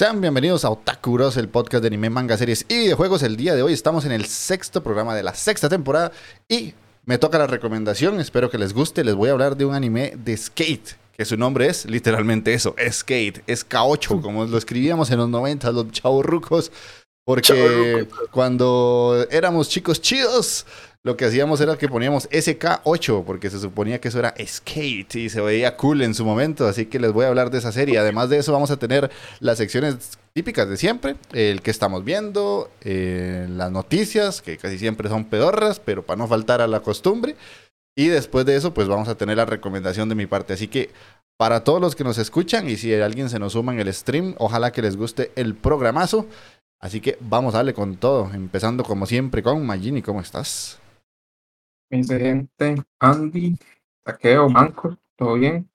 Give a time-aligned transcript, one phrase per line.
[0.00, 3.22] Sean bienvenidos a Otaku Bros, el podcast de anime, manga, series y videojuegos.
[3.22, 6.10] El día de hoy estamos en el sexto programa de la sexta temporada
[6.48, 6.72] y
[7.04, 8.18] me toca la recomendación.
[8.18, 9.04] Espero que les guste.
[9.04, 12.74] Les voy a hablar de un anime de skate, que su nombre es literalmente eso,
[12.90, 16.72] skate, es K8, como lo escribíamos en los 90, los chavos rucos.
[17.26, 20.64] Porque cuando éramos chicos chidos,
[21.02, 25.28] lo que hacíamos era que poníamos SK8, porque se suponía que eso era skate y
[25.30, 27.98] se veía cool en su momento, así que les voy a hablar de esa serie.
[27.98, 32.70] Además de eso, vamos a tener las secciones típicas de siempre, el que estamos viendo,
[32.82, 37.34] eh, las noticias, que casi siempre son pedorras, pero para no faltar a la costumbre.
[37.96, 40.52] Y después de eso, pues vamos a tener la recomendación de mi parte.
[40.52, 40.90] Así que
[41.38, 44.34] para todos los que nos escuchan y si alguien se nos suma en el stream,
[44.36, 46.26] ojalá que les guste el programazo.
[46.78, 50.79] Así que vamos a darle con todo, empezando como siempre con Magini, ¿cómo estás?
[51.90, 53.56] Mi gente, Andy,
[54.04, 55.68] Taqueo, Manco, ¿todo bien?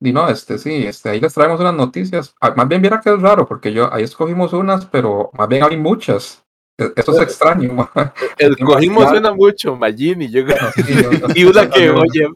[0.00, 2.34] Y no, este sí, este, ahí les traemos unas noticias.
[2.40, 5.62] Ah, más bien viera que es raro, porque yo ahí escogimos unas, pero más bien
[5.62, 6.44] hay muchas.
[6.76, 7.88] E, Eso es extraño.
[8.38, 10.58] Escogimos una mucho, Magini, yo creo.
[11.34, 12.28] y una que, oye.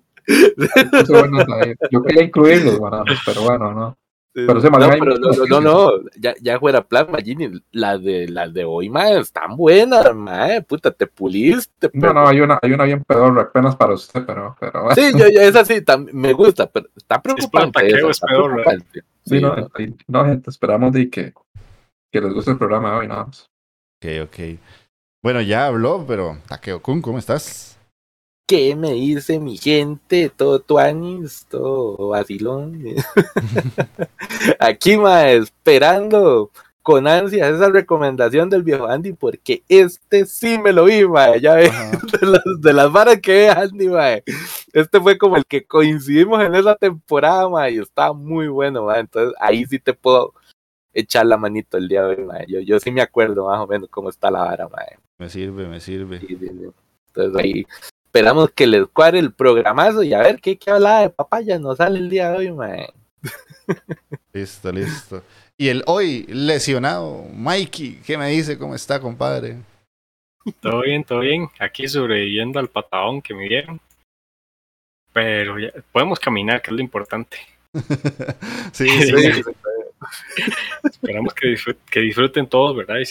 [1.91, 2.81] Yo quería incluirlos,
[3.25, 3.99] pero bueno, no.
[4.37, 8.91] Pero no, no, no, no, ya, ya fuera plan, Magini, las de, las de hoy,
[8.91, 11.89] mae, están buenas, mae, puta, te puliste.
[11.95, 14.95] No, no, hay una, hay una bien peor, apenas para usted, pero, pero.
[14.95, 15.83] Sí, yo, yo, esa sí,
[16.13, 17.87] me gusta, pero está preocupante.
[17.87, 19.03] Es esa, está peor, preocupante.
[19.25, 19.69] Sí, no, no.
[20.09, 21.33] no, gente, esperamos de que,
[22.13, 23.51] que les guste el programa hoy, nada más.
[24.03, 24.59] Ok, ok.
[25.23, 27.76] Bueno, ya habló, pero Takeo Kun, ¿cómo estás?
[28.49, 30.31] ¿Qué me dice mi gente?
[30.31, 32.81] Todo tuanis, todo vacilón.
[34.61, 40.85] Aquí, ma, esperando con ansias esa recomendación del viejo Andy, porque este sí me lo
[40.85, 41.37] vi, ma.
[41.39, 41.69] Ya ve,
[42.21, 44.11] de las, de las varas que ve Andy, ma.
[44.73, 49.01] Este fue como el que coincidimos en esa temporada, ma, y está muy bueno, ma.
[49.01, 50.35] Entonces ahí sí te puedo
[50.95, 52.45] echar la manito el día de hoy, ma.
[52.47, 54.79] Yo, yo sí me acuerdo más o menos cómo está la vara, ma.
[55.19, 56.21] Me sirve, me sirve.
[57.09, 57.67] Entonces ahí
[58.17, 61.77] esperamos que les cuadre el programazo y a ver qué, qué hablaba de papaya nos
[61.77, 62.87] sale el día de hoy, man.
[64.33, 65.23] Listo, listo.
[65.59, 68.59] Y el hoy lesionado, Mikey, ¿qué me dice?
[68.59, 69.57] ¿Cómo está, compadre?
[70.61, 71.49] Todo bien, todo bien.
[71.59, 73.81] Aquí sobreviviendo al patadón que me dieron.
[75.13, 77.39] Pero ya, podemos caminar, que es lo importante.
[78.73, 79.43] sí, sí.
[80.85, 82.97] Esperamos que, disfruten, que disfruten todos, ¿verdad?
[82.97, 83.07] Y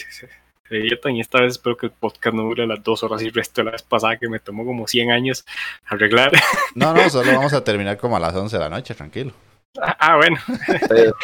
[0.70, 3.60] y esta vez espero que el podcast no dure las dos horas y el resto
[3.60, 5.44] de la vez pasada que me tomó como 100 años
[5.86, 6.32] arreglar.
[6.74, 9.32] No, no, solo vamos a terminar como a las 11 de la noche, tranquilo.
[9.80, 10.36] Ah, ah bueno.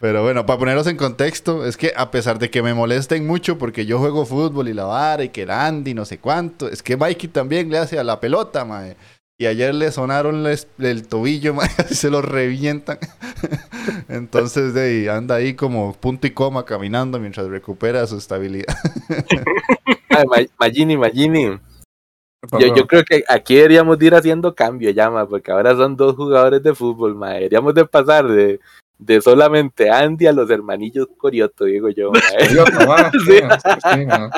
[0.00, 3.58] Pero bueno, para poneros en contexto, es que a pesar de que me molesten mucho
[3.58, 6.82] porque yo juego fútbol y la vara y que el Andy no sé cuánto, es
[6.82, 8.96] que Mikey también le hace a la pelota, mae.
[9.36, 11.56] Y ayer le sonaron el tobillo,
[11.90, 12.98] y se lo revientan.
[14.08, 18.74] Entonces de ahí, anda ahí como punto y coma caminando mientras recupera su estabilidad.
[20.32, 21.58] Ay, Magini, Magini.
[22.60, 26.62] Yo, yo, creo que aquí deberíamos ir haciendo cambio ya, porque ahora son dos jugadores
[26.62, 27.30] de fútbol, ma.
[27.30, 28.60] deberíamos de pasar de,
[28.98, 32.12] de solamente Andy a los hermanillos Corioto, digo yo.
[32.38, 33.38] Corioto, ma, sí,
[33.92, 34.30] sí, ma.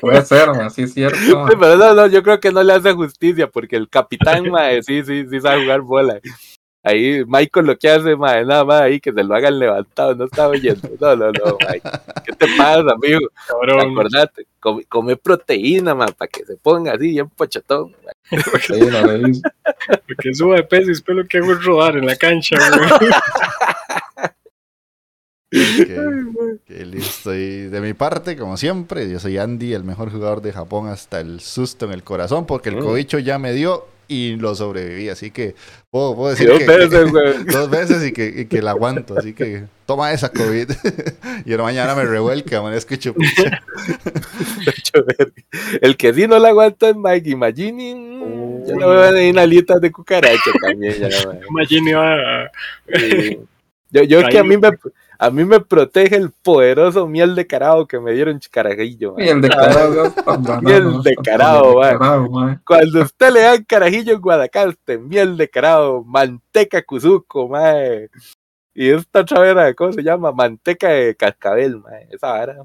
[0.00, 1.46] Puede ser, sí es cierto.
[1.58, 5.02] pero no, no, yo creo que no le hace justicia porque el capitán, mae, sí,
[5.04, 6.20] sí, sí sabe jugar bola.
[6.86, 10.26] Ahí Michael lo que hace, mae, nada más ahí que se lo hagan levantado, no
[10.26, 10.86] está oyendo.
[11.00, 11.80] No, no, no, mae.
[12.24, 13.20] ¿Qué te pasa, amigo?
[13.48, 13.90] Cabrón.
[13.92, 17.96] Acordate, come, come proteína, mae, para que se ponga así, bien pochetón.
[20.06, 23.10] Porque suba de peso y después lo que hago es rodar en la cancha, güey.
[25.56, 25.88] Ok,
[26.54, 27.34] ok, listo.
[27.34, 31.20] Y de mi parte, como siempre, yo soy Andy, el mejor jugador de Japón hasta
[31.20, 32.80] el susto en el corazón, porque el Mm.
[32.84, 35.08] cobicho ya me dio y lo sobreviví.
[35.08, 35.54] Así que
[35.90, 37.44] puedo, puedo decir Dos que, veces, güey.
[37.52, 39.18] dos veces y que, y que la aguanto.
[39.18, 40.70] Así que toma esa COVID.
[41.46, 42.94] y ahora mañana me revuelca, amanezco
[45.06, 45.32] verga.
[45.80, 47.94] El que sí no la aguanta es Mike Imagini.
[47.94, 50.94] mm, Ya no me van a ir alitas de cucaracha también.
[50.98, 51.40] Ya, mae.
[51.48, 52.50] Imagine iba a-
[52.94, 53.38] Sí.
[53.90, 54.70] Yo, yo es que a mí me
[55.18, 59.14] a mí me protege el poderoso miel de carao que me dieron carajillo.
[59.14, 59.24] mae.
[59.24, 60.12] Bien declarado.
[60.62, 61.88] Bien declarado, ma.
[61.88, 62.62] declarado, ma.
[62.66, 68.08] Cuando usted le dan carajillo en Guadalcaste, miel de carao, manteca cuzuco, mae.
[68.74, 70.32] Y esta otra vera, ¿cómo se llama?
[70.32, 72.08] Manteca de cascabel, mae.
[72.10, 72.56] Esa vara.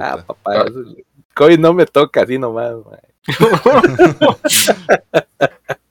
[0.00, 0.64] Ah, papá.
[0.64, 0.96] eso-
[1.34, 3.00] COVID no me toca así nomás, mae.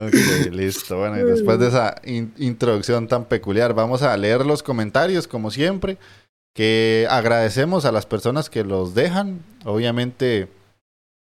[0.00, 0.14] Ok,
[0.52, 0.98] listo.
[0.98, 5.50] Bueno, y después de esa in- introducción tan peculiar, vamos a leer los comentarios, como
[5.50, 5.98] siempre.
[6.54, 9.40] Que agradecemos a las personas que los dejan.
[9.64, 10.48] Obviamente,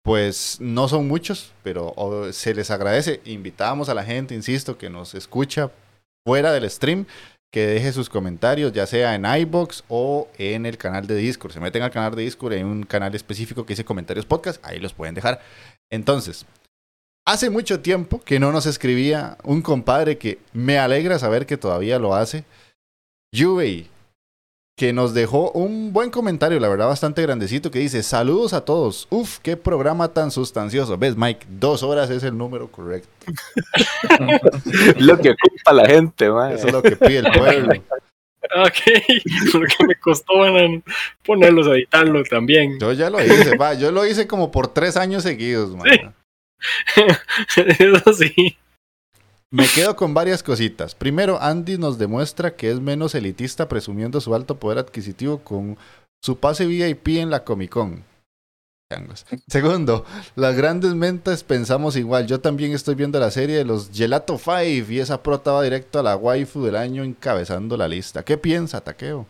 [0.03, 1.93] pues no son muchos, pero
[2.31, 3.21] se les agradece.
[3.25, 5.69] Invitamos a la gente, insisto, que nos escucha
[6.25, 7.05] fuera del stream,
[7.53, 11.51] que deje sus comentarios, ya sea en iBox o en el canal de Discord.
[11.51, 14.79] Se meten al canal de Discord, hay un canal específico que dice comentarios podcast, ahí
[14.79, 15.41] los pueden dejar.
[15.91, 16.45] Entonces,
[17.25, 21.99] Hace mucho tiempo que no nos escribía un compadre que me alegra saber que todavía
[21.99, 22.45] lo hace.
[23.31, 23.87] Yubei,
[24.75, 29.07] que nos dejó un buen comentario, la verdad bastante grandecito, que dice, saludos a todos.
[29.11, 30.97] Uf, qué programa tan sustancioso.
[30.97, 31.45] ¿Ves, Mike?
[31.47, 33.07] Dos horas es el número correcto.
[34.97, 36.55] Lo que ocupa la gente, mae.
[36.55, 37.73] Eso es lo que pide el pueblo.
[38.57, 38.73] Ok,
[39.51, 40.83] porque me costó man,
[41.23, 42.79] ponerlos a editarlo también.
[42.79, 43.75] Yo ya lo hice, va.
[43.75, 46.15] Yo lo hice como por tres años seguidos, man.
[47.55, 48.57] Eso sí.
[49.49, 50.95] Me quedo con varias cositas.
[50.95, 55.77] Primero, Andy nos demuestra que es menos elitista presumiendo su alto poder adquisitivo con
[56.23, 58.03] su pase VIP en la Comic Con.
[59.47, 60.05] Segundo,
[60.35, 62.27] las grandes mentes pensamos igual.
[62.27, 65.99] Yo también estoy viendo la serie de los Gelato 5 y esa prota va directo
[65.99, 68.23] a la waifu del año encabezando la lista.
[68.23, 69.25] ¿Qué piensa, Taqueo?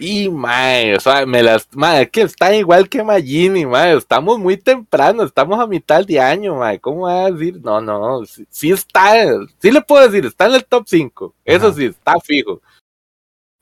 [0.00, 4.38] Y, mae, o sea, me las, mae, es que está igual que Magini, mae, estamos
[4.38, 7.60] muy temprano, estamos a mitad de año, mae, ¿cómo va a decir?
[7.62, 9.12] No, no, sí, sí está,
[9.60, 12.60] sí le puedo decir, está en el top 5, eso sí, está fijo.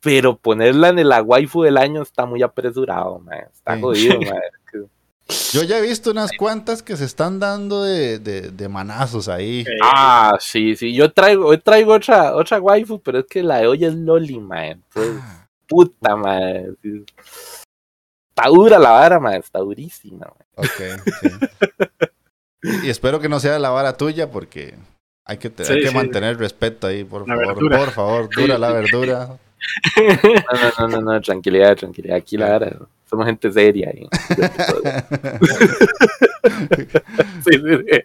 [0.01, 3.81] Pero ponerla en el waifu del año está muy apresurado, mae, está Sí.
[3.83, 4.41] jodido, mae.
[5.53, 9.67] Yo ya he visto unas cuantas que se están dando de, de- de manazos ahí.
[9.83, 13.67] Ah, sí, sí, yo traigo, hoy traigo otra, otra waifu, pero es que la de
[13.67, 15.21] hoy es Loli, mae, entonces,
[15.69, 16.17] puta,
[16.83, 17.05] sí.
[18.31, 20.47] Está dura la vara, mae, está durísima, mae.
[20.67, 21.29] Ok, sí.
[22.85, 24.75] Y, espero que no sea la vara tuya porque
[25.25, 25.95] hay que, te- Sí, hay que sí.
[25.95, 27.47] mantener respeto ahí, por La favor.
[27.55, 27.79] verdura.
[27.79, 29.29] Por favor, dura la verdura.
[29.29, 29.39] No,
[30.79, 32.17] no, no, no, no, tranquilidad, tranquilidad.
[32.17, 32.77] Aquí la vara,
[33.11, 33.91] somos gente seria.
[33.91, 34.09] ahí.
[37.45, 38.05] Sí, sí, sí.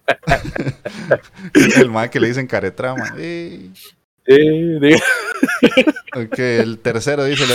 [1.82, 3.14] El man que le dicen caretrama.
[3.18, 3.72] Ey.
[4.26, 5.00] Eh,
[6.38, 7.46] el tercero dice,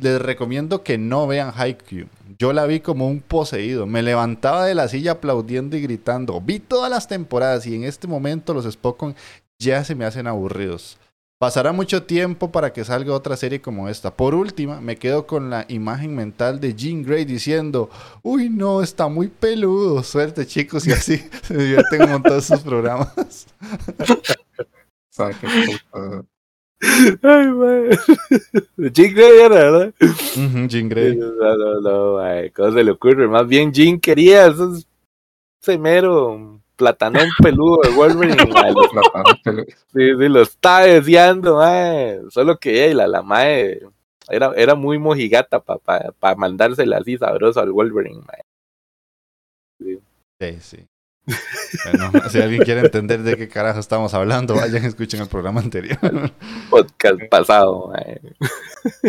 [0.00, 2.06] les, recomiendo que no vean Haikyuu.
[2.38, 3.86] Yo la vi como un poseído.
[3.86, 6.40] Me levantaba de la silla aplaudiendo y gritando.
[6.40, 9.14] Vi todas las temporadas y en este momento los Spokon
[9.58, 10.98] ya se me hacen aburridos.
[11.40, 14.16] Pasará mucho tiempo para que salga otra serie como esta.
[14.16, 17.90] Por última, me quedo con la imagen mental de Jean Grey diciendo,
[18.22, 20.02] uy no, está muy peludo.
[20.02, 23.46] Suerte chicos y así se divierten un montón sus programas.
[25.18, 26.24] ¿Sabe qué puta?
[27.22, 27.90] Ay, mae.
[28.94, 29.94] Jim Grey era, ¿verdad?
[30.00, 31.16] Ujú, Jean Grey.
[31.16, 33.26] No, no, no, mae, ¿Cómo se le ocurre?
[33.26, 34.86] Más bien Jim quería esos
[35.60, 38.36] semero platanón peludo de Wolverine.
[38.54, 39.74] mae, lo- La paja que le- Sí,
[40.18, 41.60] sí, lo estaba deseando.
[42.30, 43.80] Solo que ey, la, la mae
[44.28, 48.42] era, era muy mojigata para pa, pa mandársela así sabroso al Wolverine, mae.
[50.40, 50.86] Sí, sí.
[51.84, 55.98] Bueno, si alguien quiere entender de qué carajo estamos hablando, vayan escuchen el programa anterior.
[56.70, 58.20] Podcast pasado, mae.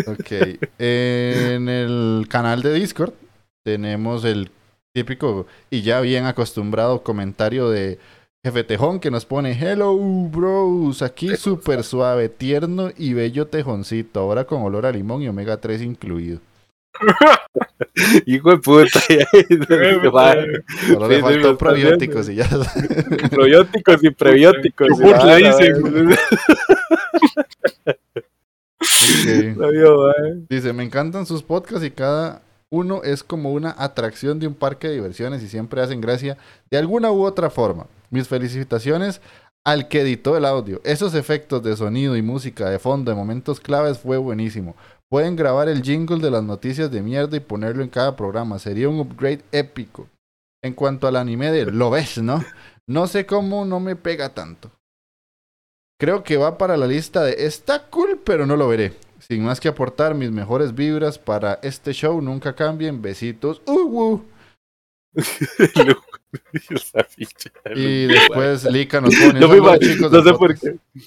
[0.06, 0.60] ok.
[0.78, 3.14] En el canal de Discord
[3.64, 4.50] tenemos el
[4.92, 7.98] típico y ya bien acostumbrado comentario de
[8.44, 14.44] Jefe Tejón que nos pone Hello bros, aquí súper suave, tierno y bello tejoncito, ahora
[14.44, 16.40] con olor a limón y omega 3 incluido.
[18.26, 19.00] Hijo de puta.
[20.86, 22.48] Solo le faltó probióticos y ya.
[23.30, 24.88] probióticos y prebióticos.
[24.88, 26.12] Yogurt le dicen.
[28.80, 29.56] Ok.
[29.56, 30.44] No, yo, mae.
[30.48, 34.88] Dice, me encantan sus podcasts y cada uno es como una atracción de un parque
[34.88, 36.38] de diversiones y siempre hacen gracia
[36.70, 37.86] de alguna u otra forma.
[38.10, 39.20] Mis felicitaciones
[39.64, 40.80] al que editó el audio.
[40.84, 44.74] Esos efectos de sonido y música de fondo de momentos claves fue buenísimo.
[45.10, 48.58] Pueden grabar el jingle de las noticias de mierda y ponerlo en cada programa.
[48.60, 50.08] Sería un upgrade épico.
[50.62, 52.44] En cuanto al anime de Lo ves, ¿no?
[52.86, 54.70] No sé cómo no me pega tanto.
[55.98, 58.94] Creo que va para la lista de está cool, pero no lo veré.
[59.18, 63.02] Sin más que aportar mis mejores vibras para este show, nunca cambien.
[63.02, 63.62] Besitos.
[63.66, 63.72] Uh,
[64.14, 64.24] uh.
[67.74, 69.40] Y después Lika nos pone.
[69.40, 70.62] No, me "Saludos, imag- chicos no sé por podcast".
[70.64, 71.00] qué.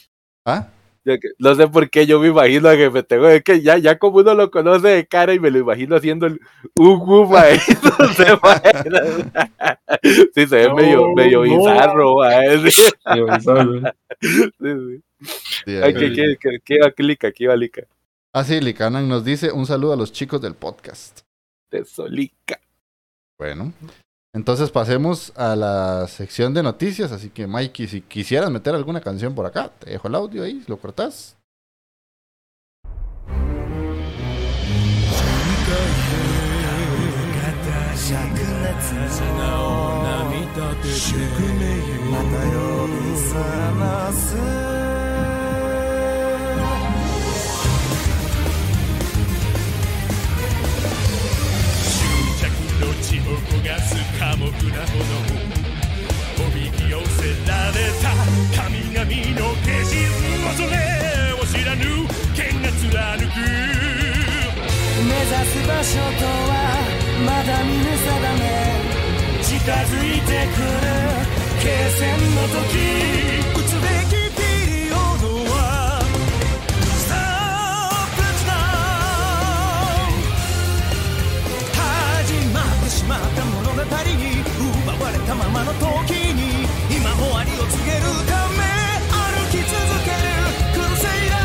[0.45, 0.67] ¿Ah?
[1.05, 3.27] Ya que- No sé por qué yo me imagino a Jefe Tego.
[3.27, 6.27] Es que ya, ya como uno lo conoce de cara y me lo imagino haciendo
[6.27, 6.39] el
[6.75, 7.59] ugu, mae.
[8.89, 9.09] No.
[10.33, 11.57] Sí, se ve No, medio, medio no.
[11.57, 12.71] bizarro, mae.
[12.71, 13.81] Sí, bizarro.
[14.21, 15.01] sí, sí.
[15.65, 15.93] Sí, Ay, ahí.
[15.93, 16.59] ¿Qué, qué, qué,
[17.33, 17.83] qué va va lica?
[18.33, 21.19] Ah, sí, Likanan nos dice un saludo a los chicos del podcast.
[21.71, 22.59] De solica.
[23.37, 23.73] Bueno,
[24.33, 27.11] entonces pasemos a la sección de noticias.
[27.11, 30.63] Así que, Mikey, si quisieras meter alguna canción por acá, te dejo el audio ahí,
[30.67, 31.37] lo cortás.
[53.37, 55.03] 焦がす寡黙な炎
[56.39, 58.13] おびき寄せられた
[58.61, 59.05] 神々
[59.39, 59.93] の化身
[60.47, 60.73] 恐れ
[61.33, 61.81] を知らぬ
[62.35, 63.37] 剣が貫く
[65.03, 66.53] 目指す場所とは
[67.25, 68.09] まだ見ぬ定
[68.39, 68.93] め。
[69.43, 69.71] 近づ
[70.07, 70.77] いてくる
[71.59, 72.03] 決戦
[72.35, 73.52] の時。
[85.65, 88.59] の時に今終わりを告げるため
[89.09, 89.15] 歩
[89.49, 89.71] き続
[90.03, 90.27] ける
[90.73, 91.39] クルセイダー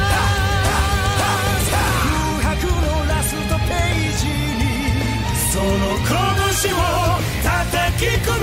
[1.63, 4.27] 空白のラストページ
[4.59, 4.67] に
[5.53, 5.71] その
[6.05, 6.79] 拳を
[7.43, 8.38] 叩き込む。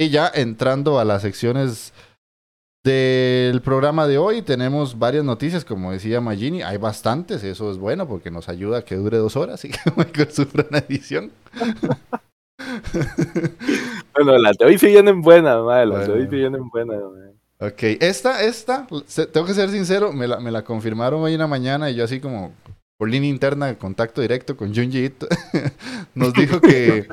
[0.00, 1.92] Y ya entrando a las secciones
[2.82, 8.08] del programa de hoy, tenemos varias noticias, como decía Magini, hay bastantes, eso es bueno
[8.08, 11.30] porque nos ayuda a que dure dos horas y que Michael sufra una edición.
[14.12, 15.86] Bueno, las de hoy sí vienen buenas, mae.
[15.86, 16.30] Las de hoy Bueno.
[16.30, 16.98] sí vienen buenas.
[17.58, 18.86] Ok, esta, esta,
[19.32, 22.04] tengo que ser sincero, me la, me la confirmaron hoy en la mañana y yo
[22.04, 22.52] así como
[22.98, 25.26] por línea interna, contacto directo con Junji Ito,
[26.14, 27.06] nos dijo que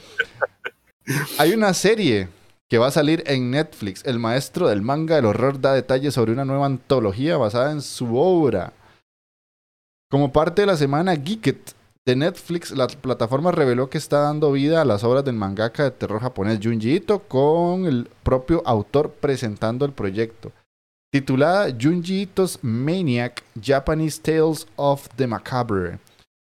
[1.37, 2.27] hay una serie
[2.69, 4.03] que va a salir en Netflix.
[4.05, 8.17] El maestro del manga del horror da detalles sobre una nueva antología basada en su
[8.17, 8.73] obra.
[10.09, 11.73] Como parte de la semana Geeket
[12.05, 15.91] de Netflix, la plataforma reveló que está dando vida a las obras del mangaka de
[15.91, 20.51] terror japonés Junji Ito con el propio autor presentando el proyecto.
[21.11, 25.99] Titulada Junji Ito's Maniac Japanese Tales of the Macabre.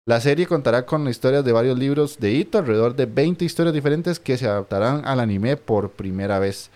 [0.08, 4.18] La serie contará con historias de varios libros de Ito, alrededor de 20 historias diferentes
[4.18, 6.70] que se adaptarán al anime por primera vez.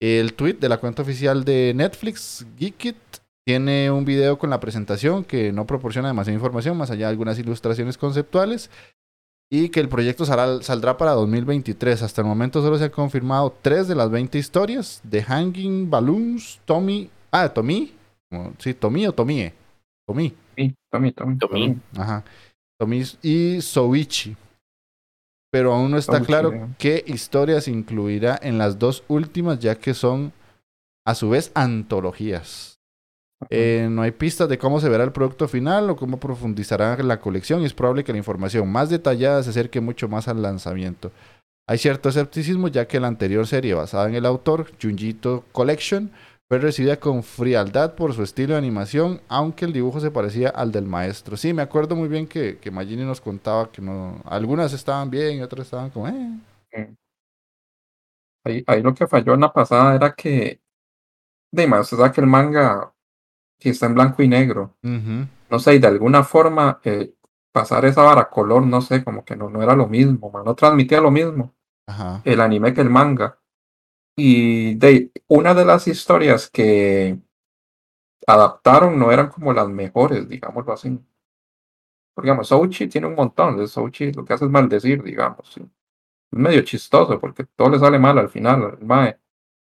[0.00, 2.96] El tweet de la cuenta oficial de Netflix, Geekit,
[3.44, 7.38] tiene un video con la presentación que no proporciona demasiada información, más allá de algunas
[7.38, 8.70] ilustraciones conceptuales,
[9.52, 12.00] y que el proyecto saldrá, saldrá para 2023.
[12.00, 16.62] Hasta el momento solo se han confirmado 3 de las 20 historias de Hanging Balloons,
[16.64, 17.92] Tommy, ah, Tommy,
[18.56, 19.52] sí, Tommy o Tomie,
[20.06, 21.38] Tommy, Sí, Tommy, Tommy.
[21.38, 21.78] Tommy.
[21.96, 22.24] ajá,
[23.22, 24.36] y Soichi.
[25.52, 29.94] Pero aún no está Soichi, claro qué historias incluirá en las dos últimas, ya que
[29.94, 30.32] son
[31.04, 32.78] a su vez antologías.
[33.48, 37.20] Eh, no hay pistas de cómo se verá el producto final o cómo profundizará la
[37.20, 41.10] colección y es probable que la información más detallada se acerque mucho más al lanzamiento.
[41.66, 46.10] Hay cierto escepticismo ya que la anterior serie basada en el autor, Junjito Collection,
[46.50, 50.72] fue recibida con frialdad por su estilo de animación, aunque el dibujo se parecía al
[50.72, 51.36] del maestro.
[51.36, 55.38] Sí, me acuerdo muy bien que, que Magini nos contaba que no, algunas estaban bien
[55.38, 56.90] y otras estaban como, eh.
[58.44, 60.60] Ahí, ahí lo que falló en la pasada era que,
[61.52, 62.92] de más, usted sabe que el manga
[63.60, 67.14] que está en blanco y negro, no sé, y de alguna forma eh,
[67.52, 70.56] pasar esa vara color, no sé, como que no, no era lo mismo, man, no
[70.56, 71.54] transmitía lo mismo
[71.86, 72.22] Ajá.
[72.24, 73.39] el anime que el manga.
[74.16, 77.18] Y de una de las historias que
[78.26, 80.98] adaptaron no eran como las mejores, digámoslo así.
[82.14, 85.52] Porque, digamos, Souchi tiene un montón, de Souchi lo que hace es maldecir, digamos.
[85.52, 85.62] sí.
[85.62, 89.18] Es medio chistoso porque todo le sale mal al final, al mae.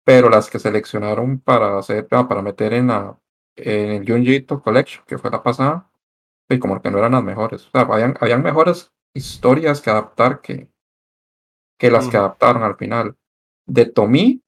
[0.05, 3.19] Pero las que seleccionaron para hacer, ah, para meter en la
[3.57, 5.91] en el Junji Ito Collection, que fue la pasada,
[6.49, 7.67] y como que no eran las mejores.
[7.67, 10.69] O sea, habían, habían mejores historias que adaptar que,
[11.79, 13.17] que las que adaptaron al final.
[13.67, 14.41] De Tomi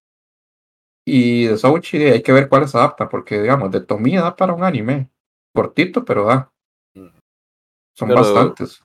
[1.05, 4.65] y de Souchi hay que ver cuáles adaptan, porque digamos, de Tomi da para un
[4.65, 5.09] anime.
[5.55, 6.51] Cortito, pero da.
[7.95, 8.83] Son Pero- bastantes.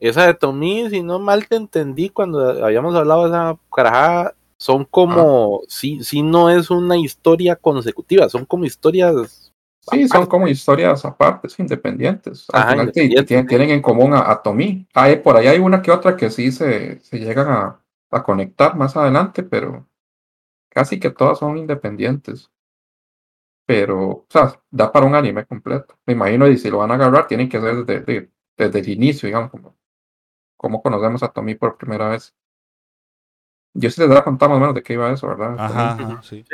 [0.00, 4.86] Esa de Tommy, si no mal te entendí cuando habíamos hablado de esa carajada, son
[4.86, 9.52] como, sí, sí no es una historia consecutiva, son como historias.
[9.90, 12.46] Sí, son como historias aparte, independientes.
[12.50, 14.42] Al Ajá, final tienen, tienen en común a, a.
[14.94, 17.79] Ah, eh, por ahí hay una que otra que sí se, se llegan a,
[18.10, 19.88] a conectar más adelante, pero
[20.70, 22.50] casi que todas son independientes.
[23.66, 25.98] Pero, o sea, da para un anime completo.
[26.06, 28.88] Me imagino, y si lo van a agarrar, tienen que ser desde, de- desde el
[28.88, 29.76] inicio, digamos, como,
[30.56, 32.34] como conocemos a Tomi por primera vez.
[33.74, 35.54] Yo sí les daba contar más o menos de qué iba eso, ¿verdad?
[35.58, 36.20] Ajá.
[36.22, 36.44] Sí,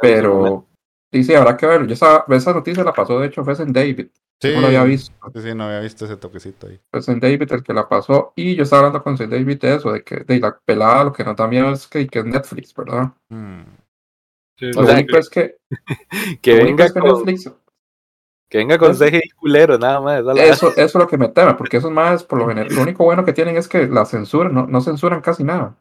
[0.00, 0.66] Pero,
[1.16, 1.86] sí, sí, habrá que ver.
[1.86, 4.08] Yo esa, esa noticia la pasó, de hecho, fue en David.
[4.40, 5.14] Sí, No lo había visto.
[5.34, 6.78] Sí, sí, no había visto ese toquecito ahí.
[6.90, 8.32] Fue en David el que la pasó.
[8.36, 11.12] Y yo estaba hablando con Sir David de eso, de que de la pelada lo
[11.12, 13.12] que nos da miedo es que, que es Netflix, ¿verdad?
[13.30, 13.62] Mm.
[14.58, 15.56] Sí, Lo O sea, único es que,
[16.42, 17.52] Que lo único venga con, Netflix,
[18.48, 20.22] que venga con Eso- CGI culero, nada más.
[20.38, 23.04] eso, eso es lo que me teme, porque esos más, por lo general, lo único
[23.04, 25.76] bueno que tienen es que la censura, no, no censuran casi nada.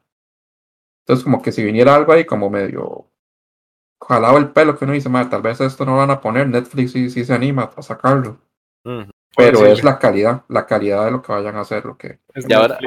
[1.03, 3.05] Entonces, como que si viniera algo ahí como medio
[4.01, 6.47] jalado el pelo, que uno dice, "Madre, tal vez esto no lo van a poner,
[6.47, 8.37] Netflix sí, sí se anima a sacarlo.
[9.37, 9.65] Pero Sí.
[9.65, 12.77] es la calidad, la calidad de lo que vayan a hacer, lo que Y ahora-.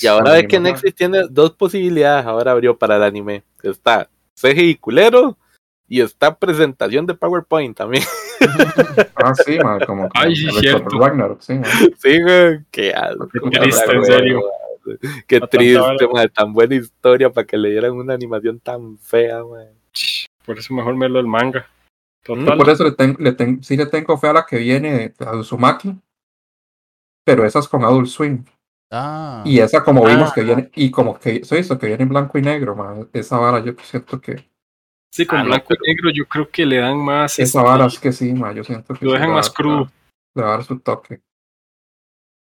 [0.00, 0.60] Y ahora Con ve anime, que.
[0.60, 3.44] Netflix tiene dos posibilidades, ahora abrió para el anime.
[3.62, 5.36] Está CGI culero
[5.88, 8.04] y está presentación de PowerPoint también.
[9.22, 10.98] Ah, sí, man, como, como Ay, cierto.
[10.98, 11.64] Ragnarok, sí, man.
[11.98, 14.40] Sí, güey, qué asco, Qué triste, en serio.
[15.26, 19.68] Qué triste, man, tan buena historia para que le dieran una animación tan fea, man.
[20.50, 21.64] Por eso mejor me lo del manga.
[22.24, 22.58] Total.
[22.58, 25.36] por eso le tengo, le ten- sí le tengo fe a la que viene, a
[25.36, 25.96] Uzumaki,
[27.24, 28.44] pero esa es con Adult Swim.
[28.90, 29.44] Ah.
[29.46, 30.32] Y esa como vimos Ah.
[30.34, 33.38] que viene, y como que se hizo que viene en blanco y negro, man, esa
[33.38, 34.50] vara yo siento que,
[35.12, 37.38] Sí, con Ah, blanco y negro yo creo que le dan más.
[37.38, 39.88] esa este, vara es que sí, man, yo siento que Lo dejan más crudo.
[40.34, 41.20] Le va a dar su toque.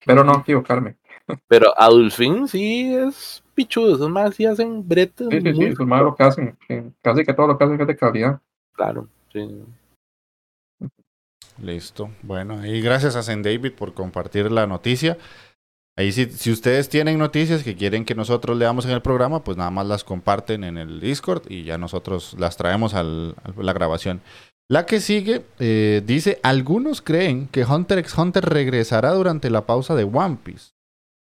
[0.06, 0.96] Pero no equivocarme.
[1.48, 5.84] Pero Adulfin sí es pichudo, esos más sí hacen bretes Sí, sí, sí, muy eso
[5.84, 6.58] es más lo que hacen.
[7.02, 8.40] Casi que todo lo que hacen es de calidad.
[8.74, 9.08] claro.
[9.34, 9.48] sí.
[11.62, 12.10] Listo.
[12.22, 15.18] Bueno, y gracias a Zen David por compartir la noticia.
[15.98, 19.58] Ahí si, si ustedes tienen noticias que quieren que nosotros leamos en el programa, pues
[19.58, 23.74] nada más las comparten en el Discord y ya nosotros las traemos al- a la
[23.74, 24.22] grabación.
[24.70, 29.96] La que sigue eh, dice, algunos creen que Hunter x Hunter regresará durante la pausa
[29.96, 30.72] de One Piece.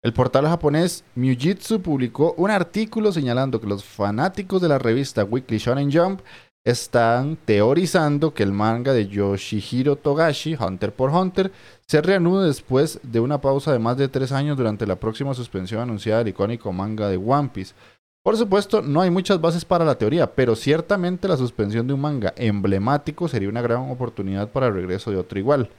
[0.04, 5.58] El portal japonés Mujitsu publicó un artículo señalando que los fanáticos de la revista Weekly
[5.58, 6.22] Shonen Jump
[6.64, 11.52] están teorizando que el manga de Yoshihiro Togashi, Hunter por Hunter,
[11.88, 15.82] se reanude después de una pausa de más de tres años durante la próxima suspensión
[15.82, 17.74] anunciada del icónico manga de One Piece.
[18.22, 22.02] Por supuesto, no hay muchas bases para la teoría, pero ciertamente la suspensión de un
[22.02, 25.70] manga emblemático sería una gran oportunidad para el regreso de otro igual.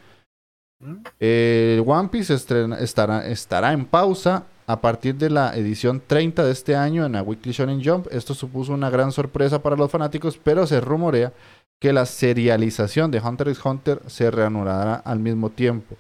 [1.19, 7.07] Eh, One Piece estará en pausa a partir de la edición 30 de este año
[7.07, 8.07] en la Weekly Shonen Jump.
[8.11, 11.33] Esto supuso una gran sorpresa para los fanáticos, pero se rumorea
[11.81, 15.97] que la serialización de Hunter x Hunter se reanudará al mismo tiempo.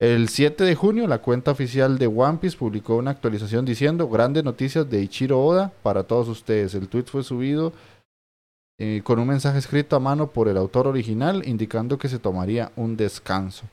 [0.00, 4.44] El 7 de junio, la cuenta oficial de One Piece publicó una actualización diciendo grandes
[4.44, 6.74] noticias de Ichiro Oda para todos ustedes.
[6.74, 7.72] El tweet fue subido
[8.78, 12.70] eh, con un mensaje escrito a mano por el autor original indicando que se tomaría
[12.76, 13.66] un descanso.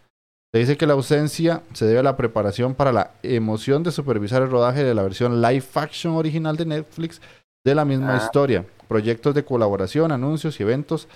[0.55, 4.41] Se dice que la ausencia se debe a la preparación para la emoción de supervisar
[4.41, 7.19] el rodaje de la versión live action original de Netflix
[7.65, 8.23] de la misma Ah.
[8.23, 11.09] historia, proyectos de colaboración, anuncios y eventos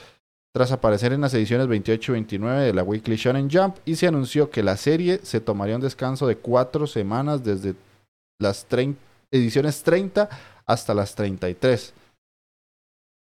[0.54, 4.08] tras aparecer en las ediciones 28 y 29 de la Weekly Shonen Jump y se
[4.08, 7.76] anunció que la serie se tomaría un descanso de cuatro semanas desde
[8.42, 8.68] las
[9.32, 10.28] ediciones 30
[10.66, 11.94] hasta las 33.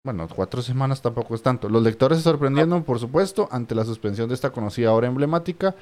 [0.05, 1.68] Bueno, cuatro semanas tampoco es tanto.
[1.68, 5.74] Los lectores se sorprendieron, por supuesto, ante la suspensión de esta conocida obra emblemática.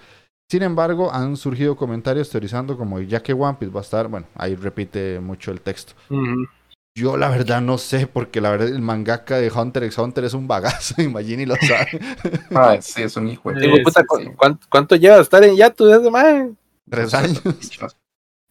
[0.50, 4.26] Sin embargo, han surgido comentarios teorizando como ya que One Piece va a estar, bueno,
[4.34, 5.94] ahí repite mucho el texto.
[6.94, 10.34] Yo la verdad no sé, porque la verdad el mangaka de Hunter x Hunter es
[10.34, 12.00] un bagazo, imagínate lo sabe.
[12.54, 13.60] Ay, sí, es un hijo de...
[13.60, 14.30] Sí, Hijo de puta, sí, ¿cu- sí.
[14.36, 16.50] ¿cuánto, cuánto lleva de estar en Yatu ese mae?
[16.90, 17.42] Tres años.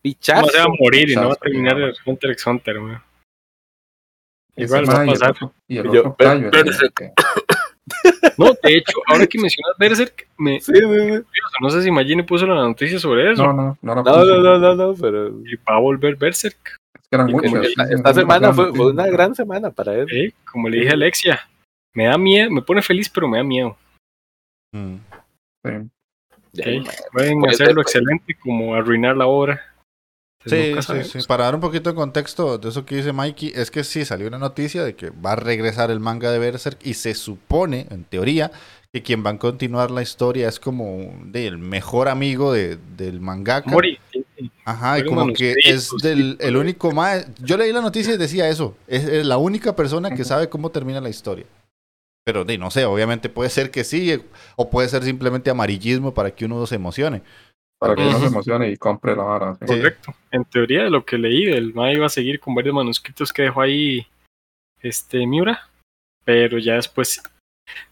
[0.02, 0.42] Pichazo.
[0.42, 3.04] No se va a morir y no va a terminar el Hunter x Hunter, weón.
[4.56, 5.32] Ese Igual va a mae y el pasar.
[5.32, 6.50] otro- Y Yo- pero-
[6.96, 7.12] que-
[8.38, 11.24] No, de hecho, ahora que mencionas Berserk, me, Sí, sí, sí.
[11.62, 13.44] no sé si Magini puso la noticia sobre eso.
[13.46, 16.78] No, no, no No, no, no, no, no, pero Y va a volver Berserk.
[17.12, 20.08] Esta, semana fue, una gran semana para él.
[20.12, 20.34] ¿eh?
[20.50, 21.42] Como le dije a Alexia,
[21.94, 23.76] me da miedo, me pone feliz, pero me da miedo.
[24.74, 24.96] Mm.
[27.12, 27.88] Pueden hacerlo pues.
[27.88, 29.62] excelente como arruinar la obra.
[30.46, 31.28] Sí, sí, sí.
[31.28, 34.28] Para dar un poquito de contexto de eso que dice Mikey, es que sí salió
[34.28, 38.04] una noticia de que va a regresar el manga de Berserk y se supone, en
[38.04, 38.52] teoría,
[38.92, 43.22] que quien va a continuar la historia es como de, el mejor amigo de, del
[43.22, 43.70] mangaka.
[43.70, 44.00] Mori,
[44.66, 47.28] Ajá, y como que es del, el único más.
[47.40, 48.76] Yo leí la noticia y decía eso.
[48.88, 51.46] Es, es la única persona que sabe cómo termina la historia.
[52.24, 54.22] Pero de, no sé, obviamente puede ser que sí,
[54.56, 57.24] o puede ser simplemente amarillismo para que uno se emocione.
[57.82, 58.20] Para que uno Ujú.
[58.20, 59.56] se emocione y compre la vara.
[59.56, 59.66] sí.
[59.66, 60.14] Correcto.
[60.30, 63.42] En teoría, de lo que leí, el MA iba a seguir con varios manuscritos que
[63.42, 64.06] dejó ahí
[64.82, 65.68] este Miura,
[66.24, 67.24] pero ya después,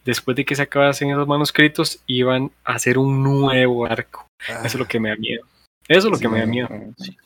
[0.05, 4.27] después de que se acabasen esos manuscritos, iban a hacer un nuevo arco.
[4.47, 5.43] Eso es lo que me da miedo.
[5.87, 6.69] Eso es lo que me da miedo.
[6.97, 7.17] sí.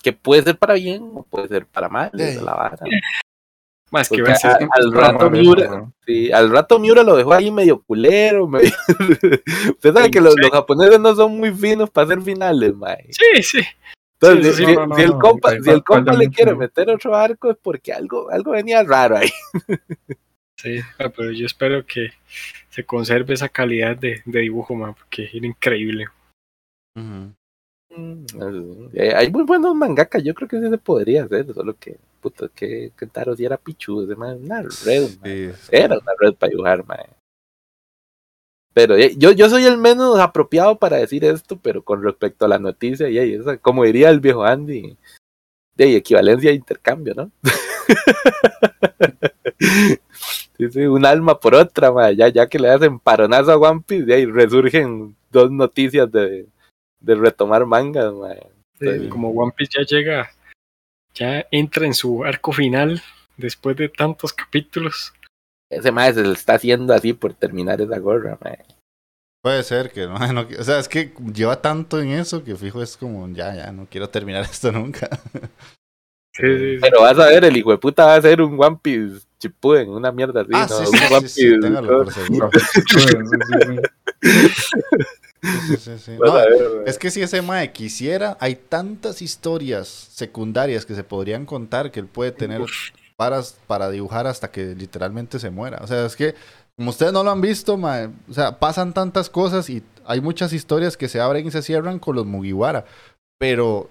[0.00, 2.10] Que puede ser para bien o puede ser para mal.
[2.16, 2.78] Es la vara.
[3.94, 8.48] Más que a- al rato Miura, sí, al rato Miura lo dejó ahí medio culero.
[8.48, 8.72] medio-
[9.70, 13.06] Usted sabe que los, los japoneses no son muy finos para hacer finales, mae.
[13.10, 13.60] Sí, sí.
[14.20, 15.82] Entonces, Sí, si, sí, no, no, si el no, compa, si el
[16.18, 19.30] le quiere meter otro arco es porque algo, algo venía raro ahí.
[20.58, 22.08] Sí, pero yo espero que
[22.70, 26.06] se conserve esa calidad de, de dibujo, man, porque era increíble.
[26.96, 27.30] Ujú.
[28.92, 32.48] Eh, hay muy buenos mangakas, yo creo que sí se podría hacer, solo que, puta,
[32.48, 35.24] que Kentaro si era pichu, man, una red, man.
[35.24, 37.06] Sí, Era una red para dibujar, mae.
[38.72, 42.48] Pero eh, yo, yo soy el menos apropiado para decir esto, pero con respecto a
[42.48, 44.96] la noticia, y ahí, esa, como diría el viejo Andy,
[45.76, 47.30] de equivalencia de intercambio, ¿no?
[50.56, 52.10] sí, sí, un alma por otra.
[52.12, 56.46] Ya, ya que le hacen paronazo a One Piece, de ahí resurgen dos noticias de,
[57.00, 58.46] de retomar mangas, mae.
[58.80, 60.30] Sí, Como One Piece ya llega,
[61.14, 63.02] ya entra en su arco final
[63.36, 65.12] después de tantos capítulos.
[65.70, 68.58] Ese mae se le está haciendo así por terminar esa gorra, mae.
[69.42, 72.82] Puede ser que no, no- O sea, es que lleva tanto en eso que fijo
[72.82, 75.08] es como, ya, ya, no quiero terminar esto nunca.
[76.36, 76.78] Sí, sí, sí.
[76.80, 79.88] Pero vas a ver, el hijo de puta va a hacer un One Piece Chipuden,
[79.90, 80.78] una mierda así, ah, ¿no?
[80.78, 81.68] sí, un sí, One sí, sí, Piece,
[86.86, 92.00] Es que si ese Mae quisiera, hay tantas historias secundarias que se podrían contar que
[92.00, 92.62] él puede tener
[93.16, 95.78] para, para dibujar hasta que literalmente se muera.
[95.82, 96.34] O sea, es que,
[96.76, 100.52] como ustedes no lo han visto, Mae, o sea, pasan tantas cosas y hay muchas
[100.52, 102.84] historias que se abren y se cierran con los Mugiwara.
[103.38, 103.90] Pero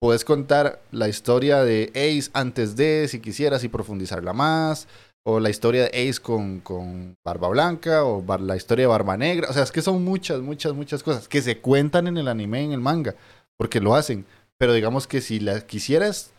[0.00, 4.88] puedes contar la historia de Ace antes de, si quisieras, y profundizarla más.
[5.28, 9.48] O la historia de Ace con, con Barba Blanca, o la historia de Barba Negra.
[9.50, 12.62] O sea, es que son muchas, muchas, muchas cosas que se cuentan en el anime,
[12.62, 13.16] en el manga,
[13.56, 14.24] porque lo hacen.
[14.56, 16.30] Pero digamos que si la quisieras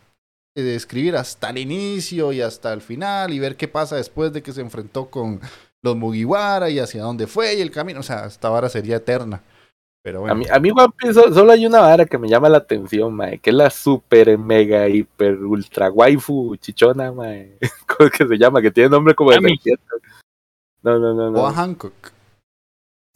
[0.56, 4.42] eh, escribir hasta el inicio y hasta el final y ver qué pasa después de
[4.42, 5.40] que se enfrentó con
[5.82, 9.42] los Mugiwara y hacia dónde fue y el camino, o sea, esta vara sería eterna.
[10.08, 10.32] Pero bueno.
[10.32, 13.12] A mí, a mí One Piece solo hay una vara que me llama la atención,
[13.12, 17.58] mae, que es la super, mega, hiper, ultra waifu chichona, mae.
[17.86, 18.62] ¿Cómo es que se llama?
[18.62, 19.38] Que tiene nombre como de.
[20.82, 21.32] No, no, no, no.
[21.32, 21.92] Boa Hancock.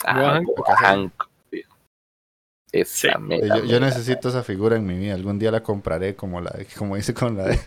[0.05, 1.63] Ah, Boa Boa Hancock, tío.
[2.71, 3.19] Esa Sí.
[3.23, 5.15] mera, Yo, necesito esa figura en mi vida.
[5.15, 7.61] Algún día la compraré como la como dice con la, de-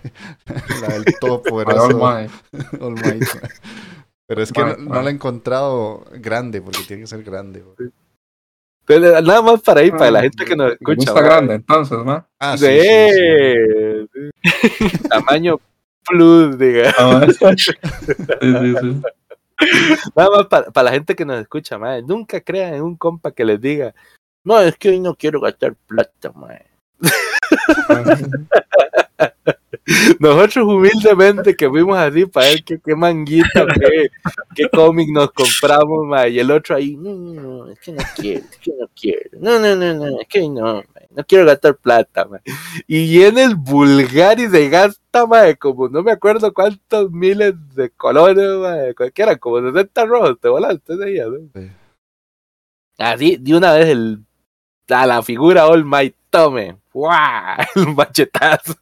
[0.81, 2.29] la del todopoderoso all my.
[2.79, 2.95] All.
[4.27, 7.61] Pero es que no, la he encontrado grande, porque tiene que ser grande.
[7.61, 7.89] güey.
[8.87, 11.13] Entonces, nada más para ahí, para la Ah, gente que nos escucha.
[11.13, 11.23] mae.
[11.23, 12.27] grande, entonces, ¿no?
[12.39, 12.81] Ah, Sí, sí,
[13.13, 14.89] sí, sí.
[14.91, 14.97] sí.
[15.09, 15.59] Tamaño
[16.07, 16.93] plus, diga.
[16.97, 17.25] Ah,
[17.57, 17.73] sí,
[18.41, 19.01] sí, sí.
[20.15, 22.03] Nada más para, para la gente que nos escucha, mae.
[22.03, 23.95] Nunca crean en un compa que les diga,
[24.43, 26.65] no, es que hoy no quiero gastar plata, mae.
[30.19, 34.09] Nosotros humildemente que fuimos así para ver qué, qué manguita, qué,
[34.55, 38.03] qué cómic nos compramos, ma, y el otro ahí, no, no, no, es que no
[38.15, 41.45] quiero, es que no quiero, no, no, no, no, es que no, ma, no quiero
[41.45, 42.41] gastar plata, ma.
[42.87, 47.89] Y viene el vulgar y se gasta, ma, como no me acuerdo cuántos miles de
[47.91, 51.37] colores, ma, cualquiera, como 60 rojos, te volaste ese día, ¿no?
[51.53, 51.71] Sí.
[52.97, 54.25] Así, de una vez el,
[54.89, 57.57] a la figura All Might, tome, ¡guau!
[57.75, 58.73] El machetazo.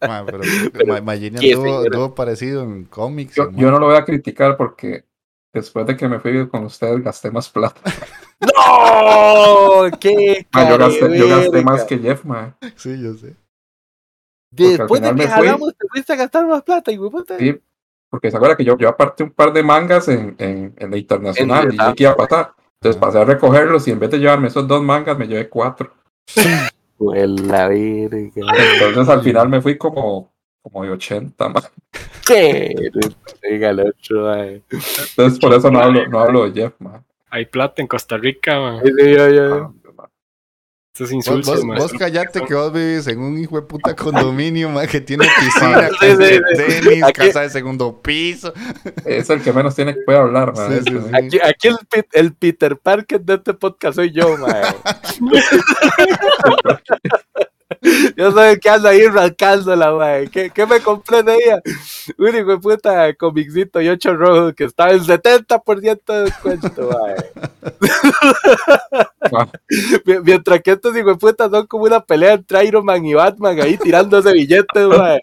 [0.00, 0.40] Ma, pero,
[2.14, 3.34] parecido en cómics.
[3.36, 5.04] Yo, no lo voy a criticar porque
[5.52, 7.78] después de que me fui con ustedes gasté más plata.
[8.40, 9.90] ¡No!
[10.00, 11.62] ¡Qué Ma, yo, gasté, yo gasté careverga!
[11.62, 12.56] más que Jeff, ma.
[12.76, 13.36] Sí, yo sé.
[14.50, 15.26] Después de que fui.
[15.26, 17.36] jalamos, te fuiste a gastar más plata, puta.
[17.36, 17.60] Sí,
[18.08, 20.96] porque se acuerda que yo, yo aparté un par de mangas en, en, en la
[20.96, 22.54] internacional En- y yo que iba a pasar.
[22.80, 25.92] Entonces pasé a recogerlos y en vez de llevarme esos dos mangas me llevé cuatro.
[26.98, 28.28] Pues la verga.
[28.34, 31.72] Entonces al final me fui como, como de 80 más.
[33.80, 34.62] Otro, ay.
[34.70, 37.02] Entonces por eso no hablo, no hablo de Jeff, ma.
[37.30, 38.80] Hay plata en Costa Rica, man.
[38.84, 39.74] Sí, sí, yo, yo.
[40.98, 40.98] Ma.
[40.98, 44.86] Estos Vos, insultos, vos, callate que vos vivís en un hijo de puta condominio, ma,
[44.86, 46.80] que tiene piscina, Sí, que sí, sí.
[46.82, 48.52] tenis, Aquí- casa de segundo piso.
[49.04, 50.68] Es el que menos tiene que puede hablar, ma.
[50.68, 50.98] Sí, sí, sí.
[51.14, 54.60] Aquí, aquí el, Pit- el Peter Parker de este podcast soy yo, mae.
[58.16, 60.28] Yo el que anda ahí rascándola, mae.
[60.28, 61.60] ¿Qué, ¿Qué me compré de ella?
[62.18, 66.90] Un hijo de puta comicito y ocho rojos que estaba en 70% de descuento.
[70.04, 73.14] Mi- Mientras que estos hijos de puta son como una pelea entre Iron Man y
[73.14, 75.20] Batman ahí tirándose billetes, mae.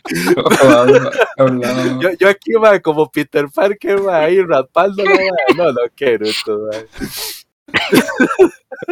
[1.38, 5.56] hablando- Yo, yo aquí, mae, como Peter Parker, mae, ahí raspándola, mae.
[5.58, 6.86] No, no quiero esto, mae.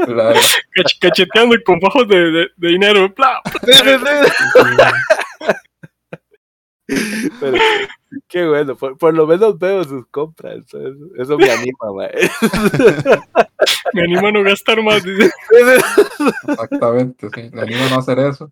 [0.08, 3.13] La- Cach- cacheteando con bajos de, de, de dinero.
[3.63, 3.80] sí, sí.
[7.39, 7.58] Pero,
[8.28, 10.58] qué bueno, por, por lo menos veo sus compras.
[10.67, 10.78] Eso,
[11.17, 12.30] eso- me anima, mae.
[13.93, 15.04] Me animo a no gastar más.
[15.04, 15.32] dice.
[16.48, 17.50] Exactamente, sí.
[17.54, 18.52] Le animo a no hacer eso.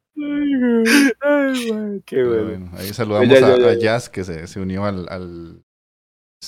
[1.22, 2.44] Ay, mae, qué bueno.
[2.46, 3.80] bueno, ahí saludamos Ya, ya, a, ya, a ya.
[3.80, 5.62] Jazz que se, se unió al, al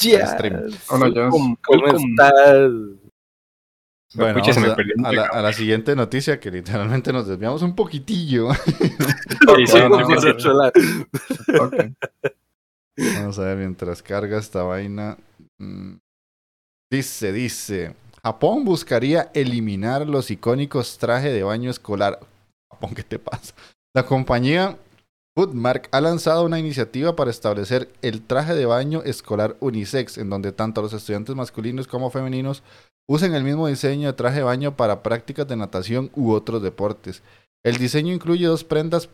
[0.02, 0.30] Yes.
[0.32, 0.56] stream.
[0.89, 1.30] Hola, Jess.
[1.30, 2.10] ¿Cómo Welcome.
[2.12, 2.72] estás?
[4.15, 8.49] Bueno, Pucha, vamos a, la, a la siguiente noticia que literalmente nos desviamos un poquitillo.
[12.95, 13.06] Sí.
[13.15, 15.17] Vamos a ver mientras carga esta vaina.
[15.60, 15.95] Mm.
[16.91, 17.95] Dice, dice.
[18.21, 22.19] Japón buscaría eliminar los icónicos trajes de baño escolar.
[22.71, 23.54] Japón, ¿qué te pasa?
[23.95, 24.78] La compañía
[25.36, 30.52] Foodmark ha lanzado una iniciativa para establecer el traje de baño escolar unisex, en donde
[30.52, 32.62] tanto los estudiantes masculinos como femeninos
[33.08, 37.22] usen el mismo diseño de traje de baño para prácticas de natación u otros deportes.
[37.63, 39.10] El diseño incluye dos prendas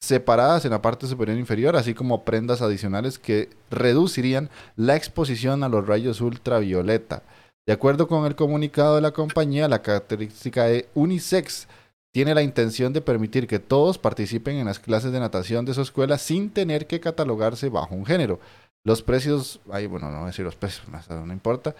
[0.00, 5.64] separadas en la parte superior e inferior, así como prendas adicionales que reducirían la exposición
[5.64, 7.22] a los rayos ultravioleta.
[7.66, 11.66] De acuerdo con el comunicado de la compañía, la característica de unisex
[12.14, 15.82] tiene la intención de permitir que todos participen en las clases de natación de su
[15.82, 18.40] escuela sin tener que catalogarse bajo un género.
[18.84, 21.74] Los precios, ay, bueno, no voy a decir los precios, no, no importa.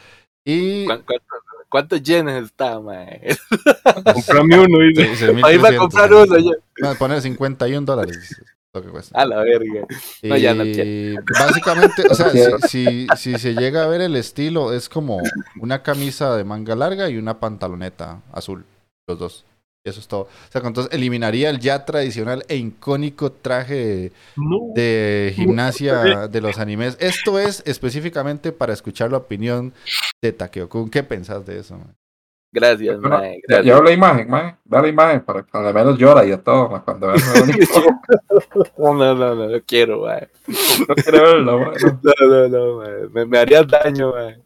[0.45, 1.05] Y ¿Cuán-
[1.69, 3.37] cuántos- ¿Cuántos yenes está, mae?
[4.15, 4.79] Comprame uno.
[4.89, 5.17] Dice.
[5.17, 6.51] Sí, Ahí va a 1300, comprar uno ya.
[6.81, 8.17] No, poner 51 dólares.
[8.17, 8.43] es
[8.75, 9.21] Lo que cuesta.
[9.21, 9.87] A la verga.
[10.23, 10.65] No, ya no
[11.39, 12.31] básicamente, o sea,
[12.69, 15.21] si, si se llega a ver el estilo, es como
[15.61, 18.65] una camisa de manga larga y una pantaloneta azul,
[19.07, 19.45] los dos.
[19.89, 20.23] Eso es todo.
[20.23, 24.73] O sea, entonces eliminaría el ya tradicional e icónico traje No.
[24.75, 26.97] de gimnasia de los animes.
[27.01, 29.73] Esto es específicamente para escuchar la opinión
[30.23, 30.91] de Takeo-kun.
[30.91, 31.77] ¿Qué pensás de eso?
[31.79, 31.95] man?
[32.51, 33.67] Gracias, Bueno, Gracias.
[33.67, 34.57] ya veo la imagen, mae.
[34.65, 37.13] Ve la imagen para que al menos llora y a todo, mae, cuando.
[38.79, 40.29] No, no, no, no, no quiero, mae.
[40.89, 41.75] No quiere verlo, mae.
[42.03, 43.09] No, no, no, mae.
[43.13, 44.39] Me, me harías daño, mae.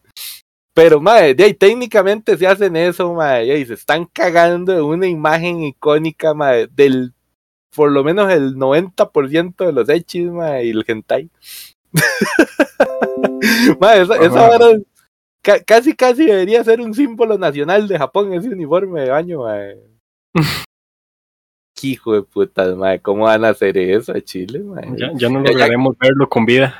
[0.74, 5.06] Pero, mae, de ahí, técnicamente se hacen eso, mae, y se están cagando de una
[5.06, 7.12] imagen icónica, mae, del,
[7.76, 11.28] por lo menos el 90% de los hechis, mae, y el hentai.
[13.80, 14.50] mae, esa, esa
[15.42, 19.40] ca- casi, casi debería ser un símbolo nacional de Japón, ese uniforme de baño.
[21.74, 24.86] Qué Hijo de putas, mae, ¿cómo van a hacer eso a Chile, mae?
[24.96, 26.74] Ya, ya no ya- lograremos verlo con vida.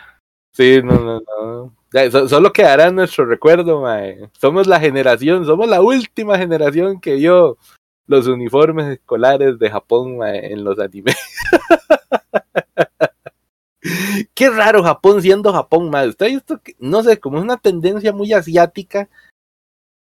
[0.55, 1.75] Sí, no, no, no.
[2.29, 4.31] Solo quedará nuestro recuerdo, mae.
[4.41, 7.59] Somos la generación, somos la última generación que vio
[8.07, 11.17] los uniformes escolares de Japón mae, en los animes.
[14.35, 16.09] Qué raro Japón siendo Japón, mae.
[16.09, 19.11] Usted que, no sé, como es una tendencia muy asiática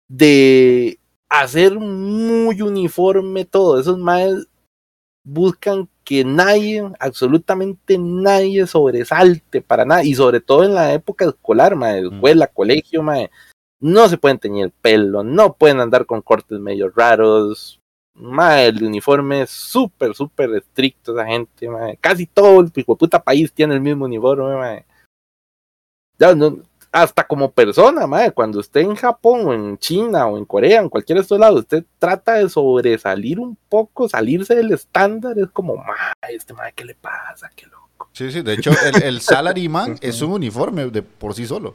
[0.08, 3.80] de hacer muy uniforme todo.
[3.80, 4.46] Esos maes
[5.24, 11.76] buscan que nadie, absolutamente nadie sobresalte para nada, y sobre todo en la época escolar,
[11.76, 13.30] mae, escuela, colegio, mae,
[13.80, 17.80] no se pueden teñir el pelo, no pueden andar con cortes medio raros,
[18.14, 23.22] mae, el uniforme es súper, súper estricto esa gente, mae, casi todo el de puta
[23.22, 24.86] país tiene el mismo uniforme, mae.
[26.18, 26.58] Ya, no-
[26.94, 30.88] hasta como persona, mae, cuando esté en Japón o en China o en Corea, en
[30.88, 35.76] cualquiera de estos lados, usted trata de sobresalir un poco, salirse del estándar, es como,
[35.76, 37.50] mae, este mae, ¿qué le pasa?
[37.56, 38.08] Qué loco.
[38.12, 41.74] Sí, sí, de hecho, el, el salaryman es un uniforme de por sí solo.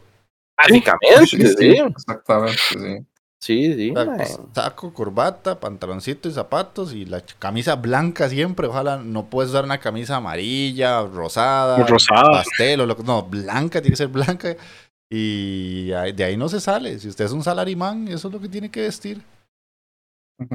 [0.58, 1.56] Básicamente, Sí, sí.
[1.58, 3.06] sí, exactamente, sí.
[3.42, 4.18] Sí, sí, O sea, mae.
[4.18, 8.68] pues, saco, corbata, pantaloncito y zapatos y la camisa blanca siempre.
[8.68, 12.32] Ojalá no puedes usar una camisa amarilla, rosada, Rosada.
[12.44, 13.04] pastel o lo que.
[13.04, 14.56] No, blanca, tiene que ser blanca.
[15.10, 17.00] Y de ahí no se sale.
[17.00, 19.22] Si usted es un salaryman, eso es lo que tiene que vestir.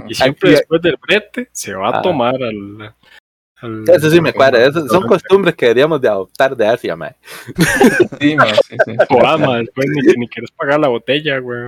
[0.09, 1.99] Y siempre Aquí- después del brete se va Ah.
[1.99, 2.95] a tomar al.
[3.65, 7.15] Al- Eso sí me cuadra, eso- son costumbres que deberíamos de adoptar de Asia, mae.
[8.21, 8.97] Sí, ma, sí, sí.
[9.11, 11.59] O ama, después ni, ni quieres pagar la botella, güey.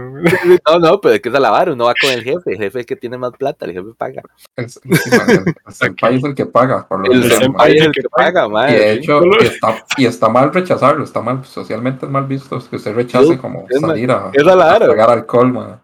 [0.66, 2.56] No, no, pero es que es a la vara, uno va con el jefe, el
[2.58, 4.22] jefe es el que tiene más plata, el jefe paga.
[4.56, 6.86] El, sí, ma, el- el senpai es el que paga.
[6.86, 8.72] Por lo El senpai es el que paga, Y mae.
[8.78, 8.98] de sí.
[8.98, 12.94] hecho, y está, y está mal rechazarlo, está mal, socialmente es mal visto que usted
[12.94, 15.78] rechace Sí, como salir a, es a pagar alcohol,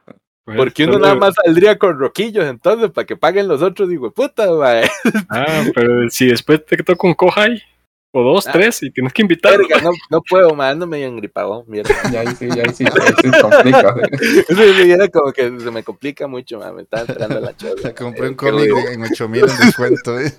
[0.46, 0.57] ma.
[0.57, 4.50] Porque uno nada más saldría con roquillos entonces para que paguen los otros, digo, puta,
[4.52, 4.88] mae.
[5.28, 7.62] Ah, pero si después te toca un kohai,
[8.14, 8.53] o dos, Ah.
[8.53, 9.59] tres, y tienes que invitar.
[9.83, 11.90] No, no puedo, mae, ando medio engripado, mierda.
[12.12, 13.94] Y ahí sí, y ahí sí, ahí sí complica.
[14.48, 14.90] sí.
[14.90, 17.94] Era como que se me complica mucho, mae, me estaba entrando la chola.
[17.98, 20.20] Compré un ¿Qué le cómic en 8000 en descuento.
[20.20, 20.33] ¿eh?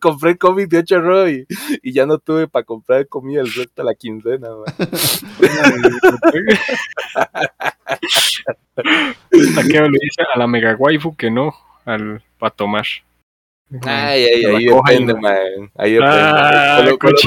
[0.00, 1.46] compré cómic de 8 RO y,
[1.82, 4.74] y ya no tuve para comprar comida el resto de la quincena, mae.
[9.54, 11.54] Taqueo le dice a la mega waifu que no,
[11.84, 12.84] al para tomar.
[13.82, 15.20] Ay, ay, ahí depende, no.
[15.20, 15.70] mae.
[15.76, 16.14] Ahí depende.
[16.14, 17.18] Ah, Por lo- por lo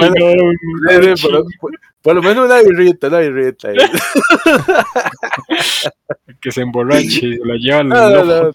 [0.94, 3.70] menos- por, lo, por- por lo menos una birrita, una birrita.
[6.42, 8.52] que se emborrache y la lleva al No, no.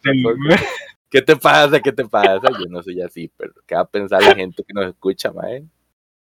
[1.10, 1.80] ¿Qué te pasa?
[1.80, 2.40] ¿Qué te pasa?
[2.58, 5.64] Yo no soy así, pero ¿qué va a pensar la gente que nos escucha, mae?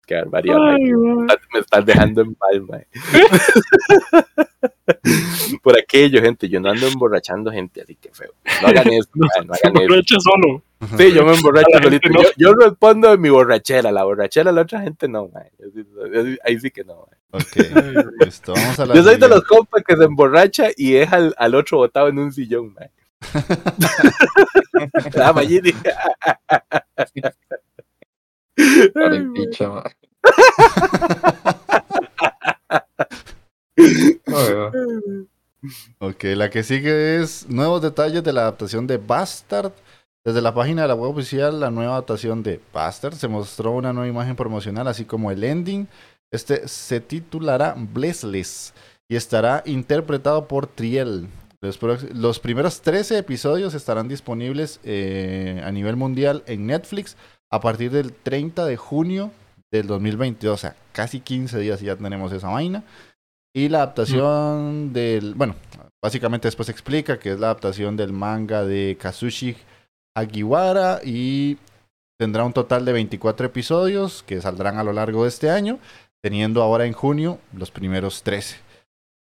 [0.07, 0.77] Qué barbaridad.
[1.53, 2.87] Me estás dejando en paz, mae.
[5.63, 8.33] Por aquello, gente, yo no ando emborrachando gente, así que feo.
[8.61, 10.21] No hagan eso, no hagan eso.
[10.21, 10.63] solo.
[10.99, 12.09] Sí, yo me emborracho la solito.
[12.09, 12.23] no.
[12.23, 15.31] Yo, yo respondo de mi borrachera, la borrachera de la otra gente no,
[15.73, 17.19] sí- Ahí sí que no, mae.
[17.35, 17.57] Ok,
[18.25, 18.53] listo.
[18.55, 21.55] Vamos a la Yo soy de los compas que se emborracha y deja al, al
[21.55, 22.91] otro botado en un sillón, mae.
[25.17, 25.33] Ah,
[28.55, 29.83] Picha.
[35.99, 39.73] Ok, la que sigue es nuevos detalles de la adaptación de Bastard.
[40.25, 43.93] Desde la página de la web oficial, la nueva adaptación de Bastard se mostró una
[43.93, 45.89] nueva imagen promocional, así como el ending.
[46.31, 48.73] Este se titulará Blessless
[49.09, 51.29] y estará interpretado por Triel.
[52.15, 57.17] Los primeros 13 episodios estarán disponibles eh, a nivel mundial en Netflix
[57.53, 59.31] a partir del 30 de junio
[59.71, 60.55] del 2022.
[60.55, 62.83] O sea, casi 15 días y ya tenemos esa vaina.
[63.55, 65.35] Y la adaptación del.
[65.35, 65.55] Bueno,
[66.03, 69.55] básicamente después explica que es la adaptación del manga de Kazushi
[70.17, 71.59] Agiwara y
[72.19, 75.79] tendrá un total de 24 episodios que saldrán a lo largo de este año,
[76.23, 78.57] teniendo ahora en junio los primeros 13.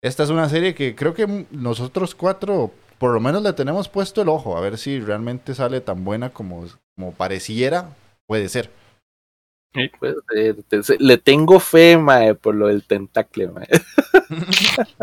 [0.01, 4.21] Esta es una serie que creo que nosotros cuatro, por lo menos le tenemos puesto
[4.21, 7.95] el ojo, a ver si realmente sale tan buena como, como pareciera.
[8.29, 8.69] Puede ser.
[9.99, 13.67] Pues, eh, te- le tengo fe, mae, por lo del tentacle, mae.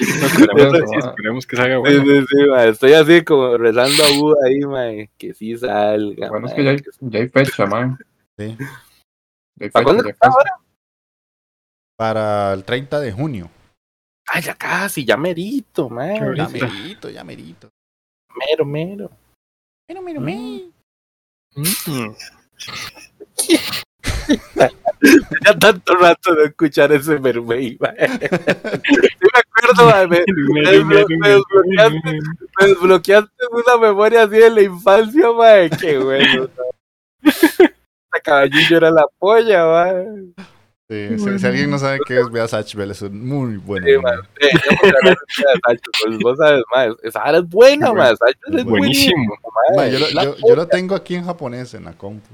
[0.00, 2.02] Esperemos, sí, esperemos que salga bueno.
[2.02, 2.68] sí, sí, mae.
[2.70, 6.30] Estoy así como rezando a Buda ahí, mae, que sí salga.
[6.30, 7.98] Bueno es mae, que ya hay, ya hay fecha, man.
[8.38, 8.56] Sí.
[9.70, 10.56] ¿Para cuándo está ahora?
[11.96, 13.50] Para el 30 de junio.
[14.32, 16.18] Ah, ya casi, ya merito, mae.
[16.34, 17.68] Ya merito, ya merito.
[18.34, 19.10] Mero, mero.
[19.88, 20.73] Mero, mero, mero.
[21.56, 22.14] Mm.
[25.44, 27.76] Ya tanto rato de escuchar ese mermaid.
[27.80, 30.24] Sí me acuerdo, me,
[30.84, 32.20] me- me desbloqueaste,
[32.60, 35.70] me desbloqueaste una memoria así de la infancia, mae.
[35.70, 36.48] Qué bueno.
[38.24, 40.06] Caballillo era la polla, mae.
[40.90, 43.86] Sí, si, si alguien no sabe qué es, vea Satch Bell, es un muy bueno.
[43.86, 44.20] Sí, man.
[44.38, 44.48] Yo
[45.66, 48.14] Sacho, pues, vos sabes, mae, esa vara es buena, Bueno,
[48.58, 49.34] es buenísimo.
[49.90, 52.28] yo, lo, yo- yo lo tengo aquí en japonés en la compu.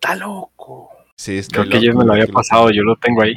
[0.00, 0.90] Está loco.
[1.16, 3.34] Sí, está Creo que ya me lo había pasado, yo lo tengo ahí.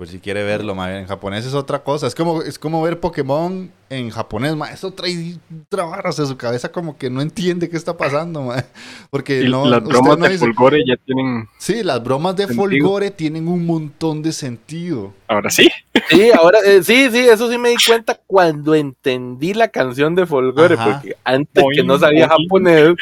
[0.00, 2.06] Por si quiere verlo, ma, en japonés es otra cosa.
[2.06, 4.72] Es como, es como ver Pokémon en japonés, ma.
[4.72, 5.36] Eso trae
[5.68, 8.64] trabajas de su cabeza como que no entiende qué está pasando, ma.
[9.10, 11.46] Porque Y no, las bromas no de dice- Fulgore ya tienen.
[11.58, 12.62] Sí, las bromas de Sentido.
[12.64, 15.12] Folgore tienen un montón de sentido.
[15.28, 15.68] Ahora sí.
[16.08, 20.24] Sí, ahora, eh, sí, sí, eso sí me di cuenta cuando entendí la canción de
[20.24, 20.92] Folgore, Ajá.
[20.94, 22.44] porque antes que no sabía boing.
[22.44, 22.94] japonés,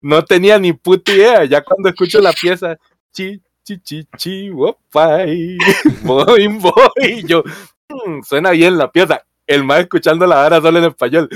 [0.00, 1.44] no tenía ni puta idea.
[1.44, 2.78] Ya cuando escucho la pieza,
[3.12, 3.38] chi,
[3.68, 5.58] chi, chi, chi, wopai,
[6.04, 7.42] boing, boing, yo,
[7.88, 9.22] "Mm, suena bien la pieza.
[9.46, 11.28] El más escuchando la vara solo en español.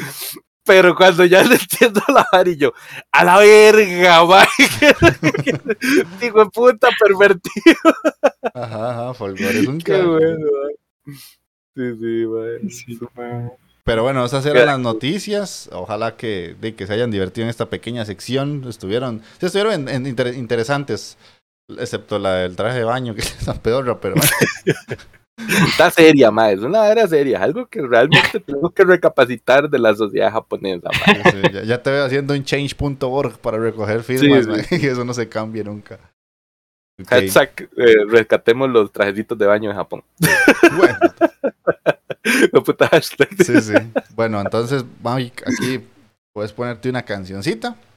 [0.65, 2.73] Pero cuando ya le entiendo la vara y yo,
[3.11, 4.45] a la verga, ma,
[6.23, 7.77] hijo de puta pervertido.
[8.55, 11.15] Ajá, ajá, Folgore es un Qué bueno, ma.
[11.75, 12.71] Sí, sí, ma.
[12.71, 12.99] Sí.
[13.85, 15.69] Pero bueno, esas eran las noticias.
[15.73, 18.65] Ojalá que, de que se hayan divertido en esta pequeña sección.
[18.69, 21.19] Estuvieron, estuvieron en- en inter- interesantes.
[21.79, 24.15] Excepto la del traje de baño, que es la peor, pero
[25.67, 29.95] Está seria, ma, es una era seria, algo que realmente tenemos que recapacitar de la
[29.95, 31.31] sociedad japonesa, ma.
[31.31, 35.15] Sí, ya, ya te veo haciendo un change.org para recoger firmas, Sí, y eso no
[35.15, 35.99] se cambie nunca.
[37.01, 40.05] Ok, Hashtag, eh, rescatemos los trajecitos de baño en Japón.
[40.77, 40.99] Bueno,
[42.53, 43.29] No puta hashtag.
[43.43, 43.73] sí, sí.
[44.15, 45.81] Bueno, entonces, Mavi, aquí
[46.33, 47.92] puedes ponerte una cancioncita.「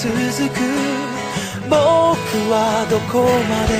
[0.00, 0.16] 続く」
[1.68, 1.76] 「僕
[2.50, 3.74] はどこまで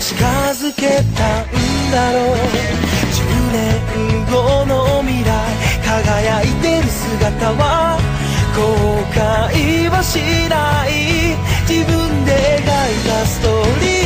[0.00, 1.52] 近づけたん
[1.92, 2.36] だろう」
[3.12, 3.20] 「10
[3.52, 5.28] 年後の未来
[5.84, 7.98] 輝いてる姿は
[8.56, 8.62] 後
[9.12, 10.16] 悔はし
[10.48, 11.36] ない」
[11.68, 12.32] 「自分で
[12.64, 13.96] 描いたストーリー」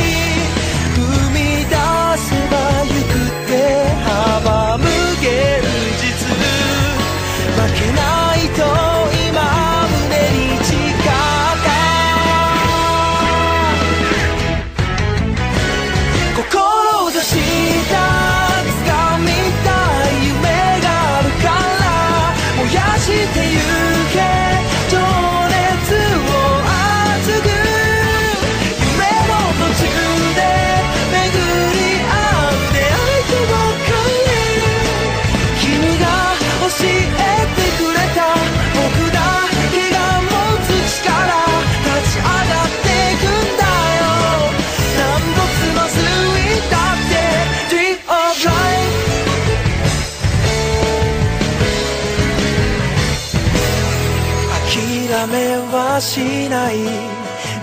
[56.01, 56.77] しない。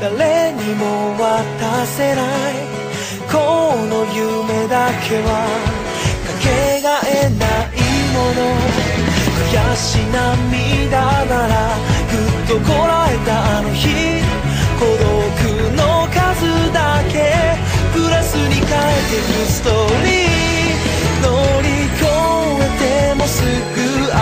[0.01, 2.55] 誰にも渡せない。
[3.27, 5.29] この夢だけは
[6.25, 7.77] かけがえない
[8.15, 8.41] もの。
[9.51, 11.55] 悔し涙なら
[12.11, 14.23] ぐっとこらえたあの日。
[14.79, 15.03] 孤独
[15.75, 17.35] の数だけ
[17.93, 19.73] プラスに変えてくストー
[20.05, 20.79] リー。
[21.23, 21.27] 乗
[21.61, 21.67] り
[21.99, 22.07] 越
[22.63, 23.77] えてもすぐ
[24.13, 24.15] 新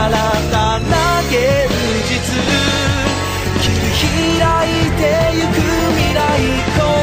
[0.50, 1.85] たな現実。
[4.96, 5.02] て
[5.34, 5.48] ゆく
[5.96, 6.95] 未来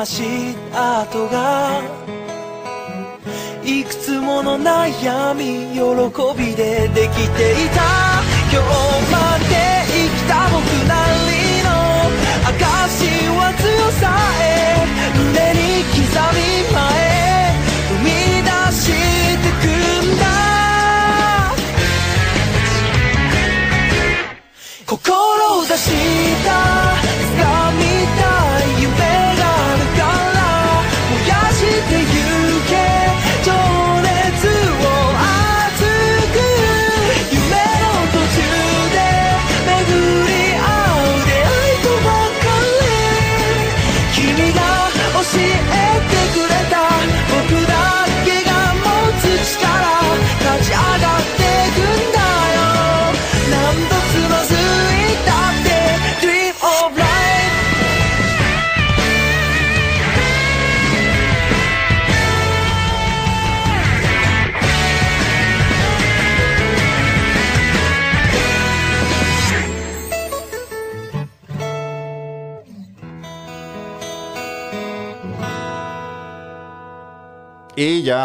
[0.00, 0.22] 足
[0.72, 1.82] 跡が
[3.62, 5.80] いくつもの悩み喜
[6.38, 7.82] びでできていた。
[8.50, 8.64] 今日
[9.12, 9.52] まで
[9.86, 11.68] 生きた僕なりの
[12.48, 12.56] 証
[13.36, 13.68] は強
[14.00, 14.02] さ
[14.40, 14.42] へ。
[15.18, 16.00] 胸に刻
[16.34, 17.09] み前。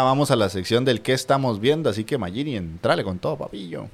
[0.06, 3.88] Vamos a la sección del qué estamos viendo, así que Magini, entrale con todo, papillo.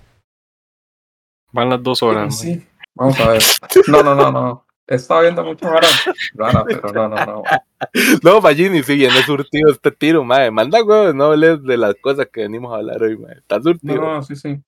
[1.52, 2.38] Van las dos horas.
[2.38, 3.42] Sí, vamos a ver.
[3.88, 4.66] No, no, no, no.
[4.86, 5.86] Estaba viendo mucho rara,
[6.34, 7.42] rara, pero no, no, no.
[8.22, 10.50] No, Magini, sí, viene surtido este tiro, mae.
[10.50, 13.38] Manda huevos, no hables de las cosas que venimos a hablar hoy, mae.
[13.38, 13.96] Está surtido.
[13.96, 14.62] No, no, sí, sí.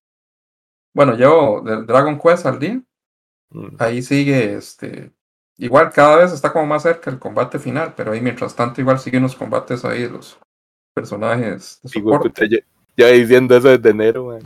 [0.93, 2.81] Bueno, yo del Dragon Quest al día,
[3.55, 3.77] Mm.
[3.79, 5.13] ahí sigue, este,
[5.59, 8.99] igual cada vez está como más cerca el combate final, pero ahí mientras tanto igual
[8.99, 10.39] siguen los combates ahí los
[10.95, 12.49] personajes de soporte.
[12.49, 12.59] ya,
[12.97, 14.41] ya diciendo eso desde enero, mae.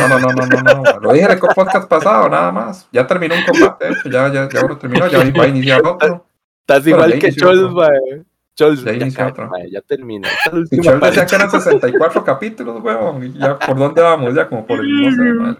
[0.00, 1.00] No, no, no, no, no, no.
[1.00, 2.88] Lo dije en el podcast pasado, nada más.
[2.90, 5.86] Ya terminó un combate, de hecho, ya, ya, ya uno terminó, ya va a iniciar
[5.86, 6.26] otro.
[6.62, 8.24] Estás igual que Chols, mae.
[8.56, 10.28] Chols, Ya ya, mae, ya termina.
[10.70, 13.24] Y yo decía que eran 64 capítulos, weón.
[13.24, 14.34] Y ya, ¿por dónde vamos?
[14.34, 15.58] Ya como por el, no sé, man.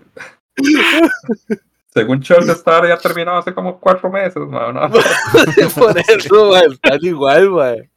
[1.92, 4.74] Según Charles Star ya terminado hace como cuatro meses, man.
[4.74, 4.90] ¿no?
[5.76, 7.90] Por eso, mae, están igual, mae.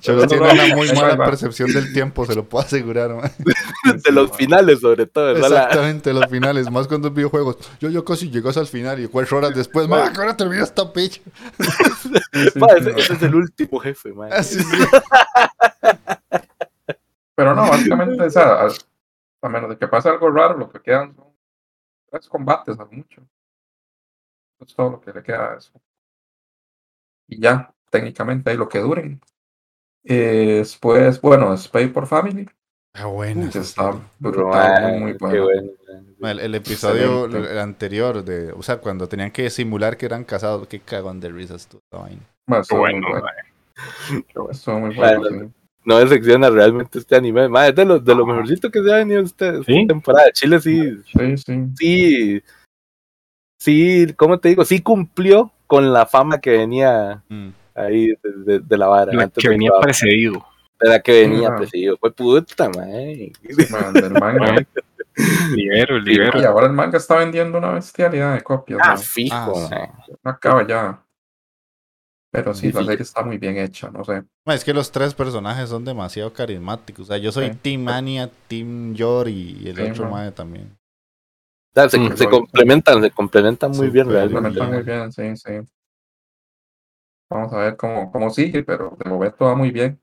[0.00, 3.30] Cholo No, tiene no, una muy mala percepción del tiempo, se lo puedo asegurar, man.
[4.04, 5.50] De los finales, sobre todo, ¿verdad?
[5.50, 7.56] Exactamente, los finales, más cuando es videojuegos.
[7.80, 10.92] Yo, yo casi llegas al final y cuatro horas después, man, ¿qué hora termina esta
[10.92, 11.20] picha?
[11.58, 11.70] Sí,
[12.52, 12.96] sí, mae, sí, ese, no.
[12.98, 14.12] ese es el último jefe.
[14.30, 14.76] Así sí.
[17.36, 18.72] Pero no, básicamente, o sea, al-
[19.42, 21.34] a menos de que pase algo raro, lo que quedan son
[22.10, 23.22] tres combates a lo mucho.
[24.56, 25.72] Eso es todo lo que le queda a eso.
[27.28, 29.20] Y ya, técnicamente, ahí lo que duren.
[30.04, 32.48] Eh, después, bueno, es Pay por Family,
[32.96, 33.50] Ah, bueno.
[33.50, 35.48] que está brutal, muy, bueno.
[36.22, 40.68] El, el episodio el anterior, de, o sea, cuando tenían que simular que eran casados,
[40.68, 42.20] qué cagón de risas tú, vaina.
[42.46, 43.08] Bueno, estuvo Bueno,
[44.80, 45.52] muy bueno.
[45.86, 47.46] No decepciona realmente este anime.
[47.48, 49.86] Mae, es de lo, de lo mejorcito que se ha venido este, esta ¿Sí?
[49.86, 50.30] temporada.
[50.32, 51.66] Chile sí, Sí, sí.
[51.76, 52.42] sí,
[53.58, 54.64] sí, ¿cómo te digo?
[54.64, 57.48] Sí cumplió con la fama que venía Mm.
[57.74, 59.12] Ahí de, de- de la vara.
[59.12, 60.44] La antes que venía precedido.
[60.80, 61.56] de la que venía Ah.
[61.56, 61.96] presidido.
[61.98, 63.32] Fue puta, mae.
[63.70, 64.66] Man, manga.
[65.54, 66.48] Libero, Y libero.
[66.48, 68.80] ahora el manga está vendiendo una bestialidad de copias.
[68.82, 68.98] Ah, man.
[68.98, 70.12] fijo, Ah, sí.
[70.22, 71.00] No acaba ya.
[72.32, 74.24] Pero sí, la serie está muy bien hecha, no sé.
[74.46, 77.04] Es que los tres personajes son demasiado carismáticos.
[77.04, 77.58] O sea, yo soy Sí.
[77.62, 80.76] Team Anya, Team Yor y el Sí, otro mae también.
[81.76, 82.16] O sea, se, Mm.
[82.16, 84.58] se complementan, se complementan muy bien Súper, realmente.
[84.58, 85.68] Complementa muy bien, sí, sí.
[87.30, 90.00] Vamos a ver cómo, cómo sigue, pero de momento va muy bien.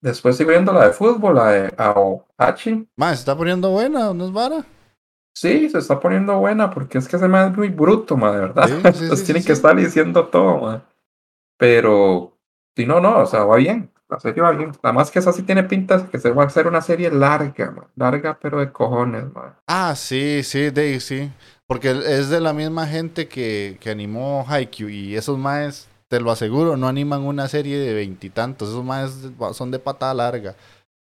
[0.00, 2.86] Después sigo viendo la de fútbol, la de Aohachi.
[2.96, 4.64] Ma, se está poniendo buena, ¿no es vara?
[5.34, 8.40] Sí, se está poniendo buena porque es que ese man es muy bruto, ma, de
[8.40, 8.66] verdad.
[8.68, 10.84] Sí, sí, Entonces sí, tienen que estar diciendo todo, ma.
[11.58, 12.38] Pero,
[12.76, 13.90] si no, no, o sea, va bien.
[14.08, 14.72] La serie va bien.
[14.82, 17.70] Nada más que esa sí tiene pintas que se va a hacer una serie larga,
[17.70, 17.88] ma.
[17.96, 19.58] Larga, pero de cojones, ma.
[19.66, 21.32] Ah, sí, sí, de, sí.
[21.66, 26.30] Porque es de la misma gente que, que animó Haikyuu y esos maes, te lo
[26.30, 28.68] aseguro, no animan una serie de veintitantos.
[28.68, 29.10] Esos maes
[29.52, 30.54] son de patada larga.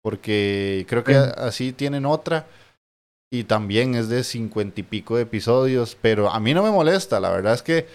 [0.03, 1.20] Porque creo que Sí.
[1.38, 2.45] así tienen otra
[3.32, 5.97] y también es de cincuenta y pico de episodios.
[6.01, 7.88] Pero a mí no me molesta, la verdad es que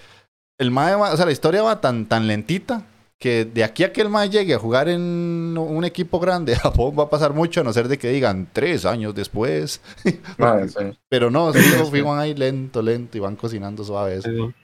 [0.58, 2.84] el mae, va- o sea, la historia va tan, tan lentita
[3.18, 6.58] que de aquí a que el mae llegue a jugar en un equipo grande de
[6.90, 9.80] Japón va a pasar mucho, a no ser de que digan tres años después.
[10.36, 10.98] Ma, sí.
[11.08, 11.60] Pero no, Sí,
[11.90, 12.00] sí.
[12.02, 14.28] van ahí lento, lento y van cocinando suave eso.
[14.28, 14.54] Sí.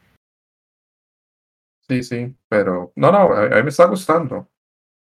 [1.91, 4.49] Sí, sí, pero no, no, a, a mí me está gustando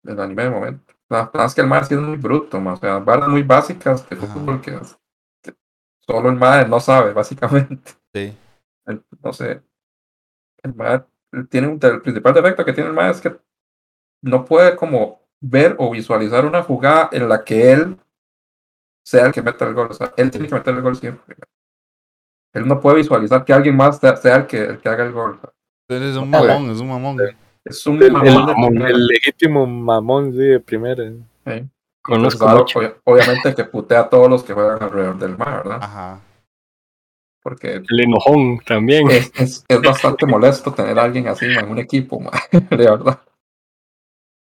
[0.03, 0.93] el anime de momento.
[1.09, 3.43] La verdad es que el mae sí es muy bruto, ma, o sea, varas muy
[3.43, 4.79] básicas de fútbol que,
[5.43, 5.55] que
[6.01, 7.91] solo el mae no sabe, básicamente.
[8.13, 8.35] Sí.
[8.85, 9.63] El- no sé,
[10.63, 11.03] el mae
[11.49, 13.35] tiene un, el principal defecto que tiene el mae es que
[14.23, 17.97] no puede como ver o visualizar una jugada en la que él
[19.03, 21.35] sea el que meta el gol, o sea, él tiene que meter el gol siempre.
[22.53, 25.39] Él no puede visualizar que alguien más sea el que, el que haga el gol.
[25.43, 25.58] Entonces
[25.89, 27.17] es un mamón, es un mamón.
[27.65, 31.03] Es un El, mamón el- de mamón, el legítimo mamón, sí, de primera.
[31.45, 31.67] Sí.
[32.01, 32.79] Conozco mucho.
[32.79, 35.79] obvia- obviamente que putea a todos los que juegan alrededor del mar, ¿verdad?
[35.81, 36.21] Ajá.
[37.43, 39.09] Porque El enojón también.
[39.11, 42.19] es, es, es bastante molesto tener a alguien así en un equipo,
[42.51, 43.19] de verdad.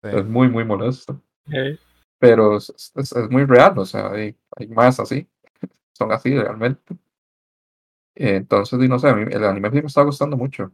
[0.02, 0.10] sí.
[0.12, 1.20] Es muy, muy molesto.
[1.52, 1.78] Eh,
[2.18, 5.26] Pero es, es- es muy real, o sea, hay, hay más así.
[5.96, 6.94] Son así realmente.
[8.14, 10.72] Entonces, y no sé, a mí el anime me está gustando mucho.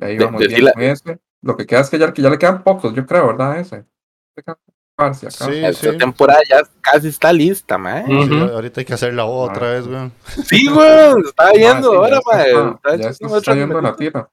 [0.00, 1.18] Y ahí De- vamos bien con ese.
[1.42, 3.58] Lo que queda es que ya, que ya le quedan pocos, yo creo, ¿verdad?
[3.58, 3.84] Ese.
[5.14, 5.98] Sí, Esta sí.
[5.98, 8.34] temporada ya casi está lista, Ujú.
[8.34, 9.72] ahorita hay que hacerla otra Ah.
[9.72, 10.12] vez, weón.
[10.46, 10.86] Sí, güey,
[11.26, 12.48] estaba Ma, viendo sí, ahora, mae.
[12.50, 14.28] está- Está está yendo la tira.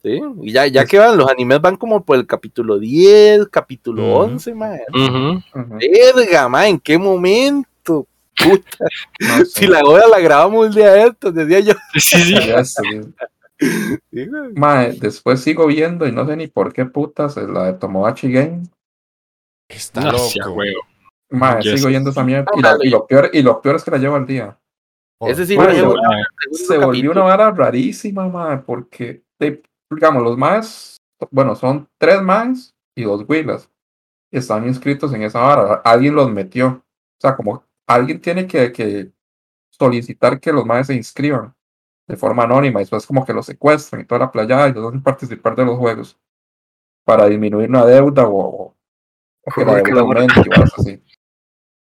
[0.00, 4.02] Sí, y ya, ya que van, los animes van como por el capítulo 10, capítulo
[4.04, 4.20] Ujú.
[4.34, 4.82] 11, mae.
[4.94, 5.42] ujú.
[5.60, 5.78] Ujú.
[6.14, 8.06] Verga, mae, ¿en qué momento?
[8.40, 8.78] Puta,
[9.18, 11.72] No si la hora la grabamos un día de estos, decía yo.
[11.94, 12.34] Sí, sí.
[12.64, 13.00] Sí,
[14.54, 18.32] Mae, después sigo viendo y no sé ni por qué putas es la de Tomodachi
[18.32, 18.62] Game.
[19.68, 20.52] Está No loco.
[20.52, 20.80] huevo.
[21.30, 21.80] Mae, Yes.
[21.80, 22.50] sigo yendo esa mierda.
[22.56, 24.58] Y, la- y lo peor, y lo peor es que la llevo al día.
[25.20, 25.94] Ese sí lo llevo
[26.52, 30.96] Se volvió una vara rarísima, mae, porque, de- digamos, los más,
[31.30, 33.68] bueno, son tres más y dos huilas.
[34.32, 35.74] Están inscritos en esa vara.
[35.84, 36.68] Alguien los metió.
[36.68, 39.10] O sea, como alguien tiene que, que
[39.70, 41.54] solicitar que los más se inscriban
[42.08, 44.88] de forma anónima y después como que los secuestran y toda la playa y los
[44.88, 46.18] hacen participar de los juegos
[47.04, 48.74] para disminuir una deuda o,
[49.44, 51.02] o que la deuda aumente y cosas así.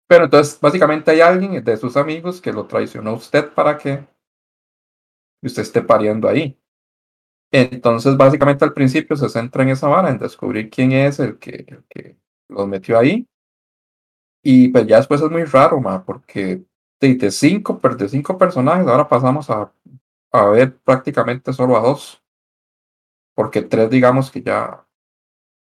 [0.06, 4.06] Pero entonces, básicamente hay alguien de sus amigos que lo traicionó a usted para que
[5.42, 6.58] usted esté pariendo ahí.
[7.50, 11.64] Entonces, básicamente al principio se centra en esa vara, en descubrir quién es el que,
[11.66, 12.16] el que
[12.48, 13.26] los metió ahí.
[14.42, 16.64] Y pues ya después es muy raro, ma, porque
[17.00, 19.72] de, de cinco, de cinco personajes ahora pasamos a,
[20.33, 22.22] a ver prácticamente solo a dos.
[23.35, 24.85] Porque tres, digamos que ya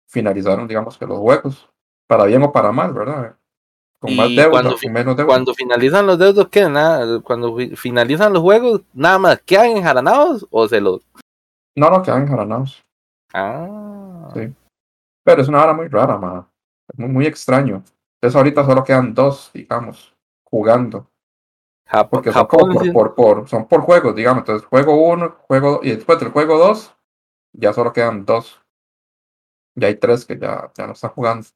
[0.09, 1.69] finalizaron, digamos que los juegos,
[2.07, 3.35] para bien o para mal, ¿verdad?
[3.99, 5.27] Con más deuda, cuando con menos deuda.
[5.27, 6.69] Cuando finalizan los dedos, ¿qué?
[6.69, 11.01] Nada, cuando fi- finalizan los juegos, nada más, ¿quedan enjaranados o se los...?
[11.75, 12.83] No, no, quedan enjaranados.
[13.33, 14.53] Ah, Sí.
[15.23, 16.47] Pero es una hora muy rara, ma.
[16.87, 17.83] Es muy, muy extraño.
[18.15, 21.09] Entonces ahorita solo quedan dos, digamos, jugando.
[21.89, 22.91] Jap- Porque son por, sí.
[22.91, 24.41] por, por- son por juegos, digamos.
[24.41, 26.93] Entonces juego uno, juego, y después del juego dos,
[27.53, 28.61] ya solo quedan dos.
[29.75, 31.47] Ya hay tres que ya, ya no están jugando.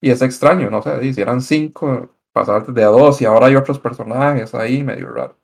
[0.00, 3.56] Y es extraño, no sé, si eran cinco, pasar de a dos y ahora hay
[3.56, 5.36] otros personajes ahí, medio raro.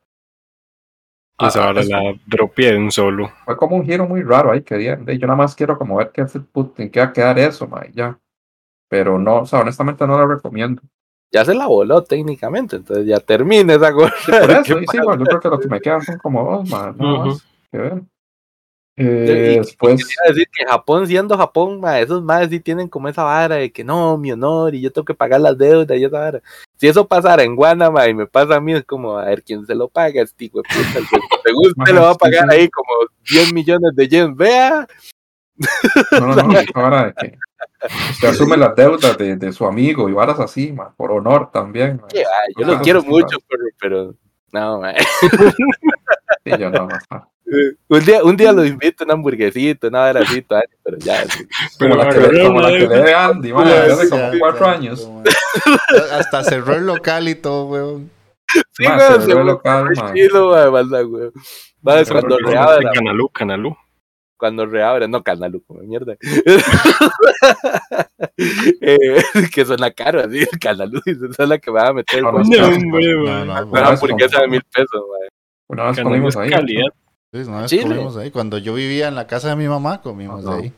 [1.40, 3.30] Esa Ah, es- la dropié de un solo.
[3.44, 5.96] Fue como un giro muy raro ahí que di- de- yo nada más quiero como
[5.96, 8.18] ver qué, en qué va a quedar eso, ma, ya.
[8.88, 10.82] Pero no, o sea, honestamente no lo recomiendo.
[11.30, 14.14] Ya se la voló técnicamente, entonces ya termina esa cosa.
[14.40, 15.02] Por eso, ¿Qué y sí, pasa?
[15.04, 17.28] bueno, yo creo que lo que me quedan son como dos, ma, nada Ujú.
[17.28, 18.02] más que ver.
[18.96, 22.88] Y- Eh, y después, quería decir que Japón siendo Japón, ma, esos más sí tienen
[22.88, 25.96] como esa vara de que no, mi honor, y yo tengo que pagar las deudas
[25.98, 26.42] y esa vara.
[26.78, 29.64] Si eso pasara en Guanama y me pasa a mí, es como, a ver quién
[29.66, 30.98] se lo paga, este hijo de puta.
[30.98, 32.56] El que te guste lo va a Sí, pagar sí.
[32.56, 32.88] ahí como
[33.30, 34.36] 10 millones de yens.
[34.36, 34.86] Vea,
[36.12, 37.38] no, no, no, vara de que
[38.10, 42.00] usted asume las deudas de, de su amigo y varas así, por honor también.
[42.56, 44.14] yo los quiero mucho, pero, pero
[44.52, 44.94] no, ma.
[46.44, 47.30] Sí, yo no, no.
[47.88, 51.24] Un día, un día los invito a una hamburguesita, una vara así, pero ya.
[51.78, 54.38] Como la que, le- como la que le debe Andy, ma, desde hace como Exacto,
[54.38, 55.08] cuatro años.
[55.08, 55.24] man.
[56.12, 58.10] Hasta cerró el local y todo, weón.
[58.72, 60.12] Sí, volvió fue local, muy ma.
[60.12, 61.30] chido, ma, manda, güey.
[61.88, 63.76] Va, Se cuando volvió reabra, Canalú, Canalú.
[64.38, 66.16] Cuando reabre, no Canalu, como mierda.
[68.80, 69.22] eh,
[69.52, 72.32] que suena caro, así, Canalu, esa es la que me va a meter el No,
[72.32, 72.70] no, bolsillo.
[72.70, 75.28] no, no, no, Una bueno, es hamburguesa de mil pesos, güey.
[75.68, 76.50] Una vez comimos es ahí.
[76.50, 76.86] calidad.
[77.32, 77.82] Sí, una vez Chile.
[77.82, 78.30] comimos ahí.
[78.30, 80.56] Cuando yo vivía en la casa de mi mamá, comimos Ajá.
[80.56, 80.72] ahí.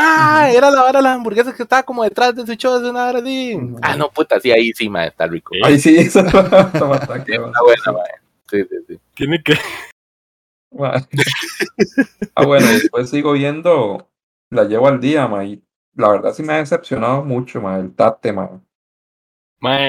[0.00, 2.90] Ah, era la vara de las hamburguesas que estaba como detrás de su show, de
[2.90, 3.54] una vara así.
[3.54, 3.78] Ujú.
[3.82, 5.54] Ah, no, puta, sí, ahí sí, ma, está rico.
[5.64, 6.20] Ahí sí, ma.
[6.22, 8.00] Está buena, ma.
[8.50, 8.98] Sí, sí, sí.
[9.14, 9.54] Tiene que.
[10.70, 10.94] Ma.
[12.34, 14.08] Ah, bueno, después sigo viendo,
[14.50, 15.62] la llevo al día, ma, y
[15.94, 18.60] la verdad sí me ha decepcionado mucho, ma, el tate, ma.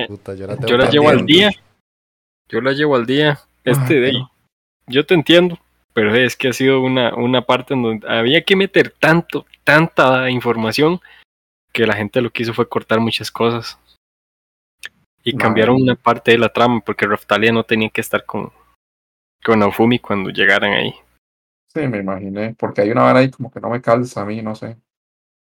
[0.08, 1.52] Puta, yo la, tengo yo la llevo al día.
[2.48, 3.40] Yo la llevo al día.
[3.64, 4.24] Este Ay, de ahí.
[4.88, 5.60] Yo te entiendo.
[5.94, 10.30] Pero es que ha sido una, una parte en donde había que meter tanto, tanta
[10.30, 11.00] información
[11.74, 13.80] que la gente lo que hizo fue cortar muchas cosas.
[15.24, 18.52] Y cambiaron una parte de la trama porque Raftalia no tenía que estar con,
[19.44, 20.94] con Naofumi cuando llegaran ahí.
[21.68, 24.42] Sí, me imaginé, porque hay una vara ahí como que no me calza a mí,
[24.42, 24.78] no sé.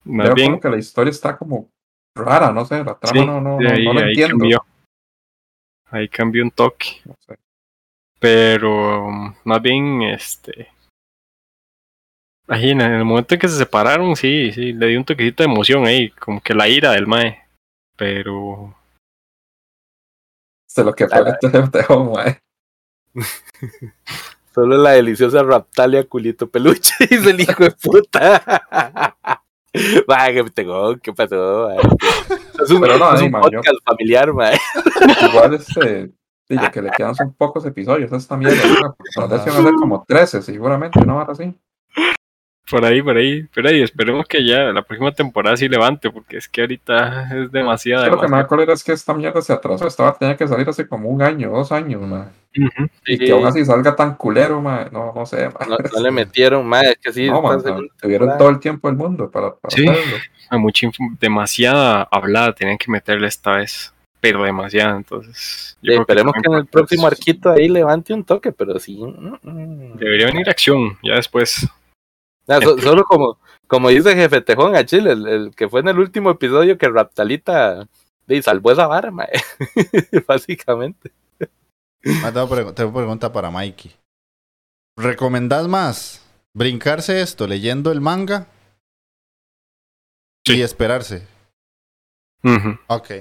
[0.03, 1.69] Más bien, como que la historia está como
[2.15, 4.37] rara, no sé, la trama Sí, no, no, no, ahí, no la ahí entiendo.
[4.37, 4.65] cambió.
[5.89, 7.01] Ahí cambió un toque.
[7.05, 7.37] No sé.
[8.19, 10.69] Pero um, más bien, este.
[12.47, 15.49] Ahí en el momento en que se separaron, sí, sí, le dio un toquecito de
[15.49, 17.41] emoción ahí, como que la ira del Mae.
[17.97, 18.75] Pero.
[20.69, 22.37] Sé lo que fue este dejo, ma.
[24.53, 28.43] Solo la deliciosa Raptalia culito peluche, dice el hijo de puta.
[30.09, 31.69] Va, que tengo, ¿qué pasó?
[32.61, 34.51] Es un, Pero no, es un ma, yo- podcast familiar, ma.
[35.31, 36.11] Igual este,
[36.49, 40.43] lo que le quedan son pocos episodios, esta mierda, vez van a ser como 13,
[40.43, 41.19] seguramente, ¿no?
[41.19, 41.57] Ahora sí.
[42.71, 43.45] Por ahí, por ahí.
[43.53, 47.51] Pero ahí, esperemos que ya la próxima temporada sí levante, porque es que ahorita es
[47.51, 48.05] demasiado.
[48.05, 48.47] Lo que me da demasiado.
[48.47, 51.51] cólera es que esta mierda se atrasó, estaba tenía que salir hace como un año,
[51.51, 52.31] dos años, ma.
[52.57, 52.89] Ujú.
[53.05, 53.25] Y Sí.
[53.25, 55.65] que aún así salga tan culero, ma, no, no sé, ma.
[55.67, 58.97] No, no le metieron, ma, es que sí, no, tuvieron temporada- todo el tiempo del
[58.97, 59.87] mundo para, para Sí.
[59.87, 60.17] hacerlo.
[60.49, 63.93] Hay mucha info- demasiada hablada tenían que meterle esta vez.
[64.19, 65.75] Pero demasiada, entonces.
[65.81, 69.01] Sí, creo que esperemos que en el próximo arquito ahí levante un toque, pero sí.
[69.01, 69.97] mm, mm.
[69.97, 71.67] Debería venir acción, ya después.
[72.59, 73.37] So- solo como,
[73.67, 76.89] como dice Jefe Tejón a Chile, el, el que fue en el último episodio que
[76.89, 77.87] Raptalita
[78.27, 79.11] de, salvó esa vara.
[80.27, 81.11] Básicamente.
[82.23, 83.91] Ah, tengo, pregu- tengo pregunta para Mikey.
[84.97, 88.47] ¿Recomendás más brincarse esto leyendo el manga
[90.45, 91.25] y esperarse?
[92.87, 93.11] Ok.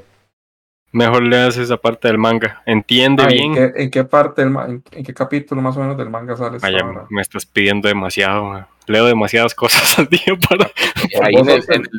[0.93, 2.63] Mejor leas esa parte del manga.
[2.67, 3.55] Entiende Ah, bien.
[3.57, 6.37] ¿en, qué, en qué parte, del en, en qué capítulo más o menos del manga
[6.37, 6.79] sale Vaya,
[7.11, 8.45] me estás pidiendo demasiado.
[8.45, 8.69] ma.
[8.87, 10.71] Leo demasiadas cosas al día para.
[11.23, 11.91] Ahí en el, en el-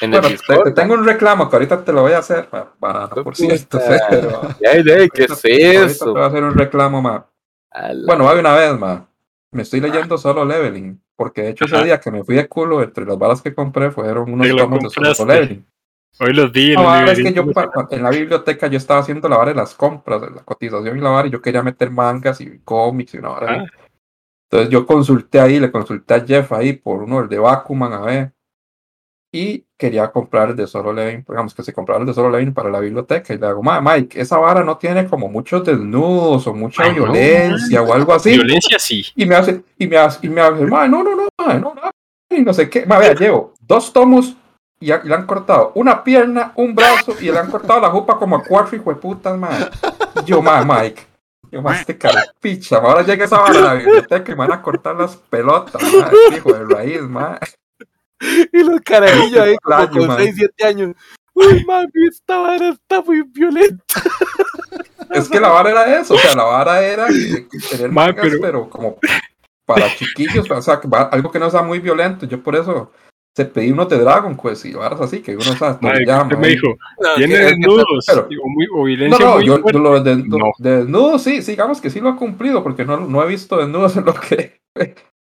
[0.00, 2.18] en el Bueno, te, Discord, te tengo un reclamo que ahorita te lo voy a
[2.18, 3.78] hacer, para, por cierto.
[4.60, 5.36] ¿Qué es
[5.82, 6.04] eso?
[6.06, 7.26] te voy a hacer un reclamo, la-
[8.06, 9.06] Bueno, va de una vez, ma.
[9.52, 11.00] Me estoy leyendo solo leveling.
[11.14, 11.84] Porque de hecho ese Ajá.
[11.84, 15.14] día que me fui de culo, entre las balas que compré fueron unos tomos de
[15.14, 15.66] solo leveling.
[16.20, 17.44] Hoy los vi en No, vara, es que yo
[17.90, 21.00] en la biblioteca yo estaba haciendo la vara de las compras, de la cotización y
[21.00, 23.52] la vara, y yo quería meter mangas y cómics y una vara.
[23.52, 23.64] Ah.
[24.50, 28.00] Entonces yo consulté ahí, le consulté a Jeff ahí por uno, el de Bakuman, a
[28.00, 28.32] ver.
[29.34, 32.52] Y quería comprar el de Solo Levin, digamos que se comprara el de Solo Levin
[32.52, 33.32] para la biblioteca.
[33.32, 36.90] Y le digo, "Ma, Mike, esa vara no tiene como muchos desnudos o mucha Ay,
[36.90, 38.32] no, violencia o algo así.
[38.32, 39.06] Violencia sí.
[39.16, 41.74] Y me hace, y me hace, y me hace, "Ma, no, no, no, ma, no,
[41.74, 41.90] no,
[42.28, 42.84] y no sé qué.
[42.84, 44.36] Ma, vea, llevo dos tomos
[44.82, 48.36] y, le han cortado una pierna, un brazo y le han cortado la jupa como
[48.36, 49.50] a cuatro hijueputas, ma.
[50.20, 51.06] Y Yo, ma, Mike.
[51.50, 54.62] Yo, ma, este ma, Ahora llega esa vara a la biblioteca y me van a
[54.62, 56.10] cortar las pelotas, ma.
[56.10, 57.38] este Hijo de raíz, ma.
[58.52, 60.18] Y los carajillos ahí como con man.
[60.18, 60.96] 6, 7 años.
[61.34, 63.84] Uy, mami, esta vara está muy violenta.
[65.10, 68.06] Es que la vara era eso, o sea, la vara era que- que tener Ma,
[68.06, 68.70] mangas, pero- pero...
[68.70, 68.98] como
[69.64, 70.80] para chiquillos, o sea,
[71.10, 72.26] algo que no sea muy violento.
[72.26, 72.92] Yo por eso
[73.34, 76.36] se pedí unos de Dragon Quest y varas así, que uno sabe, no Madre, llama,
[76.36, 80.00] me dijo, No, tiene desnudos pero- o, muy- o No, violencia no, muy yo, lo
[80.02, 80.52] de, No.
[80.58, 83.56] de desnudos, sí, sí, digamos que sí lo ha cumplido, porque no, no he visto
[83.56, 84.60] desnudos en lo que.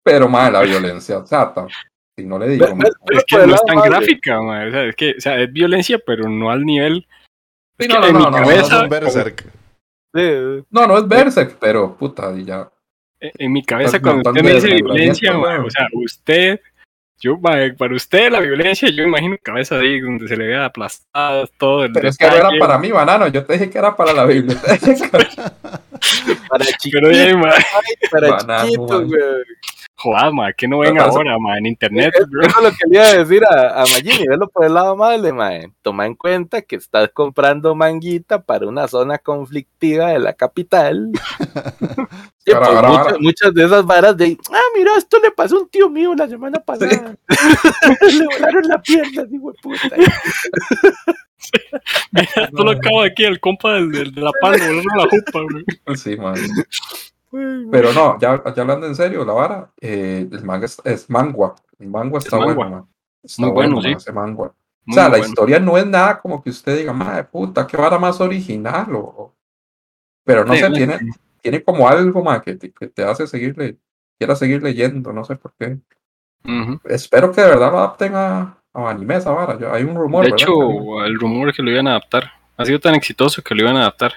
[0.03, 1.53] Pero, más la violencia, o sea,
[2.17, 2.65] si no le digo.
[2.75, 5.51] Ve Es que no es tan gráfica, ma, o, sea, es que, o sea, es
[5.53, 7.05] violencia, pero no al nivel.
[7.79, 9.43] Sí, Es no, que no, en no, mi no, No, cabeza, es un berserk.
[10.15, 12.69] Sí, No, no es Berserk, pero puta, y ya.
[13.19, 16.59] en en mi cabeza, cuando usted me dice violencia, o sea, usted,
[17.19, 21.85] yo, para usted la violencia, yo imagino cabeza ahí donde se le vea aplastadas, todo
[21.85, 23.27] el Pero es que no era para mí, banano.
[23.29, 24.77] Yo te dije que era para la biblioteca.
[26.49, 27.53] Para Pero chiquitos, ya, ma,
[28.11, 29.21] para banano, chiquitos, güey.
[30.03, 32.41] Joder, ma, que no ven ahora, ma, en internet, Eso bro.
[32.45, 35.31] es lo que le iba a decir a, a Magini, verlo por el lado amable,
[35.33, 35.71] mae.
[35.81, 41.11] Toma en cuenta que estás comprando manguita para una zona conflictiva de la capital.
[42.45, 45.89] Sí, pues, muchas, de esas varas de, ah, mira, esto le pasó a un tío
[45.89, 47.15] mío la semana pasada.
[48.01, 49.95] le volaron la pierna, digo, puta.
[52.11, 55.09] Mira, esto lo acabo de aquí, el compa del, del- de la palma, volando la
[55.09, 55.95] jupa, bro.
[55.95, 56.35] Sí, man.
[57.71, 61.55] Pero no, ya, ya hablando en serio, la vara, eh, el manga es, es mangua.
[61.79, 62.53] El mangua está mangua.
[62.55, 62.87] bueno, man.
[63.23, 63.91] Está Muy bueno, man, sí.
[63.93, 64.53] ese mangua.
[64.87, 65.25] O sea, la bueno.
[65.25, 68.87] historia no es nada como que usted diga, madre puta, qué vara más original.
[68.95, 69.33] O...
[70.25, 70.99] Pero no Sí, sé, tiene,
[71.41, 73.77] tiene como algo más que te, que te hace seguirle,
[74.19, 75.79] quiera seguir leyendo, no sé por qué.
[76.85, 79.57] Espero que de verdad lo adapten a, a anime esa vara.
[79.57, 80.25] Yo- hay un rumor.
[80.25, 80.43] De ¿verdad?
[80.43, 82.31] hecho, el rumor es que lo iban a adaptar.
[82.57, 84.13] Ha sido tan exitoso que lo iban a adaptar.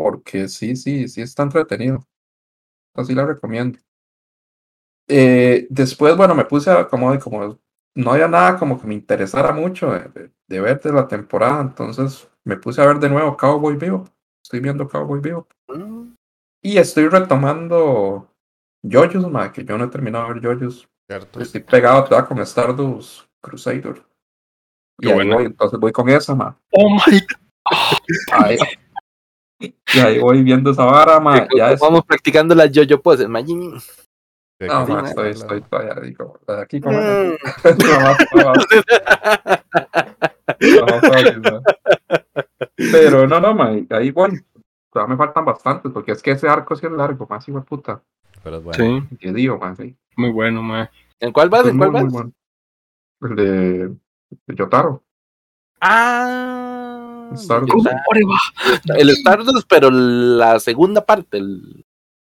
[0.00, 2.02] Porque sí, sí, sí está entretenido.
[2.94, 3.78] Así la recomiendo.
[5.06, 7.58] Eh, después, bueno, me puse a, como, como
[7.94, 12.26] no había nada como que me interesara mucho de, de- ver de la temporada, entonces
[12.44, 14.08] me puse a ver de nuevo Cowboy Vivo.
[14.42, 15.46] Estoy viendo Cowboy Vivo.
[16.62, 18.26] Y estoy retomando
[18.82, 20.88] JoJo's, ma, que yo no he terminado de ver JoJo's.
[21.10, 21.40] Cierto.
[21.42, 24.02] Estoy pegado todavía con Stardust Crusader.
[24.98, 26.58] Y Qué voy, entonces voy con esa, ma.
[26.70, 27.20] Oh my
[28.32, 28.56] Ahí,
[29.60, 31.46] y ahí voy viendo esa vara, ma.
[31.56, 33.26] Ya es, Vamos practicando las yo-yo poses.
[33.26, 36.98] Sí, No, ma, estoy, la- estoy todavía, de aquí como...
[36.98, 37.36] Mm.
[42.92, 44.38] Pero no, no, ma, ahí bueno,
[44.92, 47.64] todavía me faltan bastantes, porque es que ese arco sí es largo, más hijo de
[47.64, 48.02] puta.
[48.42, 49.06] Pero es bueno.
[49.10, 49.94] Sí, Que digo, más sí.
[50.16, 50.88] muy bueno, man.
[51.18, 51.66] ¿En cuál vas?
[51.66, 52.12] ¿En cuál muy, vas?
[52.12, 52.32] muy bueno.
[53.22, 53.88] El de,
[54.46, 55.02] de Yotaro.
[55.80, 56.79] Ah,
[57.34, 57.86] Stardust.
[58.96, 61.38] el Stardust, pero la segunda parte.
[61.38, 61.84] el-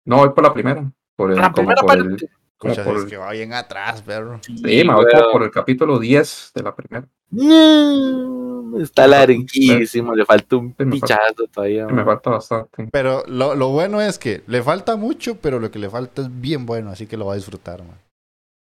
[0.04, 0.90] No, voy por la primera.
[1.16, 2.28] Por el, la como primera por el- parte.
[2.58, 4.40] como Escucha, por es el- que va bien atrás, perro.
[4.42, 7.06] sí, ma, voy como por el capítulo 10 de la primera.
[7.30, 11.86] No, está larguísimo, le falta un Sí, me falta- pichazo todavía.
[11.86, 12.88] me falta bastante.
[12.92, 16.40] Pero lo, lo bueno es que le falta mucho, pero lo que le falta es
[16.40, 17.98] bien bueno, así que lo va a disfrutar, man.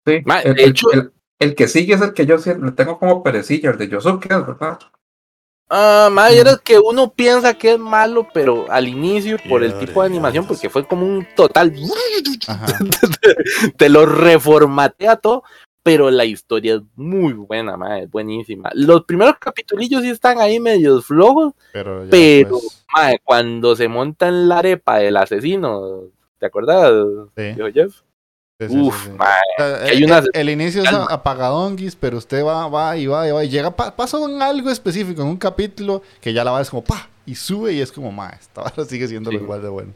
[0.06, 0.14] Sí,
[0.44, 3.24] el, de el- hecho- el- el que sigue es el que yo le tengo como
[3.24, 4.80] perecilla, el de Yosuke, ¿verdad?
[5.70, 10.02] Ah, madre, era que uno piensa que es malo, pero al inicio, por el tipo
[10.02, 11.74] de animación, porque fue como un total.
[13.78, 15.44] Te lo reformatea todo.
[15.82, 18.70] pero la historia es muy buena, mae, es buenísima.
[18.74, 22.60] Los primeros capitulillos sí están ahí medios flojos, Pero, pero,
[22.96, 26.04] mae, cuando se monta en la arepa del asesino,
[26.40, 26.92] ¿te acuerdas?
[27.36, 27.44] Sí.
[27.54, 28.02] Dijo Jeff.
[28.60, 29.10] Sí, sí, sí, Uf, sí.
[29.18, 32.96] mae, O sea, hay el, una- el- el inicio es apagadonguis, pero usted va, va
[32.98, 36.34] y va y va y llega, pa- pasa en algo específico, en un capítulo que
[36.34, 39.08] ya la va es como pa y sube y es como ma, esta vara sigue
[39.08, 39.38] siendo Sí.
[39.38, 39.94] igual de bueno.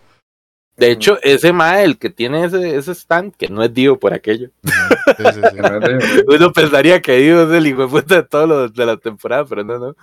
[0.78, 4.14] De hecho, ese mae, el que tiene ese, ese stand, que no es Dio por
[4.14, 4.49] aquello.
[6.28, 9.43] Uno pensaría que Dio es el hijo de puta de todos los de la temporada,
[9.45, 9.95] pero no, no.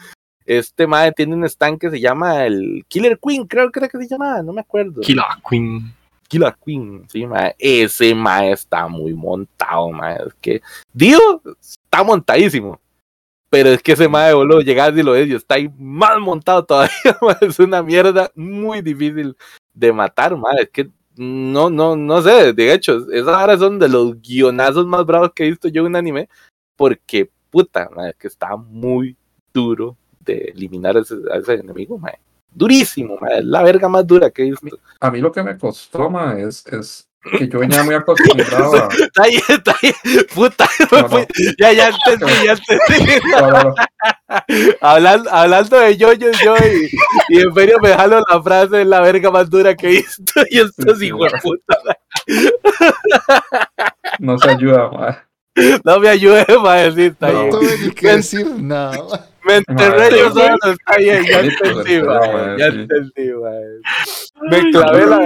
[0.44, 3.98] Este mae tiene un stand que se llama el Killer Queen, creo que era que
[3.98, 5.00] se llamaba, no me acuerdo.
[5.00, 5.92] Killer Queen.
[6.29, 7.55] Killer Queen, sí, mae.
[7.59, 10.18] Ese mae está muy montado, mae.
[10.27, 10.62] Es que
[10.93, 11.18] Dio
[11.61, 12.81] está montadísimo.
[13.49, 16.64] Pero es que ese mae, boludo, llegas y lo ves y está ahí más montado
[16.64, 16.93] todavía.
[17.41, 19.37] Es una mierda muy difícil
[19.74, 20.62] de matar, mae.
[20.62, 22.53] Es que no, no, no sé.
[22.53, 25.89] De hecho, esas ahora son de los guionazos más bravos que he visto yo en
[25.89, 26.29] un anime.
[26.77, 29.16] Porque, puta, mae, es que está muy
[29.55, 32.18] duro de eliminar a ese, a ese enemigo, mae.
[32.57, 33.18] Durísimo.
[33.30, 34.78] Es la verga más dura que he visto.
[35.00, 37.07] A mí lo que me costó, ma, es, es
[37.38, 38.88] que yo venía muy acostumbrado a...
[38.98, 39.92] Está ahí, está ahí,
[40.34, 41.09] puta, No, no.
[41.11, 41.26] fui-
[41.59, 43.12] ya, ya entendí, ya entendí.
[43.30, 43.74] No, no, no.
[44.80, 46.88] hablando, hablando de yoyos yo y,
[47.36, 50.61] y en serio me jalo la frase la verga más dura que he visto y
[50.61, 51.36] esto es Sí, hijo de sí.
[51.42, 51.98] puta.
[54.18, 55.22] No se ayuda, ma.
[55.84, 57.48] No me ayude para decir, está No.
[57.50, 59.26] tuve ni que decir nada.
[59.47, 63.62] Me enterré Madre, yo solo, está bien, ya entendí, mae, mae, ya entendí, mae.
[64.51, 65.18] Me clavé la,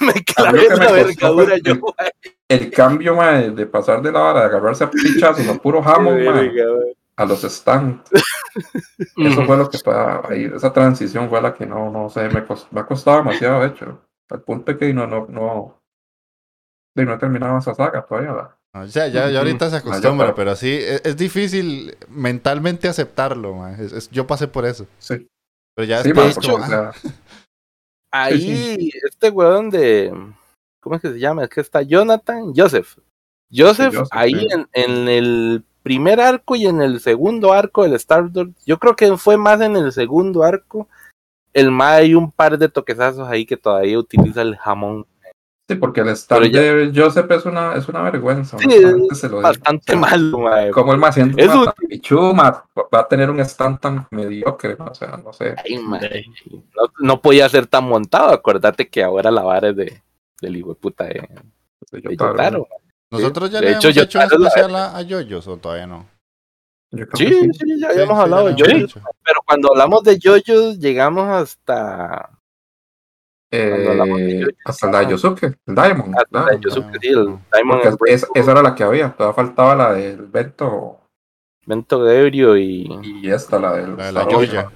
[0.00, 2.10] me clavé la vergadura yo, el- mae.
[2.48, 6.24] El cambio, ma, de, pasar de la vara, de agarrarse a pichazos a puro jamón,
[6.24, 6.96] ma, Verga, mae.
[7.16, 8.10] a los stands.
[9.16, 9.94] Eso fue lo que fue
[10.30, 13.60] ahí, esa transición fue la que no, no sé, me, cos- me ha costado demasiado,
[13.60, 14.00] de hecho.
[14.30, 15.80] Al punto de que no, no, no,
[16.96, 18.56] no he terminado esa saga todavía.
[18.82, 23.66] O sea, ya, ya ahorita se Ah, acostumbra, pero- sí, es, es difícil mentalmente aceptarlo.
[23.68, 24.86] Es- es- yo pasé por eso.
[24.98, 25.26] Sí,
[25.74, 26.92] Pero ya sí, ah,
[28.12, 30.12] Ahí, este weón de.
[30.80, 31.44] ¿Cómo es que se llama?
[31.44, 32.96] Es que está Jonathan, Joseph.
[33.52, 34.48] Joseph, Joseph, ahí sí.
[34.52, 39.16] en, en el primer arco y en el segundo arco del Stardust, yo creo que
[39.16, 40.88] fue más en el segundo arco.
[41.52, 45.06] El ma hay un par de toquezazos ahí que todavía utiliza el jamón.
[45.68, 48.58] Sí, porque el stand ya- de Joseph es una, es una vergüenza.
[48.58, 49.42] Sí, honestamente se lo digo.
[49.48, 50.70] Bastante malo, mae.
[50.70, 52.64] Como el más Es una pichuma,
[52.94, 54.86] va a tener un stand tan mediocre, ¿no?
[54.86, 55.54] o sea, no sé.
[55.64, 58.32] Ay, No, no podía ser tan montado.
[58.32, 60.02] Acuérdate que ahora la vara es de,
[60.40, 61.28] del hijo de puta de,
[61.92, 62.68] Yo, de claro, Yotaro.
[63.10, 66.08] Nosotros ya De le hecho, hemos hecho un especial a, a Yoyos o todavía no.
[66.90, 67.48] yo Sí, sí,
[67.80, 68.94] ya Sí, habíamos sí, hablado de yoyos.
[69.24, 72.30] Pero cuando hablamos de yoyos, llegamos hasta,
[73.50, 76.14] Eh, hasta la de Yosuke, el Diamond.
[76.18, 79.92] hasta Yosuke, sí, el Diamond and es- esa era la que había, todavía faltaba la
[79.92, 81.00] del Bento
[81.64, 84.70] Vento de ebrio y y esta, la del La de la Yoya.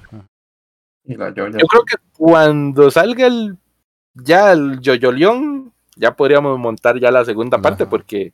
[1.05, 1.59] Y la Yoya.
[1.59, 3.57] yo creo que cuando salga el
[4.15, 7.91] ya el Yoyolión, ya podríamos montar ya la segunda parte Ajá.
[7.91, 8.33] porque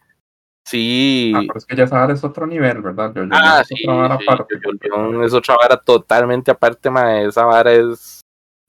[0.67, 3.13] sí Ah, pero es que ya esa vara es otro nivel, ¿verdad?
[3.15, 4.55] Yoya Ah, es sí, otra vara sí, aparte.
[4.63, 8.16] Yoyolión es otra vara totalmente aparte, mae, esa vara es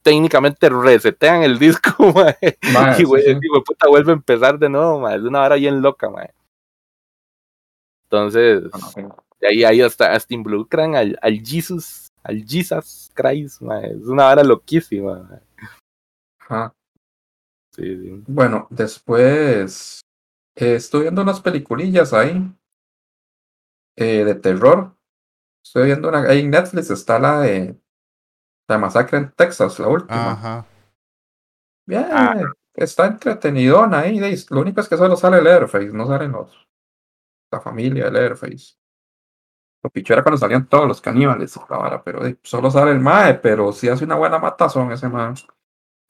[0.08, 3.38] técnicamente resetean el disco, mae, Ma, y güey, sí.
[3.62, 6.32] puta vuelve a empezar de nuevo, mae, es una vara bien loca, mae.
[8.04, 8.62] Entonces,
[9.38, 14.24] de ahí, ahí hasta, hasta involucran al, al Jesus, al Jesus Christ, mae, es una
[14.24, 15.40] vara loquísima, mae.
[16.38, 16.74] Ajá.
[17.76, 18.24] Sí, sí.
[18.26, 20.00] Bueno, después
[20.56, 22.50] eh, estoy viendo unas peliculillas ahí
[23.94, 24.96] eh, de terror.
[25.62, 27.78] Estoy viendo una, ahí en Netflix está la de
[28.68, 30.32] la masacre en Texas, la última.
[30.32, 30.66] Ajá.
[31.86, 32.34] Bien, Ah.
[32.74, 34.20] está entretenidona ahí.
[34.50, 36.66] Lo único es que solo sale el Airface, no salen los
[37.50, 38.74] la familia del Airface.
[39.82, 43.00] Lo picho era cuando salían todos los caníbales, la vara, pero eh, solo sale el
[43.00, 45.34] Mae, pero sí hace una buena matazón ese Mae.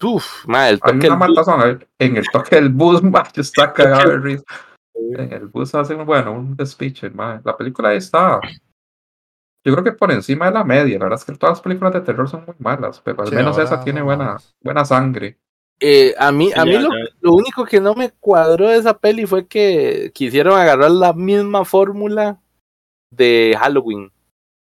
[0.03, 3.25] Uf, mae, el Hay toque una del bus, matazón en el toque del bus, Mae,
[3.37, 4.45] está cagado de risa.
[4.95, 7.41] En el bus hace un, bueno, un speech, el Mae.
[7.45, 8.41] La película ahí está.
[9.65, 10.99] Yo creo que por encima de la media.
[10.99, 13.35] La verdad es que todas las películas de terror son muy malas, pero al Sí,
[13.35, 15.39] menos esa tiene buena, buena sangre.
[15.81, 17.05] Eh, a mí, a mí ya, lo, ya.
[17.21, 21.65] lo único que no me cuadró de esa peli fue que quisieron agarrar la misma
[21.65, 22.41] fórmula
[23.11, 24.11] de Halloween,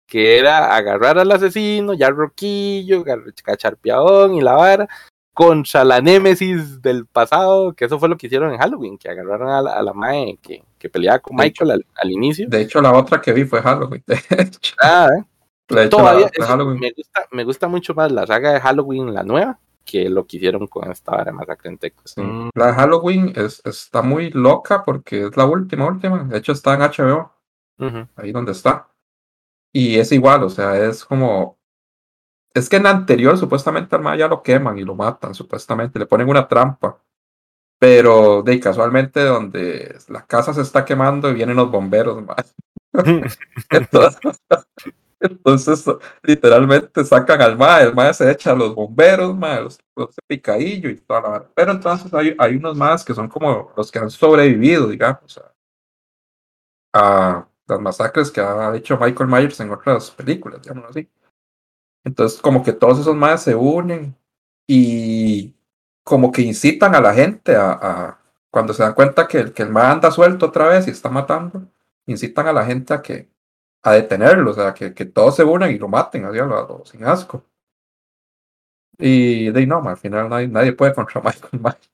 [0.07, 3.05] que era agarrar al asesino, ya roquillo,
[3.43, 4.89] cacharpeadón y la vara,
[5.35, 9.49] contra la némesis del pasado, que eso fue lo que hicieron en Halloween, que agarraron
[9.51, 11.37] a la, a la mae que, que peleaba con.
[11.37, 12.49] Michael al, al inicio.
[12.49, 14.03] De hecho, la otra que vi fue Halloween.
[14.07, 15.25] De hecho, Ah, ¿eh?
[15.75, 16.81] de hecho, Todavía la- Halloween.
[16.81, 20.37] me, gusta, me gusta mucho más la saga de Halloween, la nueva, que lo que
[20.39, 22.13] hicieron con esta vara Masacre en Texas.
[22.15, 22.23] Sí.
[22.55, 26.25] La de Halloween es, está muy loca porque es la última, última.
[26.25, 27.33] De hecho, está en HBO,
[27.79, 28.07] Ujú.
[28.17, 28.89] ahí donde está.
[29.73, 31.59] Y es igual, o sea, es como.
[32.55, 35.99] Es que en la anterior, supuestamente al ya lo queman y lo matan, supuestamente.
[35.99, 36.99] Le ponen una trampa.
[37.79, 42.45] Pero de casualmente, donde la casa se está quemando y vienen los bomberos, mae.
[45.21, 45.85] Entonces,
[46.23, 50.91] literalmente sacan al mae, el mae se echa a los bomberos, mae, los, los picadillo
[50.91, 51.51] y toda la vara.
[51.55, 55.53] Pero entonces hay, hay unos más que son como los que han sobrevivido, digamos, a,
[56.93, 61.09] a las masacres que ha hecho Michael Myers en otras películas, digámoslo así.
[62.05, 64.17] Entonces, como que todos esos más se unen
[64.69, 65.55] y
[66.09, 68.19] como que incitan a la gente a, a-
[68.51, 71.67] cuando se dan cuenta que, el- que el anda suelto otra vez y está matando,
[72.07, 73.29] incitan a la gente a que
[73.83, 76.57] a detenerlo, o sea, que, que todos se unan y lo maten, así a lo-
[76.59, 77.45] a lo- sin asco.
[78.99, 81.91] Y de ahí no, al final nadie, nadie puede contra Michael Myers.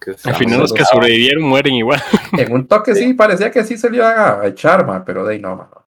[0.00, 2.00] Que Al final los que sobrevivieron mueren igual.
[2.38, 5.34] En un toque sí, parecía que sí se le iban a echar, ma, pero de
[5.34, 5.86] ahí no, ma, no.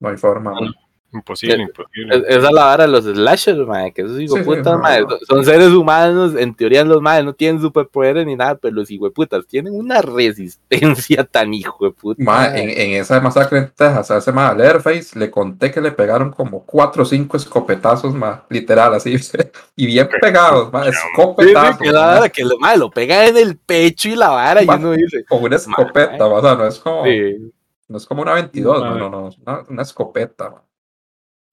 [0.00, 0.52] No hay forma.
[0.52, 0.70] ma.
[1.14, 2.16] Imposible, Eh, imposible.
[2.16, 5.02] Es- Esa es la vara de los slashers, mae, que esos Sí, hijueputas, sí, mae,
[5.02, 5.08] no.
[5.28, 9.46] son- seres humanos, en teoría los maes no tienen superpoderes ni nada, pero los hijueputas
[9.46, 12.22] tienen una resistencia tan hijueputa.
[12.22, 12.58] Ma, Ah.
[12.58, 15.92] en, en esa masacre en Texas, a ese ma, al Airface, le conté que le
[15.92, 19.14] pegaron como cuatro o cinco escopetazos, ma, literal, así,
[19.76, 23.26] y bien pegados, ma, Sí, sí, escopetazos, que la vara que lo, mae, lo pega
[23.26, 26.54] en el pecho y la vara y Ma, uno dice, con una escopeta, o sea,
[26.54, 27.52] no es como, sí,
[27.88, 30.54] no es como una 22, no, no, no, una, una escopeta.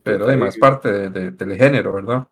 [0.03, 2.27] Pero además es parte de- de- del género, ¿verdad?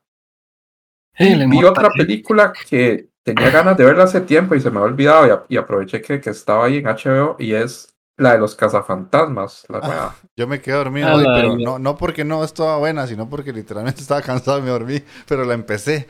[1.48, 5.28] Vi otra película que tenía ganas de verla hace tiempo y se me había olvidado
[5.28, 8.56] y, a- y aproveché que, que estaba ahí en HBO y es la de los
[8.56, 10.16] cazafantasmas, la nueva.
[10.36, 13.30] Yo me quedé dormido Ah, hoy, la pero no, no porque no estaba buena, sino
[13.30, 16.08] porque literalmente estaba cansado y me dormí, pero la empecé.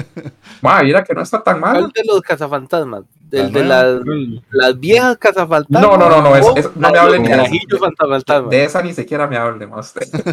[0.62, 1.78] Ma, mira que no está tan mal.
[1.78, 3.02] ¿cuál de los cazafantasmas?
[3.30, 3.82] La ¿El de nueva.
[3.84, 4.02] las,
[4.50, 5.82] las viejas cazafantasmas?
[5.82, 8.50] No, no, no, no, es- ¿O es- no me la- hable los ni de- fantasmas?
[8.50, 9.94] De esa ni siquiera me hable más.
[9.96, 10.24] esa, no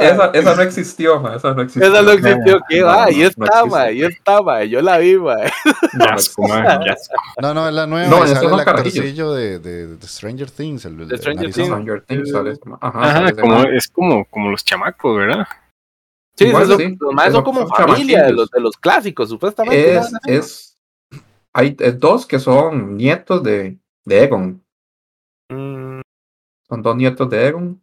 [0.00, 1.90] esa- esa- esa existió, ma, esa no existió.
[1.90, 2.92] Esa no existió, ¿qué No, va?
[2.94, 3.70] no, Ahí no está, existe.
[3.70, 5.50] mae, ahí está, mae, yo la vi, mae.
[5.94, 7.14] No, no man, qué asco.
[7.40, 8.08] No, no, es la nueva.
[8.08, 8.24] No,
[8.90, 10.84] son actorcillo de, de, de Stranger Things.
[10.84, 11.52] El, el De Stranger.
[11.52, 11.66] Things.
[11.66, 12.54] Stranger Things sale.
[12.80, 15.46] Ajá, Ajá, como, es como, como los chamacos, ¿verdad?
[16.36, 18.76] Sí, Igual esos- sí, los maes son son- como son familia de los, de los
[18.76, 19.96] clásicos, supuestamente.
[19.96, 20.18] Es, ¿no?
[20.26, 20.78] es,
[21.54, 24.62] hay es dos que son nietos de, de Egon.
[25.50, 26.00] Mm,
[26.68, 27.82] Son dos nietos de Egon.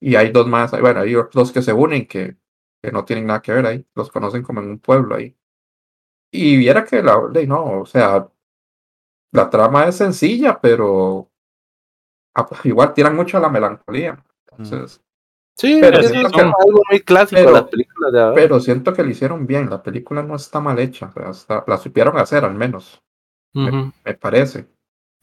[0.00, 0.70] Y hay dos más.
[0.80, 2.36] Bueno, hay dos que se unen que,
[2.82, 3.86] que no tienen nada que ver ahí.
[3.94, 5.36] Los conocen como en un pueblo ahí.
[6.32, 8.26] Y viera que la de no, o sea,
[9.32, 11.28] la trama es sencilla, pero
[12.34, 14.22] ah, igual tiran mucho a la melancolía.
[14.50, 15.00] Entonces,
[15.56, 18.34] sí, Pero es siento como que- algo muy clásico de pero- las películas de ahora.
[18.34, 19.70] pero siento que lo hicieron bien.
[19.70, 21.06] La película no está mal hecha.
[21.06, 23.00] o sea, está- la supieron hacer al menos,
[23.54, 24.66] me parece.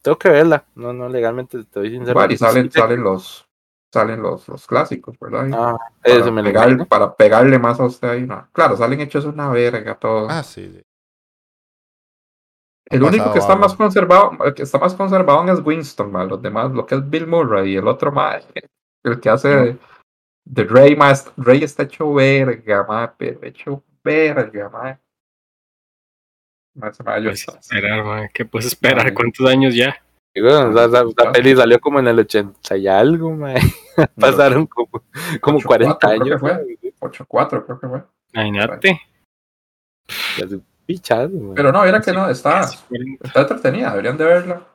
[0.01, 0.63] Tengo que verla.
[0.75, 2.11] No, no, legalmente estoy sincero.
[2.11, 3.45] Igual, y salen, Sí, salen los
[3.91, 5.47] salen los, los clásicos, ¿verdad?
[5.47, 8.47] Y Ah, para, eso me pegar- para pegarle más a usted ahí, no.
[8.53, 10.29] Claro, salen hechos una verga todos.
[10.31, 10.71] Ah, sí.
[10.71, 10.81] sí.
[12.89, 16.23] El único pasado que está más conservado, el que está más conservado es Winston, ma.
[16.23, 18.47] los demás, lo que es Bill Murray y el otro más,
[19.03, 19.77] el que hace de,
[20.45, 24.99] de Ray, ma, es- Ray está hecho verga, ma, pero hecho verga, ma.
[26.81, 28.29] A Pues esperar, man.
[28.33, 29.07] ¿Qué puedes esperar?
[29.07, 29.13] Ay.
[29.13, 29.95] ¿Cuántos años ya?
[30.33, 31.31] Y bueno, esa- esa Claro.
[31.33, 33.55] peli salió como en el 80 y algo, mae.
[34.15, 34.87] Pasaron como,
[35.41, 36.39] como 84 40 creo que años.
[36.39, 36.53] fue.
[36.53, 36.93] mae.
[37.01, 38.03] 8-4 creo que fue.
[38.33, 39.01] Imagínate.
[40.97, 41.55] Mae.
[41.55, 43.27] Pero no, era que no, está, Casi 40.
[43.27, 44.67] está entretenida, deberían de verla.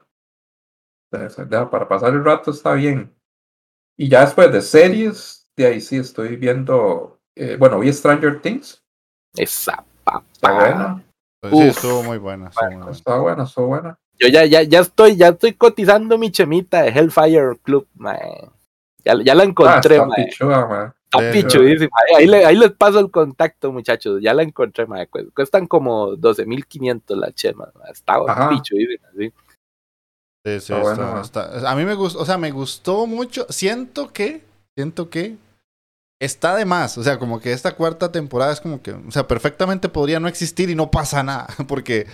[1.71, 3.13] Para pasar el rato está bien.
[3.97, 8.83] Y ya después de series, de ahí sí estoy viendo, eh, bueno, vi Stranger Things,
[9.37, 9.85] Esa
[10.33, 11.05] está buena,
[11.41, 11.77] Pues sí, Uf.
[11.77, 12.49] estuvo muy buena.
[12.49, 12.77] estuvo muy
[13.23, 13.45] buena.
[13.45, 13.99] está buena.
[14.19, 18.49] Yo ya, ya, ya estoy, ya estoy cotizando mi chemita de Hellfire Club, mae.
[19.05, 20.95] Ya, ya la Ah, encontré, pichuda, man.
[21.33, 21.91] Pichudísima.
[22.09, 24.21] Ahí, ahí le- ahí les paso el contacto, muchachos.
[24.23, 24.87] Ya la encontré.
[24.87, 27.69] Cu- Cuestan como 12.500 las chemas.
[27.93, 29.33] Está pichudísima, sí.
[30.47, 31.21] Sí, sí, Está está- bueno.
[31.23, 33.47] está- A mí me gustó, o sea, me gustó mucho.
[33.49, 34.43] Siento que,
[34.77, 35.37] siento que
[36.21, 36.99] está de más.
[36.99, 40.29] O sea, como que esta cuarta temporada es como que, o sea, perfectamente podría no
[40.29, 41.47] existir y no pasa nada.
[41.69, 42.07] Porque,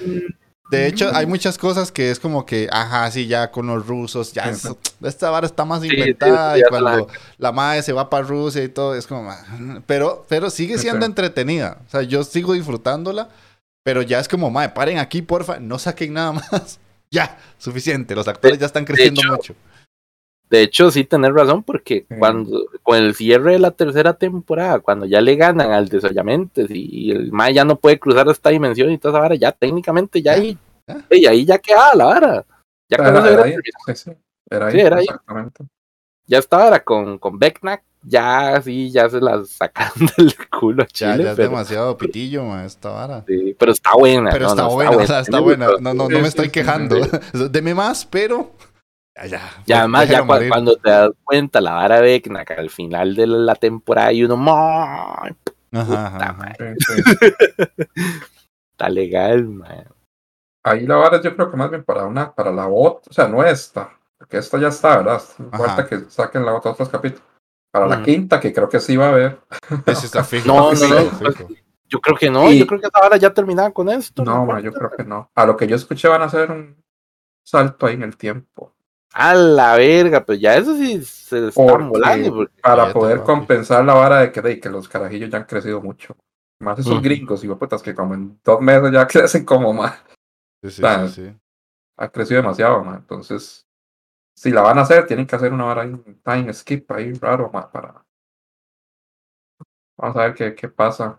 [0.71, 4.33] de hecho, hay muchas cosas que es como que, ajá, sí, ya con los rusos,
[4.33, 4.69] ya es-
[5.03, 6.55] esta vara está más inventada.
[6.55, 7.09] sí, y cuando
[7.39, 9.45] la madre se va para Rusia y todo, es como, ah,
[9.87, 11.79] pero, pero sigue siendo entretenida.
[11.87, 13.29] O sea, yo sigo disfrutándola.
[13.83, 16.79] Pero ya es como, madre, paren aquí, porfa, no saquen nada más.
[17.11, 18.15] Ya, suficiente.
[18.15, 19.55] Los actores ya están creciendo hecho, mucho.
[20.51, 22.17] De hecho, sí tenés razón, porque Sí.
[22.19, 27.13] cuando con el cierre de la tercera temporada, cuando ya le ganan al desollamente y
[27.13, 30.33] el Mae ya no puede cruzar esta dimensión y toda esa vara, ya técnicamente ya
[30.33, 30.59] ahí,
[31.11, 32.45] y ahí ya quedaba la vara.
[32.89, 33.55] Ya, con Era, era era ahí,
[33.87, 34.11] sí, sí,
[34.51, 35.05] era ahí, Sí, era ahí.
[35.05, 35.65] exactamente.
[36.27, 40.87] ya estaba ahora con, con Becknack, ya sí, ya se las sacaron del culo a
[40.87, 43.25] Ya, Chile, ya es pero, demasiado pitillo, ma, esta vara.
[43.29, 44.31] sí, pero está buena.
[44.33, 45.67] Pero no, está, no, buena, o sea, está buena.
[45.81, 46.97] No, no, no me estoy quejando.
[47.53, 48.51] Deme más, pero.
[49.23, 49.63] Ya, ya.
[49.67, 50.49] Y además, ya morir.
[50.49, 54.37] cuando te das cuenta, la vara de Becknack al final de la temporada y uno,
[54.37, 55.35] "Mae,
[55.73, 56.55] Ajá,
[58.73, 59.87] está legal, man.
[60.65, 63.29] Ahí la vara yo creo que más bien para una, para la bot, o sea,
[63.29, 65.23] no esta, porque esta ya está, ¿verdad?
[65.53, 65.59] Ajá.
[65.59, 67.25] Falta que saquen la otra otros capítulos.
[67.73, 68.05] Para la Ujú.
[68.05, 69.39] quinta, que creo que sí va a haber.
[69.87, 70.47] Ese está fijo.
[70.49, 71.49] No, no, no, fijo.
[71.89, 74.25] Yo creo que no, Y- yo creo que esta vara ya terminaba con esto.
[74.25, 75.31] No, ma, yo creo que no.
[75.35, 76.83] A lo que yo escuché van a hacer un
[77.47, 78.73] salto ahí en el tiempo.
[79.13, 82.35] A la verga, pues ya eso sí se está Porque- volando.
[82.35, 82.61] Porque...
[82.63, 86.17] Para poder compensar la vara de que, de que los carajillos ya han crecido mucho.
[86.61, 89.99] Más esos gringos, y putas, que como en dos meses ya crecen como más.
[90.63, 91.37] Sí, sí, sí, sí.
[91.99, 92.97] Ha crecido demasiado, ma.
[92.97, 93.67] Entonces,
[94.37, 97.13] si la van a hacer, tienen que hacer una vara ahí, un time skip ahí
[97.15, 98.05] raro, ma, para.
[99.99, 101.19] Vamos a ver qué, qué pasa.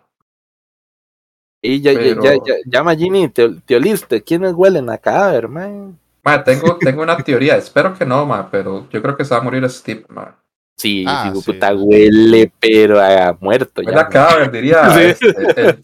[1.63, 4.23] Y ya, ya, Pero- ya, ya, ya, Magini, te, te oliste.
[4.23, 5.99] ¿Quiénes huelen a cadáver, man?
[6.23, 9.39] Ma, tengo, tengo una teoría, espero que no, ma, pero yo creo que se va
[9.41, 10.37] a morir Steve, ma.
[10.77, 11.51] Sí, Ah, digo, sí.
[11.53, 14.01] puta, huele, pero a muerto Huele ya.
[14.01, 15.27] a cadáver, diría Sí.
[15.27, 15.81] este, el-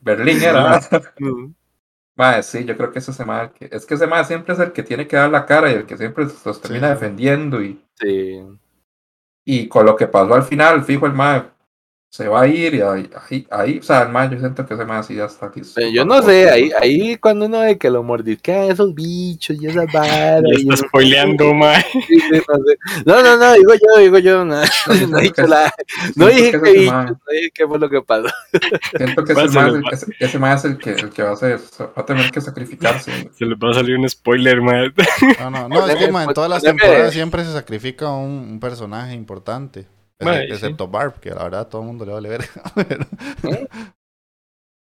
[0.00, 0.80] Berlín era.
[2.16, 3.12] Ma, sí, yo creo que ese
[3.58, 5.74] que, es que ese ma siempre es el que tiene que dar la cara y
[5.74, 6.94] el que siempre los termina Sí.
[6.94, 8.40] defendiendo y, Sí.
[9.44, 11.52] y con lo que pasó al final, fijo el ma
[12.10, 14.74] se va a ir y ahí, ahí, ahí, o sea, el ma yo siento que
[14.74, 15.74] ese ma sí ya está listo.
[15.76, 19.68] Pero yo no sé, ahí, ahí cuando uno ve que lo mordisquean esos bichos y
[19.68, 20.42] esas varas.
[20.58, 21.80] Y está spoileando, mae.
[21.92, 23.02] Sí, sí, no, sé.
[23.06, 24.60] no, no, no, digo yo, digo yo, no,
[25.20, 25.72] dicho nada.
[26.16, 28.26] No dije que bichos, no dije qué fue lo que pasó.
[28.96, 32.04] Siento que ese se ma es el, que, el que va a hacer, va a
[32.04, 33.30] tener que sacrificarse.
[33.38, 34.92] Se les va a salir un spoiler, mae.
[35.38, 38.58] No, no, no, es que ma, en todas las temporadas siempre se sacrifica un, un
[38.58, 39.86] personaje importante.
[40.20, 40.28] Sí.
[40.52, 42.44] excepto Barb, que la verdad a todo el mundo le vale ver.
[42.88, 43.06] Pero,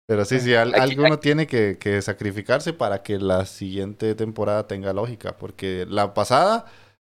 [0.07, 4.67] pero sí, sí, al- Aquí- alguno tiene que, que sacrificarse para que la siguiente temporada
[4.67, 5.35] tenga lógica.
[5.37, 6.65] Porque la pasada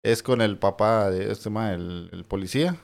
[0.04, 2.76] es con el papá de este ma, el, el policía.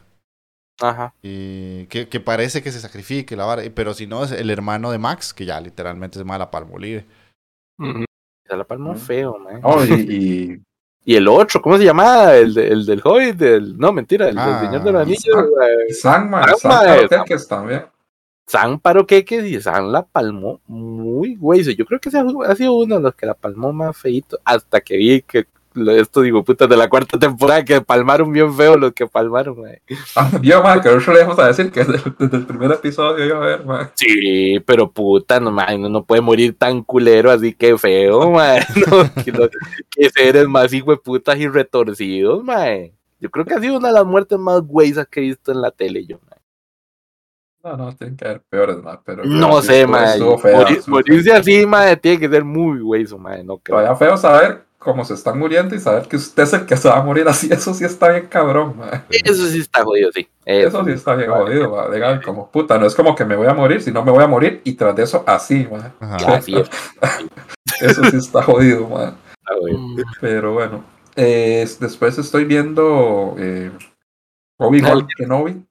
[0.80, 1.14] Ajá.
[1.24, 3.64] Y que, que parece que se sacrifique la vara.
[3.76, 7.06] Pero si no, es el hermano de Max, que ya literalmente es mala palmolive.
[7.80, 8.06] Ujú.
[8.48, 8.98] Se la palmó Mm.
[8.98, 9.60] feo, man.
[9.64, 10.62] Oh, y, y
[11.10, 12.34] Y el otro, ¿cómo se llama?
[12.36, 15.24] El, de- el del Hobbit, del, no, mentira, el Ah, del Señor de los Anillos.
[15.36, 15.50] Sam.
[15.50, 15.94] güey.
[15.94, 17.26] Sam, ma, Sam, Sam, ma, claro, Sam.
[17.26, 17.86] que es también.
[18.46, 21.64] San paró queques y San la palmó muy güey.
[21.76, 24.38] Yo creo que ha sido uno de los que la palmó más feito.
[24.44, 25.46] Hasta que vi que
[26.00, 29.58] esto digo, putas de la cuarta temporada que palmaron bien feo los que palmaron.
[30.16, 33.26] Ah, Dios, ma, que no le vamos a decir que desde, desde el primer episodio
[33.26, 33.92] iba a ver, ma.
[33.96, 38.22] Sí, pero puta, no, man, no, no puede morir tan culero así que feo.
[38.88, 39.50] No, que,
[39.92, 42.92] que seres más hijo de putas y retorcidos, man.
[43.20, 45.62] Yo creo que ha sido una de las muertes más güeyes que he visto en
[45.62, 46.40] la tele, yo, man.
[47.64, 49.26] No, no, tienen que haber peores, ma, pero...
[49.26, 50.40] No sé, Morir- estuvo
[50.88, 53.46] morirse así, man, tiene que ser muy güey, man.
[53.46, 53.78] No creo.
[53.78, 56.88] Todavía feo saber cómo se están muriendo y saber que usted es el que se
[56.88, 59.06] va a morir así, eso sí está bien cabrón, ma.
[59.10, 60.30] Eso sí está jodido, sí.
[60.46, 61.90] Eso sí está bien jodido, ma.
[61.94, 64.28] Digan, como puta, no es como que me voy a morir, sino me voy a
[64.28, 65.94] morir y tras de eso así, ma.
[66.00, 66.36] Ajá.
[66.38, 66.70] Así es,
[67.82, 69.18] Eso sí está jodido, ma.
[69.34, 69.80] está jodido.
[70.22, 70.84] Pero bueno.
[71.18, 73.72] Eh, después estoy viendo eh,
[74.58, 75.64] Obi-Wan Kenobi.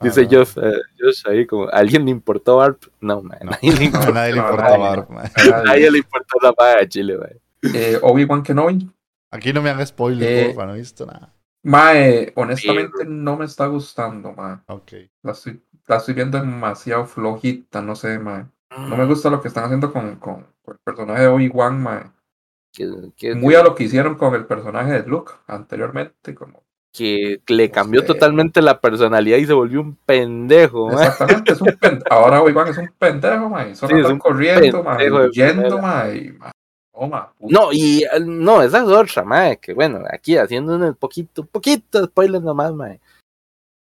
[0.00, 0.28] Dice Ah.
[0.30, 2.78] Josh, eh, Josh ahí como, ¿a alguien le importó Barb?
[3.00, 3.38] No, man.
[3.42, 3.50] No.
[3.50, 4.08] nadie le importó.
[4.08, 4.78] A nadie le No, nadie.
[4.78, 5.22] Barb, ma.
[5.22, 7.30] A nadie le importó la paga de Chile, man.
[7.62, 8.90] Eh, Obi-Wan Kenobi.
[9.30, 11.32] Aquí no me hagan spoiler, Eh, porfa, no he visto nada.
[11.64, 14.58] Mae, honestamente no me está gustando, mae.
[14.68, 14.92] Ok.
[15.22, 18.46] La estoy, la estoy viendo demasiado flojita, no sé, mae.
[18.70, 22.02] No me gusta lo que están haciendo con, con, con el personaje de Obi-Wan, mae.
[22.72, 26.62] Que, que- Muy a lo que hicieron con el personaje de Luke anteriormente, como
[26.92, 28.06] que le cambió sé.
[28.06, 30.98] totalmente la personalidad y se volvió un pendejo, man.
[31.06, 33.74] Exactamente, es un pen- ahora Obi-Wan es un pendejo, mae.
[33.74, 36.16] Solo Sí, es andan un corriendo, mae, pendejo de huyendo, mae.
[36.16, 36.50] y, mae,
[37.40, 42.04] No, y eh, no, esa es otra, mae, que bueno, aquí haciendo un poquito, poquito
[42.04, 43.00] spoiler nomás, mae.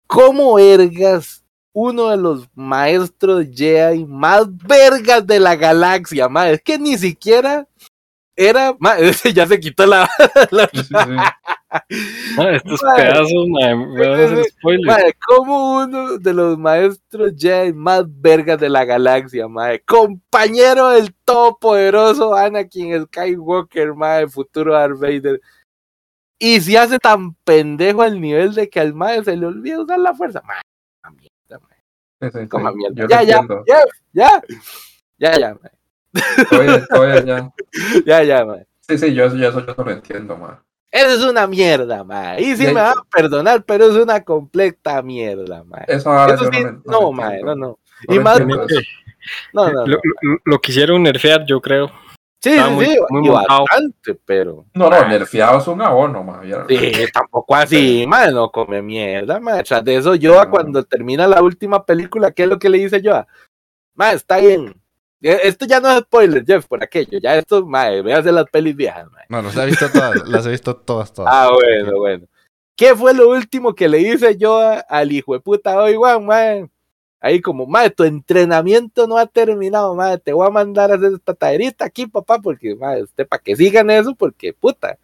[0.09, 6.55] ¿Cómo vergas uno de los maestros Jedi más vergas de la galaxia, mae?
[6.55, 7.69] Es que ni siquiera
[8.37, 8.77] era,
[9.35, 10.09] ya se quitó la,
[10.51, 12.45] la- Sí, sí, sí.
[12.53, 13.33] Estos pedazos.
[14.87, 19.81] Mae, como uno de los maestros Jedi más vergas de la galaxia, mae.
[19.81, 25.41] Compañero del todopoderoso Anakin Skywalker, mae, futuro Darth Vader.
[26.39, 29.99] Y si hace tan pendejo al nivel de que al mae se le olvida usar
[29.99, 30.43] la fuerza.
[31.03, 32.31] A mierda, mae.
[32.31, 32.49] Sí.
[32.49, 33.07] Coma mierda.
[33.09, 33.65] Ya, ya, entiendo.
[33.67, 33.81] ya,
[34.13, 34.43] ya.
[35.19, 35.59] Ya, ya,
[36.53, 37.51] Oye, oye, ya.
[38.05, 38.67] Ya, ya, mae.
[38.81, 40.59] Sí, sí, yo, eso- yo eso yo lo entiendo, man.
[40.91, 42.41] Eso es una mierda, mae.
[42.41, 45.85] Y sí De me va hecho- a perdonar, pero es una completa mierda, mae.
[45.89, 46.69] Eso ahora Eso yo sí, no, no,
[47.23, 47.47] entiendo.
[47.47, 47.79] no, no.
[48.09, 48.47] No Y más, eso.
[49.53, 50.03] no, no, Lo, no.
[50.23, 51.91] lo- lo quisieron nerfear, yo creo.
[52.41, 54.67] Sí, sí, muy- sí, muy bastante, pero.
[54.75, 56.47] No, no, nerfeado es un abono, man.
[56.47, 56.65] ya.
[56.69, 59.65] Sí, tampoco así, mae, no come mierda, mae.
[59.65, 60.51] Tras de eso, yo No.
[60.51, 63.25] cuando termina la última película, ¿qué es lo que le dice yo?
[63.95, 64.81] Mae, está bien.
[65.27, 67.19] Eh, Esto ya no es spoiler, Jeff, por aquello.
[67.19, 69.25] Ya esto, mae, véase las pelis viejas, mae.
[69.29, 71.35] No, las he visto todas, las he visto todas, todas.
[71.35, 72.27] Ah, bueno, bueno.
[72.77, 76.71] ¿Qué fue lo último que le hice yo al hijo de puta hoy, Juan, mae?
[77.21, 80.17] Ahí como, mae, tu entrenamiento no ha terminado, mae.
[80.19, 83.57] Te voy a mandar a hacer esta taderita aquí, papá, porque, mae, usted para que
[83.57, 84.97] sigan eso, porque, puta.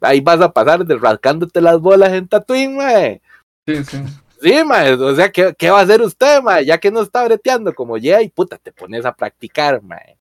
[0.00, 3.20] Ahí vas a pasar de rascándote las bolas en Tatooine, mae.
[3.66, 3.98] Sí, sí.
[4.40, 6.64] Sí, mae, o sea, ¿qué, qué va a hacer usted, mae?
[6.64, 10.16] Ya que no está breteando como ya y puta, te pones a practicar, mae.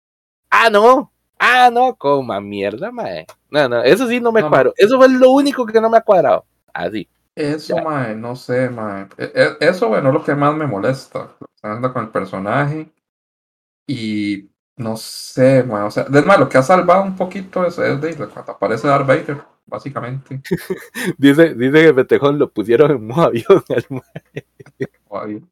[0.49, 1.11] Ah, no.
[1.39, 3.25] Ah, no, coma mierda, mae.
[3.49, 4.73] No, no, eso sí no me No, cuadro.
[4.77, 6.45] Eso fue lo único que no me ha cuadrado.
[6.73, 7.07] Así.
[7.35, 7.83] Eso, Ya.
[7.83, 9.07] mae, no sé, mae.
[9.17, 11.31] E- e- Eso, bueno, es lo que más me molesta.
[11.63, 12.91] Haciendo con el personaje.
[13.87, 15.83] Y no sé, mae.
[15.83, 18.87] O sea, es más, lo que ha salvado un poquito es, es de cuando aparece
[18.87, 20.41] Darth Vader, básicamente.
[21.17, 23.61] Dice, dice que Petejón lo pusieron en modo avión.
[23.69, 24.45] al mae.
[25.11, 25.43] Ay,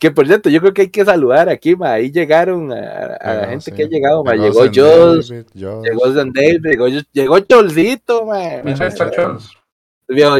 [0.00, 1.92] Que por cierto, yo creo que hay que saludar aquí, mae.
[2.02, 3.72] Ahí llegaron a, a la Pero gente sí.
[3.72, 4.36] que ha llegado, mae.
[4.36, 5.32] Llegó Joss.
[5.54, 8.26] llegó San David, llegó, llegó Cholcito.
[8.64, 9.48] Mira, está Charles.
[10.06, 10.36] El viejo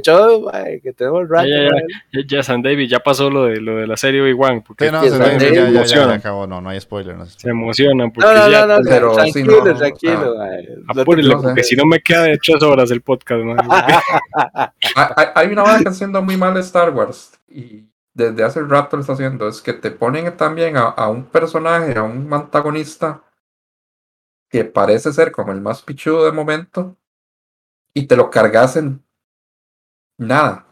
[0.83, 1.49] que tenemos rato.
[1.49, 1.71] Ya, ya, ya.
[1.71, 1.83] mae.
[2.13, 4.93] Ya, ya San David, ya pasó lo de lo de la serie Obi-Wan, porque Sí,
[4.93, 6.15] no, Sí, se Sam ve, David ya, ya, ya, ya emociona.
[6.15, 7.17] acabó, no, no hay spoiler.
[7.17, 8.13] No, se emocionan.
[8.13, 11.77] Porque No, no, ya, no, no, pero sí, tranquilo, no, tranquilo, ah, no porque si
[11.77, 13.57] no me queda de tres horas el podcast, man.
[15.35, 17.33] Hay, una banda que está haciendo muy mal Star Wars.
[17.49, 19.49] Y desde hace rato lo está haciendo.
[19.49, 23.23] Es que te ponen también a, a un personaje, a un antagonista
[24.51, 26.97] que parece ser como el más pichudo de momento.
[27.95, 29.05] Y te lo cargas en
[30.19, 30.67] nada.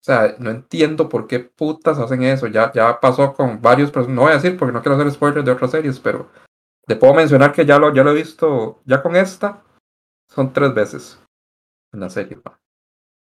[0.00, 2.46] O sea, no entiendo por qué putas hacen eso.
[2.46, 4.14] Ya, ya pasó con varios personajes.
[4.14, 6.30] No voy a decir porque no quiero hacer spoilers de otras series, pero
[6.86, 8.80] te puedo mencionar que ya lo, ya lo he visto.
[8.86, 9.62] Ya con esta
[10.30, 11.20] son tres veces
[11.92, 12.38] en la serie.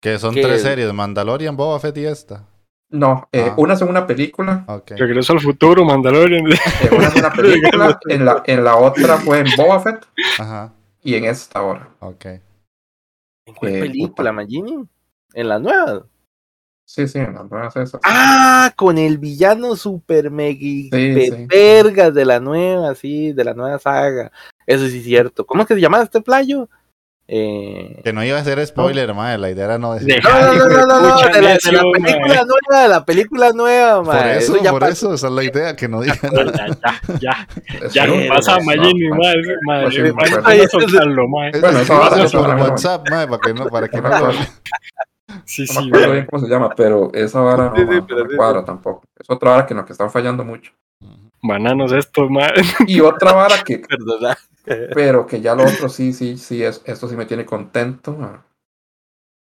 [0.01, 0.41] Que son ¿Qué?
[0.41, 2.45] tres series, Mandalorian, Boba Fett y esta.
[2.89, 3.55] No, eh, Ah.
[3.57, 4.65] una es una película.
[4.87, 6.47] Regreso al futuro, Mandalorian.
[6.51, 10.05] eh, una es una película, en la, en la otra fue en Boba Fett
[10.39, 11.89] Ajá, y en esta ahora.
[11.99, 12.25] ok.
[13.47, 14.31] ¿En cuál Eh, película.
[14.31, 14.85] Magini?
[15.33, 16.05] ¿En la nueva?
[16.85, 17.99] Sí, sí, en las nuevas esas.
[18.03, 21.45] Ah, con el villano super mega sí.
[21.47, 24.31] vergas de la nueva, sí, de la nueva saga.
[24.65, 25.45] Eso sí es cierto.
[25.45, 26.69] ¿Cómo es que se llama este playo?
[27.29, 27.99] Eh...
[28.05, 29.37] Que no iba a ser spoiler, madre.
[29.37, 30.21] La idea era no decir.
[30.23, 33.51] No, no, no, no, no, no, de la, de la película nueva, de la película
[33.51, 34.37] nueva, Por mae.
[34.37, 34.91] eso, ya por pasó.
[34.93, 36.17] eso, esa es la idea, que no digan.
[36.21, 37.47] ya, ya, ya.
[37.91, 39.41] Ya que- no pasa no, Magini, no, madre.
[39.45, 41.59] no, Madre, sí, a soltarlo, madre.
[41.59, 44.09] Bueno, eso ahora- Pásalo eso por no- WhatsApp, madre, para que no, para que no
[44.09, 44.39] No, lo- no,
[45.43, 46.11] Sí, no me sí, acuerdo madre.
[46.13, 49.03] bien cómo se llama, pero esa vara no, Sí, sí, no me sí, cuadra tampoco.
[49.19, 50.71] Es otra vara que en la que están fallando mucho.
[51.43, 52.63] Bananos estos, madre.
[52.87, 54.37] Y otra vara que, Perdona.
[54.93, 58.13] Pero que ya lo otro sí, sí, sí, es, esto sí me tiene contento.
[58.13, 58.45] ma.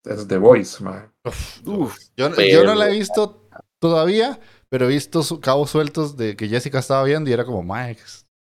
[0.04, 1.12] Es The Voice, ma.
[1.24, 3.48] Uf, Yo, yo pero- no la he visto
[3.80, 4.38] todavía,
[4.68, 7.96] pero he visto su- cabos sueltos de que Jessica estaba viendo y era como, madre,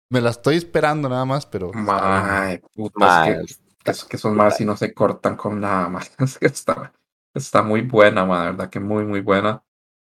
[0.09, 1.71] me la estoy esperando nada más, pero.
[1.73, 6.11] Mae, puta, es que, es que esos más si no se cortan con nada más.
[6.19, 6.93] Es que está,
[7.33, 9.63] está muy buena, ma, de verdad que muy, muy buena.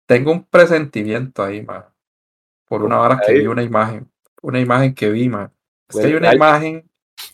[0.09, 1.93] Tengo un presentimiento ahí, ma.
[2.68, 4.10] Por una hora que vi una imagen.
[4.43, 5.52] Una imagen que vi, ma.
[5.88, 6.84] Es que hay una imagen,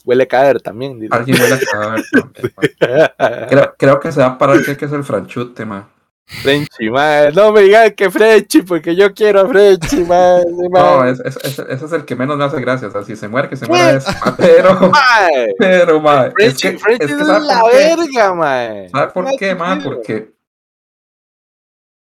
[0.05, 0.99] Huele a caer también.
[1.01, 1.15] dice.
[1.15, 3.49] alguien huele a cadáver también.
[3.49, 5.89] Creo, creo que se va a parar que es el franchute, ma.
[6.25, 7.33] Frenchy, mae.
[7.33, 10.45] No me digan que Frenchy, porque yo quiero a Frenchy, mae.
[10.47, 11.11] No, mae.
[11.11, 12.89] es- es- es- ese es el que menos me hace gracia.
[12.89, 14.37] O sea, si se muere, que se muera ese, ma.
[14.37, 14.79] Pero,
[15.59, 16.27] pero, ma.
[16.27, 18.89] Es Frenchy, que, es es, que ¿sabe la verga, mae.
[18.89, 19.67] ¿Sabe por qué, ma?
[19.71, 19.95] tranquilo.
[19.97, 20.33] Porque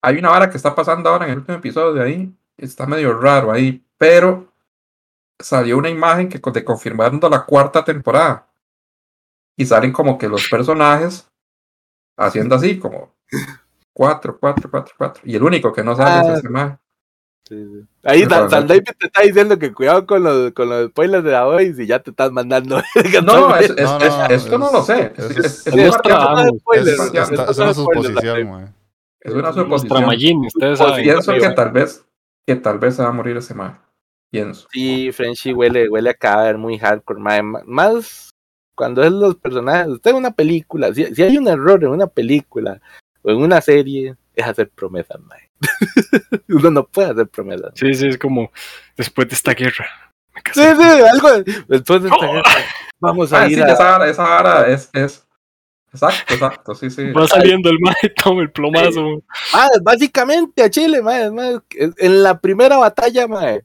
[0.02, 2.34] hay una vara que está pasando ahora en el último episodio de ahí.
[2.58, 3.84] Está medio raro ahí.
[3.98, 4.49] Pero
[5.40, 8.48] salió una imagen que de confirmando la cuarta temporada.
[9.56, 11.28] Y salen como que los personajes
[12.18, 13.14] haciendo así, como
[13.94, 15.22] cuatro, cuatro, cuatro, cuatro.
[15.26, 16.80] Y el único que no sale Ah, es ese man.
[17.48, 17.88] Sí, sí.
[18.04, 21.32] Ahí San ver- David te está diciendo que cuidado con los, con los spoilers de
[21.32, 22.78] la Voice y ya te estás mandando.
[23.24, 25.14] No, es, es- No, es- no, esto no lo sé.
[25.18, 25.74] Es, es- es- es
[27.50, 28.38] es una- suposición,
[29.22, 29.90] es una suposición.
[30.54, 31.04] Pues saben.
[31.04, 32.06] Pienso que tal vez,
[32.46, 33.80] que tal vez se va a morir ese man.
[34.32, 34.68] Pienso.
[34.72, 37.40] Sí, Frenchy huele, huele a cadáver muy hardcore, mae.
[37.40, 38.30] M- Más
[38.76, 42.80] cuando es los personajes, usted una película, si, si hay un error en una película
[43.24, 45.50] o en una serie, es hacer promesas, mae.
[46.48, 47.72] Uno no puede hacer promesas.
[47.76, 48.52] Sí, sí, es como
[48.96, 49.88] después de esta guerra.
[50.54, 51.30] Sí, sí, algo.
[51.68, 52.32] Después de esta ¡Oh!
[52.32, 52.44] guerra,
[53.00, 53.74] vamos a Ah, sí, ir a.
[53.74, 55.26] esa vara, esa vara es, es.
[55.92, 57.12] Exacto, exacto, sí, sí.
[57.12, 59.24] Va saliendo el mae, toma el plomazo.
[59.54, 61.60] Ah, básicamente a Chile, mae, mae,
[61.98, 63.64] En la primera batalla, mae.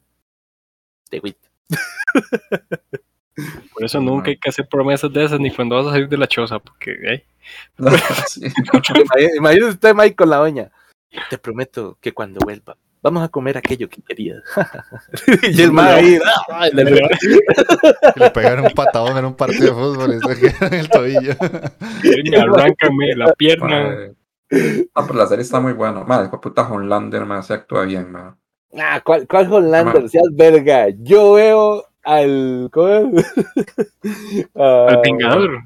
[1.11, 1.37] Te güey.
[3.75, 6.17] Por eso nunca hay que hacer promesas de esas ni cuando vas a salir de
[6.17, 7.27] la choza, porque eh.
[9.37, 10.71] Imagínese usted, Mike, con la doña.
[11.31, 14.43] Te prometo que cuando vuelva, vamos a comer aquello que querías.
[15.43, 16.19] y el mae ahí,
[16.51, 17.09] ah, le- le-
[18.17, 21.35] Le pegaron un patadón en un partido de fútbol y se en el tobillo.
[22.31, 23.97] me arráncame la pierna.
[24.95, 26.05] Ah, pero la serie está muy buena.
[26.05, 28.37] Madre, hijo de puta Homelander, me se actúa bien, man.
[28.79, 30.03] Ah, ¿cuál, cuál Homelander?
[30.03, 30.87] Ma- Seas verga.
[30.99, 32.69] Yo veo al.
[32.73, 33.33] ¿Cómo es?
[34.57, 35.61] Ah, Al Vengador.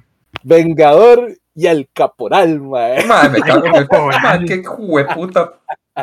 [0.44, 3.04] Vengador y al Caporal, mae.
[3.06, 3.88] Madre, me cago en el.
[4.22, 5.54] Madre, qué jueputa.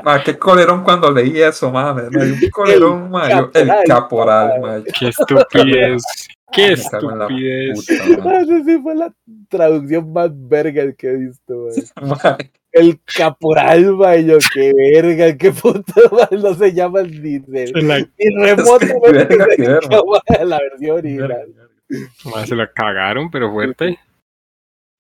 [0.04, 2.10] Madre, qué colerón cuando leí eso, madre.
[2.12, 3.36] Me dio un colerón, madre.
[3.36, 4.84] Yo, El caporal, madre.
[5.00, 6.04] Qué estupidez.
[6.52, 7.86] Qué estupidez.
[8.18, 8.42] puta.
[8.42, 9.14] Esa sí fue la
[9.48, 12.52] traducción más verga que he visto, mae.
[12.76, 14.26] El Caporal.
[14.26, 16.40] Yo, qué verga, qué puto, mae.
[16.40, 18.08] No se llama ni, de, Se la, ni
[18.46, 21.54] remotamente cerca, mae, la versión original.
[22.46, 23.98] se la cagaron, pero fuerte.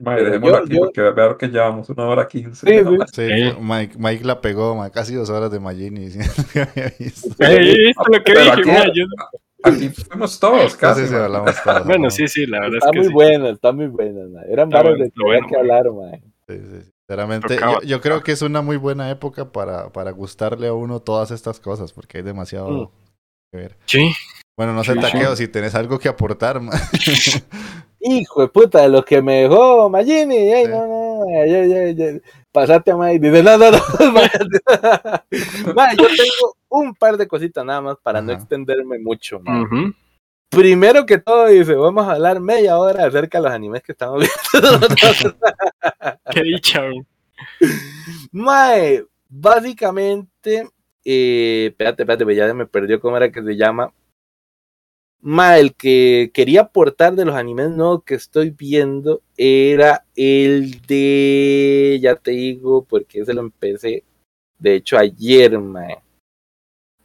[0.03, 2.67] Pero dejémoslo aquí yo- porque veo que llevamos una hora quince.
[2.67, 3.05] Sí, ¿no?
[3.07, 3.27] sí.
[3.29, 3.53] Sí.
[3.61, 6.23] Mike, Mike la pegó, ma, casi dos horas de Magini es lo
[6.53, 9.05] que Pero dije, aquí- mae, yo-
[9.63, 11.05] Aquí fuimos todos, casi.
[11.07, 11.25] Se madre.
[11.25, 11.85] hablamos todos.
[11.87, 12.09] Bueno, ¿no?
[12.11, 13.13] sí, sí, la verdad Está es que muy sí.
[13.13, 14.21] buena, está muy buena.
[14.47, 16.21] Eran Está bueno, de está bueno, que hablar, mae.
[16.47, 20.67] Sí, sí, Sinceramente, yo, yo creo que es una muy buena época para, para gustarle
[20.67, 22.89] a uno todas estas cosas, porque hay demasiado Mm.
[23.51, 23.77] que ver.
[23.85, 24.11] Sí,
[24.57, 25.05] Bueno, no sé, Sí, sí.
[25.11, 26.59] taqueo, si tenés algo que aportar.
[27.99, 30.35] Hijo de puta, de los que me dejó Magini.
[30.35, 30.71] Ey, Sí.
[30.71, 31.25] no, no.
[32.51, 33.19] Pasate a Mike.
[33.29, 33.71] Dice, no, no,
[35.97, 39.39] yo tengo un par de cositas nada más para no extenderme mucho.
[39.41, 39.61] mae.
[39.63, 39.93] ujú.
[40.55, 44.23] Primero que todo, dice, vamos a hablar media hora acerca de los animes que estamos
[44.53, 44.87] viendo.
[46.31, 46.81] qué dicha.
[48.31, 50.69] Mae, básicamente,
[51.03, 53.93] eh, espérate, espérate, pues ya me perdió cómo era que se llama.
[55.19, 61.99] Mae, el que quería aportar de los animes nuevos que estoy viendo era el de,
[62.01, 64.03] ya te digo, porque ese lo empecé,
[64.59, 66.04] de hecho ayer, mae.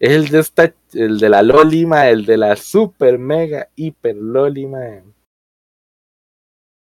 [0.01, 4.17] Es el de esta, el de la Loli, mae, el de la super mega hiper
[4.17, 5.05] Loli, mae.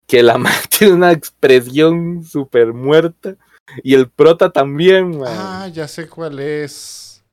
[0.08, 3.36] Que la mae tiene una expresión super muerta.
[3.84, 5.30] Y el prota también, mae.
[5.38, 7.24] Ah, ya sé cuál es.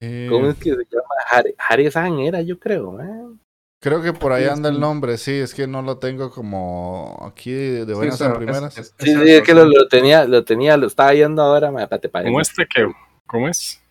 [0.00, 1.14] Eh, ¿Cómo es que se llama?
[1.30, 3.36] Hare- Hare-san era, yo creo, mae.
[3.80, 4.80] Creo que por ahí Sí, anda el sí.
[4.80, 8.78] nombre, sí, es que no lo tengo como aquí de, Sí, buenas en es- primeras.
[8.78, 11.68] es- Sí, es sí, es que lo, lo tenía, lo tenía, lo estaba viendo ahora.
[11.68, 12.94] Espérate, para ¿Cómo es taqueo?
[13.26, 13.81] ¿Cómo es?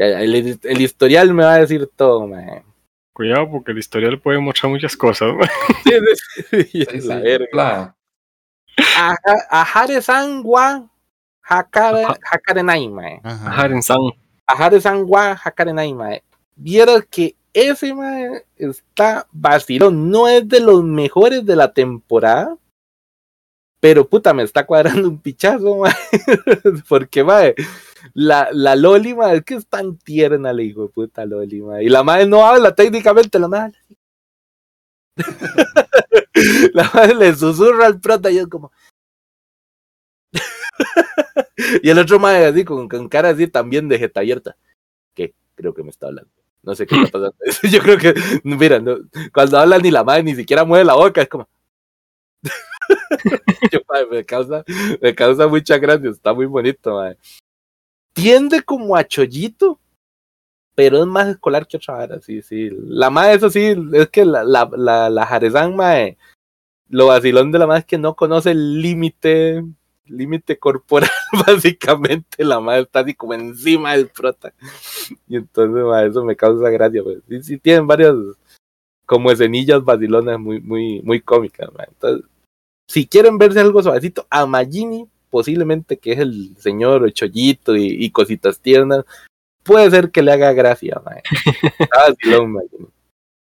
[0.00, 2.64] Ya, ya, el, el historial me va a decir todo, mae.
[3.12, 5.34] Cuidado porque el historial puede mostrar muchas cosas.
[5.34, 5.48] mae.
[5.84, 5.92] Sí,
[6.24, 7.48] sí, sí, Sí, sí, la verga.
[7.52, 7.96] la-
[8.96, 9.14] A,
[9.50, 10.88] a Hare-san wa
[11.42, 12.16] Hakare, Ajá.
[12.32, 13.20] Hakarenai, mae.
[13.22, 13.50] Ajá.
[13.62, 13.98] Haren-san.
[14.46, 16.22] A Hare-san wa Hakarenai, mae.
[16.56, 20.10] Vieron que ese, mae, está vacilón.
[20.10, 22.56] No es de los mejores de la temporada.
[23.80, 25.92] Pero puta, me está cuadrando un pichazo, mae.
[26.88, 27.54] Porque, mae,
[28.14, 31.84] la, la Loli, mae, es que es tan tierna, la hijo de puta Loli, mae.
[31.84, 33.78] Y la madre no habla técnicamente, la madre.
[36.74, 38.72] la madre le susurra al prota y es como.
[41.82, 44.56] y el otro madre así, con, cara así también de jeta abierta.
[45.14, 46.30] Que creo que me está hablando.
[46.62, 47.36] No sé qué está pasando.
[47.70, 48.14] Yo creo que,
[48.44, 48.82] mira,
[49.32, 51.48] cuando habla ni la madre ni siquiera mueve la boca, es como.
[54.10, 54.64] Me causa,
[55.00, 57.18] me causa mucha gracia, está muy bonito, madre.
[58.12, 59.78] Tiende como a chollito,
[60.74, 62.70] pero es más escolar que otra vara, sí, sí.
[62.70, 66.16] La madre, eso sí, es que la, la, la, la Jarezán, mae,
[66.88, 69.64] lo vacilón de la madre es que no conoce el límite,
[70.06, 71.10] límite corporal,
[71.46, 72.44] básicamente.
[72.44, 74.52] La madre está así como encima del prota.
[75.28, 77.18] Y entonces, mae, eso me causa gracia, pues.
[77.28, 78.14] Sí, sí, tienen varias,
[79.06, 81.86] como escenillas vacilonas muy, muy, muy cómicas, mae.
[81.90, 82.28] Entonces,
[82.88, 88.10] si quieren verse algo suavecito, a Magini, posiblemente que es el señor Chollito y, y
[88.10, 89.04] cositas tiernas,
[89.62, 91.22] puede ser que le haga gracia, mae.
[92.46, 92.88] Magini.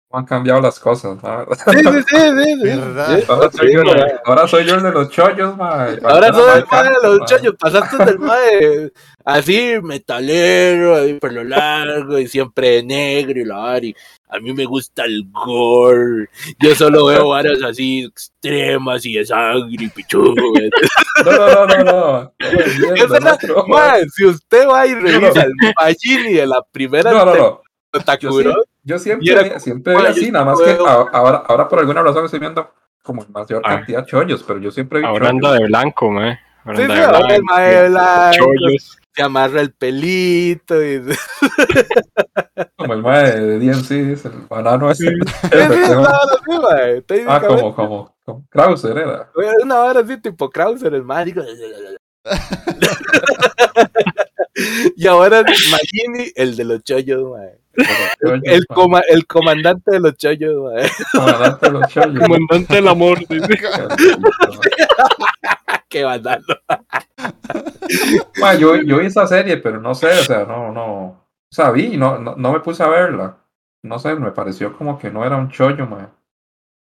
[0.09, 1.45] Han cambiado las cosas, ¿no?
[1.53, 2.63] Sí, sí, sí, sí.
[2.63, 3.23] ¿Verdad?
[3.27, 5.99] Ahora soy, yo, el- ahora soy yo el de los chollos, mae.
[6.03, 6.49] Ahora soy
[6.88, 8.91] el de los chollos, pasaste del mae
[9.25, 13.93] así, metalero, ahí pelo largo y siempre negro y la y
[14.29, 16.29] A mí me gusta el gore.
[16.59, 20.34] Yo solo veo varas así extremas y de sangre y pichudo.
[20.51, 20.69] güey.
[21.25, 22.34] No, no, no, no, no.
[22.39, 25.01] Era- no, Mae, si usted va y no.
[25.01, 25.51] revisa el
[25.81, 27.61] Magini de la primera no, no, no.
[28.05, 30.77] Takuro, sí- yo siempre, era siempre "Mae, yo así, nada más puedo".
[30.77, 30.84] que
[31.14, 32.72] ahora, ahora por alguna razón estoy viendo
[33.03, 33.76] como mayor Ah.
[33.77, 36.39] cantidad de chollos, pero yo siempre vi Ahora anda de blanco, mae.
[36.65, 38.97] Ahora Sí, anda sí, de blanco, mae de blanco, chollos.
[39.15, 41.01] se amarra el pelito y
[42.77, 45.07] Como el mae de DMC, dice, el banano ese.
[45.09, 49.30] Sí, sí, es una así, mae, Ah, como, como, como Krauser era.
[49.35, 51.43] Es una hora así tipo Krauser, el digo,
[54.95, 57.59] y ahora es Magini, el de los chollos, mae.
[58.44, 60.90] El, coma, el comandante de los chollos, mae.
[61.12, 62.20] Comandante de los chollos.
[62.20, 63.48] Comandante del amor, dice.
[65.90, 66.60] Qué bandalo.
[68.60, 71.06] Yo, yo vi esa serie, pero no sé, o sea, no, no.
[71.06, 73.38] O sea, vi, no, no, no me puse a verla.
[73.84, 76.12] No sé, me pareció como que no era un chollo, man.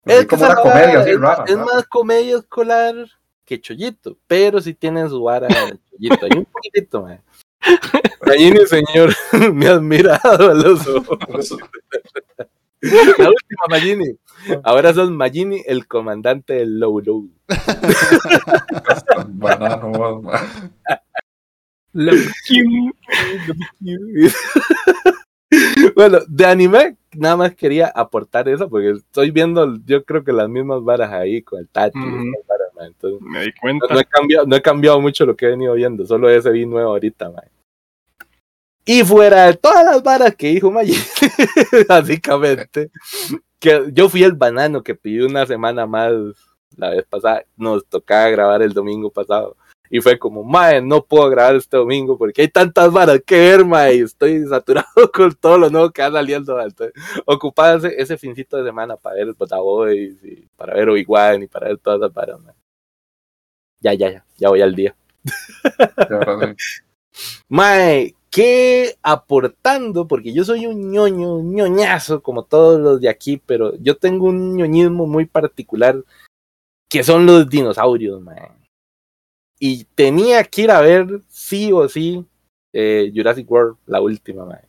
[0.06, 1.44] Es como una comedia así es, rara.
[1.48, 1.66] es ¿no?
[1.66, 2.96] más comedia escolar
[3.44, 6.26] que chollito, pero sí tienen su vara de chollito.
[6.26, 7.22] Hay un poquitito, mae.
[8.26, 9.14] Magini, señor,
[9.54, 11.58] me has mirado a los ojos.
[12.82, 14.18] La última, Magini.
[14.64, 17.30] Ahora son Magini, el comandante del Low Low.
[19.28, 20.22] Banano,
[25.96, 30.50] bueno, de anime, nada más quería aportar eso, porque estoy viendo, yo creo que las
[30.50, 31.92] mismas varas ahí con el mae,
[32.88, 33.88] entonces, Me di cuenta.
[33.90, 36.66] no he cambiado, no he cambiado mucho lo que he venido viendo, solo ese vi
[36.66, 37.55] nuevo ahorita, mae.
[38.86, 40.94] Y fuera de todas las varas que dijo Maggi,
[41.90, 42.92] básicamente,
[43.60, 46.14] que yo fui el banano que pidió una semana más
[46.78, 49.58] la vez pasada, nos tocaba grabar el domingo pasado.
[49.90, 53.66] Y fue como, mae, no puedo grabar este domingo porque hay tantas varas que ver,
[53.66, 56.60] mae, y estoy saturado con todo lo nuevo que va saliendo.
[56.60, 56.94] Entonces,
[57.98, 61.78] ese, fincito de semana para ver el Botaboys y para ver Obi-Wan y para ver
[61.78, 62.56] todas esas varas, mae.
[63.80, 64.96] Ya, ya, ya, ya voy al día.
[67.48, 70.10] Mae, ¿qué aportando?
[70.10, 74.26] Porque yo soy un ñoño, un ñoñazo, como todos los de aquí, pero yo tengo
[74.26, 76.04] un ñoñismo muy particular,
[76.90, 78.52] que son los dinosaurios, mae.
[79.58, 82.26] Y tenía que ir a ver, sí o sí,
[82.74, 84.68] eh, Jurassic World, la última, mae.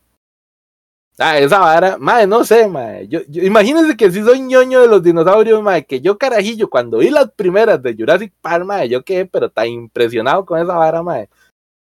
[1.19, 3.05] Ah, esa vara, mae, no sé, mae.
[3.09, 7.09] Yo, imagínense que si soy ñoño de los dinosaurios, mae, que yo carajillo, cuando vi
[7.09, 11.27] las primeras de Jurassic Park, mae, yo quedé, pero tan impresionado con esa vara, mae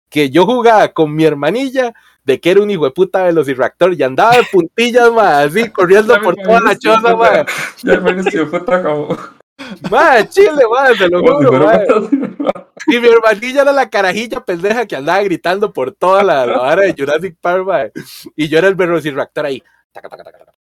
[0.08, 4.02] que yo jugaba con mi hermanilla de que era un hijo de puta velociraptor y
[4.02, 7.28] andaba de puntillas, ma, así corriendo por toda la choza, ma.
[7.30, 7.46] puta,
[7.82, 9.16] Ya me pareció, puta, como,
[9.90, 11.70] Ma, chile, ma, se lo juro,
[12.88, 16.82] Y mi hermanilla era la carajilla pendeja que andaba gritando por toda la, la vara
[16.82, 17.92] de Jurassic Park.
[18.36, 19.62] Y yo era el velociraptor ahí.
[19.92, 20.52] Taca, taca, taca, taca.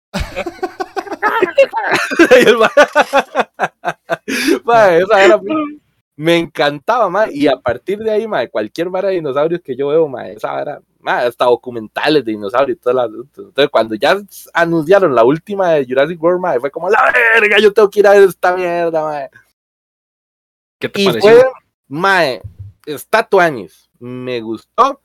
[4.97, 5.41] Esa era
[6.17, 9.89] me encantaba, ma, y a partir de ahí, ma, cualquier vara de dinosaurios que yo
[9.89, 14.17] veo, ma, esa vara, ma, hasta documentales de dinosaurios y todas las, entonces cuando ya
[14.53, 18.07] anunciaron la última de Jurassic World, ma, fue como, la verga, yo tengo que ir
[18.07, 19.29] a ver esta mierda, ma,
[20.79, 21.43] ¿Qué te y pareció?
[21.89, 22.43] fue,
[22.87, 25.01] está tuanis, me gustó.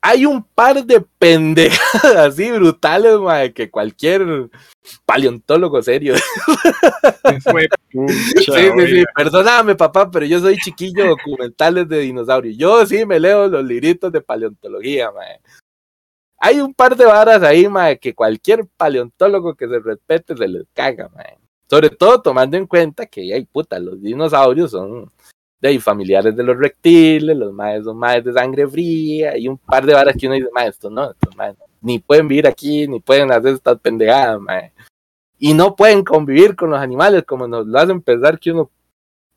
[0.00, 4.48] Hay un par de pendejadas así brutales, mae, que cualquier
[5.04, 6.14] paleontólogo serio.
[7.42, 12.56] Fue pucha, Sí, sí, sí, perdóname, papá, pero yo soy chiquillo de documentales de dinosaurios.
[12.56, 15.40] Yo sí me leo los libritos de paleontología, mae.
[16.40, 20.64] Hay un par de varas ahí, mae, que cualquier paleontólogo que se respete se les
[20.72, 21.38] caga, mae.
[21.68, 25.10] Sobre todo tomando en cuenta que, ay, puta, los dinosaurios son
[25.60, 29.58] de ahí, familiares de los reptiles, los maes son maes de sangre fría, y un
[29.58, 32.86] par de varas que uno dice, mae, estos no, estos maes ni pueden vivir aquí,
[32.88, 34.72] ni pueden hacer estas pendejadas, mae.
[35.38, 38.70] Y no pueden convivir con los animales como nos lo hacen pensar que uno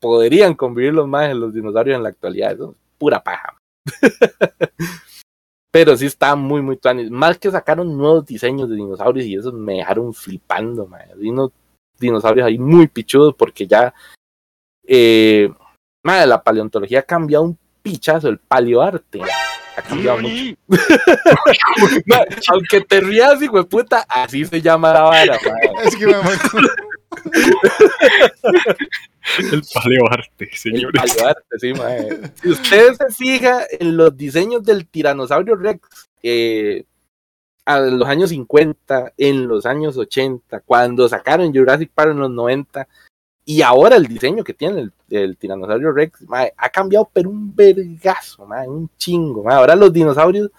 [0.00, 2.52] podrían convivir los maes, los dinosaurios en la actualidad.
[2.52, 3.56] Eso es pura paja.
[5.70, 7.10] Pero sí está muy, muy tuanis.
[7.10, 11.12] Más que sacaron nuevos diseños de dinosaurios y esos me dejaron flipando, mae.
[11.12, 11.52] Hay unos
[11.98, 13.94] dinosaurios ahí muy pichudos porque ya
[14.84, 15.48] eh,
[16.02, 19.20] mae, la paleontología ha cambiado un pichazo, el paleoarte
[19.76, 20.54] ha cambiado mucho.
[22.06, 25.38] Mae, aunque te rías, hijo de puta, así se llama la vara.
[25.84, 26.14] Es que me
[29.38, 31.00] El paleoarte, El señores.
[31.00, 32.32] paleoarte, sí, mae.
[32.42, 35.88] Si usted se fija en los diseños del tiranosaurio Rex,
[36.22, 36.84] eh,
[37.64, 42.88] a los años 50, en los años 80, cuando sacaron Jurassic Park en los 90,
[43.44, 46.24] y ahora el diseño que tiene el, el tiranosaurio Rex
[46.56, 49.42] ha cambiado, pero un vergazo, un chingo.
[49.42, 49.56] mae.
[49.56, 50.50] Ahora los dinosaurios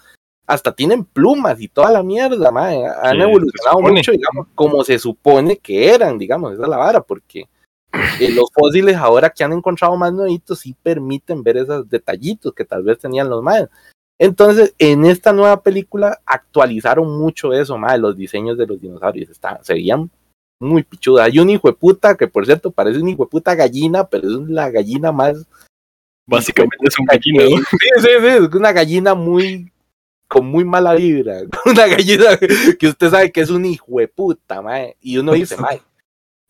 [0.46, 5.88] hasta tienen plumas y toda la mierda, han evolucionado mucho, digamos, como se supone que
[5.94, 7.48] eran, digamos, esa es la vara, porque
[8.20, 12.64] eh, los fósiles ahora que han encontrado más nuevitos sí permiten ver esos detallitos que
[12.64, 13.70] tal vez tenían los mayas.
[14.18, 19.74] Entonces, en esta nueva película actualizaron mucho eso, los diseños de los dinosaurios, estaban, se
[19.74, 20.10] veían
[20.60, 21.26] muy pichudas.
[21.26, 24.28] Hay un hijo de puta que, por cierto, parece un hijo de puta gallina, pero
[24.28, 25.46] es la gallina más
[26.26, 27.56] Básicamente es un gallina, ¿no?
[27.56, 29.70] Sí, sí, sí, es una gallina muy
[30.26, 32.38] con muy mala vibra, una gallina
[32.78, 35.82] que usted sabe que es un hijo de puta, mae, y uno dice, mae,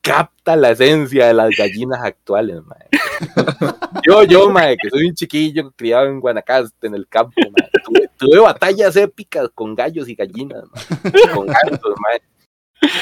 [0.00, 2.88] capta la esencia de las gallinas actuales, mae.
[4.06, 8.10] Yo, yo, mae, que soy un chiquillo criado en Guanacaste, en el campo, mae, tuve,
[8.16, 12.22] tuve batallas épicas con gallos y gallinas, mae, con gansos, mae.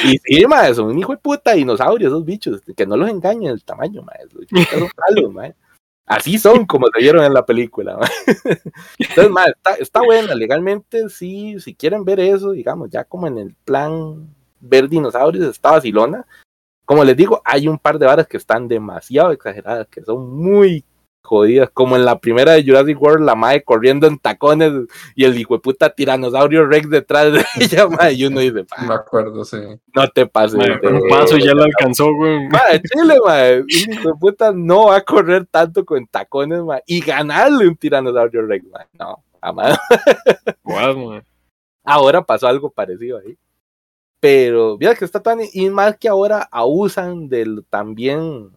[0.05, 3.51] Y sí, mae, son un hijo de puta dinosaurios, esos bichos, que no los engañen
[3.51, 5.55] el tamaño, mae, los son malos, mae.
[6.07, 7.97] Así son como se vieron en la película.
[7.97, 8.11] mae.
[8.99, 10.35] Entonces, mae, está, está buena.
[10.35, 15.73] Legalmente, sí, si quieren ver eso, digamos, ya como en el plan ver dinosaurios, está
[15.73, 16.27] vacilona.
[16.85, 20.85] Como les digo, hay un par de varas que están demasiado exageradas, que son muy
[21.23, 21.71] jodidas.
[21.73, 24.73] Como en la primera de Jurassic World, la mae corriendo en tacones
[25.15, 28.83] y el hijo de puta tiranosaurio Rex detrás de ella, mae, y uno dice, "Pa,
[28.83, 29.59] Me acuerdo, sí.
[29.95, 30.59] no te pases.
[30.83, 32.49] Un paso y ya lo alcanzó, güey.
[32.49, 33.61] Mae, chile, mae.
[33.61, 36.83] Un hijo de puta no va a correr tanto con tacones, mae.
[36.87, 38.87] Y ganarle un tiranosaurio Rex, mae.
[38.99, 39.79] No, jamás.
[40.65, 41.23] Guau, mae.
[41.85, 43.37] Ahora pasó algo parecido ahí.
[44.21, 45.41] Pero, mira que está tan.
[45.53, 48.51] Y más que ahora abusan del también.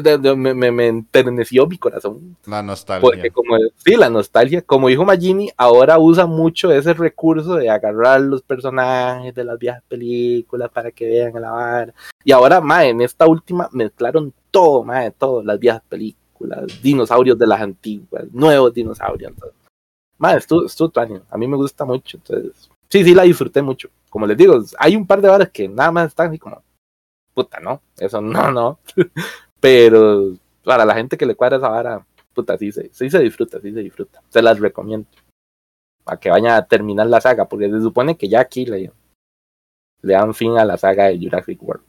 [0.00, 2.36] De- de- me, me, enterneció mi corazón.
[2.46, 3.00] La nostalgia.
[3.00, 3.56] Porque, como.
[3.76, 4.62] Sí, la nostalgia.
[4.62, 9.82] Como dijo Magini, ahora usa mucho ese recurso de agarrar los personajes de las viejas
[9.88, 11.94] películas para que vean la vara.
[12.24, 15.42] Y ahora, mae, en esta última mezclaron todo, mae, todo.
[15.42, 19.32] Las viejas películas, dinosaurios de las antiguas, nuevos dinosaurios.
[19.32, 19.58] Entonces,
[20.18, 20.92] mae, estuvo, estuvo.
[21.30, 22.16] A mí me gusta mucho.
[22.18, 23.88] Entonces, sí, sí, la disfruté mucho.
[24.10, 26.62] Como les digo, hay un par de varas que nada más están así como,
[27.34, 28.78] puta, no, eso no, no.
[29.60, 33.60] Pero para la gente que le cuadra esa vara, puta, sí se, sí se disfruta,
[33.60, 34.22] sí se disfruta.
[34.28, 35.08] Se las recomiendo.
[36.04, 38.92] Para que vayan a terminar la saga, porque se supone que ya aquí le,
[40.02, 41.84] le dan fin a la saga de Jurassic World.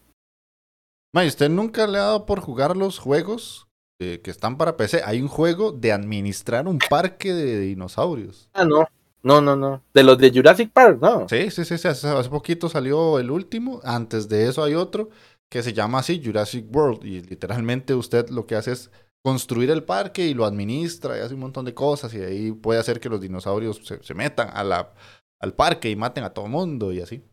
[1.13, 3.67] May, ¿usted nunca le ha dado por jugar los juegos
[3.99, 5.01] eh, que están para PC?
[5.03, 8.49] Hay un juego de administrar un parque de dinosaurios.
[8.53, 8.87] Ah, no.
[9.21, 9.83] No, no, no.
[9.93, 11.27] De los de Jurassic Park, no.
[11.27, 13.81] Sí, sí, sí, sí, Hace, hace poquito salió el último.
[13.83, 15.09] Antes de eso hay otro
[15.49, 17.05] que se llama así Jurassic World.
[17.05, 18.91] Y literalmente usted lo que hace es
[19.23, 22.13] construir el parque y lo administra y hace un montón de cosas.
[22.13, 24.93] Y ahí puede hacer que los dinosaurios se, se metan a la,
[25.39, 27.23] al parque y maten a todo mundo y así.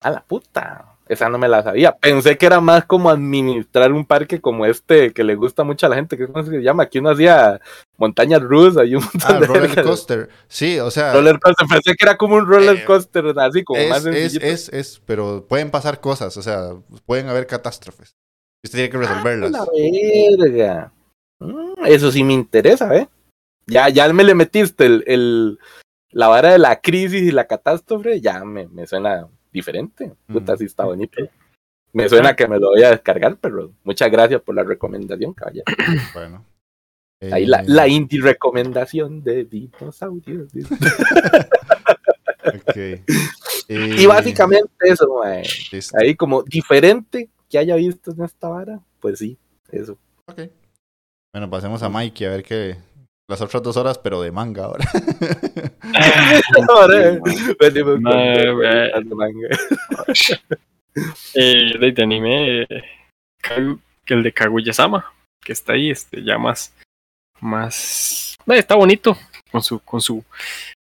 [0.00, 0.98] A la puta.
[1.12, 1.94] Esa no me la sabía.
[1.96, 5.88] Pensé que era más como administrar un parque como este que le gusta mucho a
[5.90, 6.16] la gente.
[6.16, 6.84] que ¿Cómo se llama?
[6.84, 7.60] Aquí uno hacía
[7.98, 9.84] montañas rusas y un montón Ah, de roller vergas.
[9.86, 10.28] coaster.
[10.48, 11.12] Sí, o sea.
[11.12, 11.66] Roller coaster.
[11.68, 15.02] Pensé que era como un roller Eh, coaster, así como más Es, es, es, es,
[15.04, 16.70] pero pueden pasar cosas, o sea,
[17.04, 18.14] pueden haber catástrofes.
[18.64, 19.52] Usted tiene que resolverlas.
[19.54, 20.92] Ah, la verga.
[21.40, 23.06] Mm, eso sí me interesa, ¿eh?
[23.66, 25.58] Ya, ya me le metiste el, el-
[26.10, 30.12] la vara de la crisis y la catástrofe, ya me, me suena diferente.
[30.26, 30.58] Puta, Mm.
[30.58, 31.22] sí está bonito.
[31.92, 35.64] Me suena que me lo voy a descargar, pero muchas gracias por la recomendación, caballero.
[36.14, 36.44] Bueno.
[37.30, 40.52] Ahí la, Eh, la indie recomendación de dinosaurios.
[40.52, 40.74] dice.
[42.44, 42.76] ok.
[43.68, 45.22] Y Eh, básicamente eso,
[45.70, 45.96] listo.
[45.98, 49.38] Ahí como diferente que haya visto en esta vara, pues sí,
[49.70, 49.96] eso.
[50.26, 50.40] Ok.
[51.32, 52.76] Bueno, pasemos a Mikey a ver qué.
[53.32, 54.84] Las otras dos horas, pero de manga ahora.
[56.68, 57.18] Ahora,
[57.58, 58.02] venimos con-
[59.16, 59.48] manga.
[61.34, 62.82] Eh, de, anime, eh,
[63.42, 65.10] Kagu- que el de Kaguya-sama,
[65.42, 66.74] que está ahí, este, ya más,
[67.40, 69.16] más, eh, está bonito,
[69.50, 70.22] con su, con su,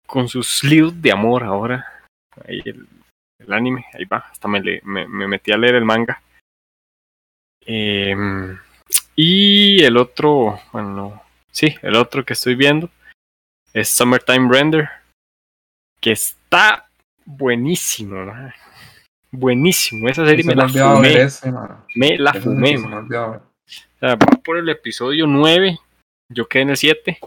[0.06, 1.86] con sus líos de amor ahora,
[2.48, 2.88] ahí el,
[3.40, 6.22] el anime, ahí va, hasta me, le- me, me metí a leer el manga.
[7.66, 8.58] Em,
[9.18, 11.24] y el otro, bueno, no,
[11.58, 12.90] sí, el otro que estoy viendo
[13.74, 14.90] es Summertime Render,
[16.00, 16.88] que está
[17.26, 18.16] buenísimo,
[19.32, 21.52] buenísimo, esa serie Se me la fumé, ese,
[21.96, 22.98] me la fumé, me.
[22.98, 23.42] O
[24.00, 25.80] sea, por el episodio 9.
[26.30, 27.20] Yo quedé en el 7.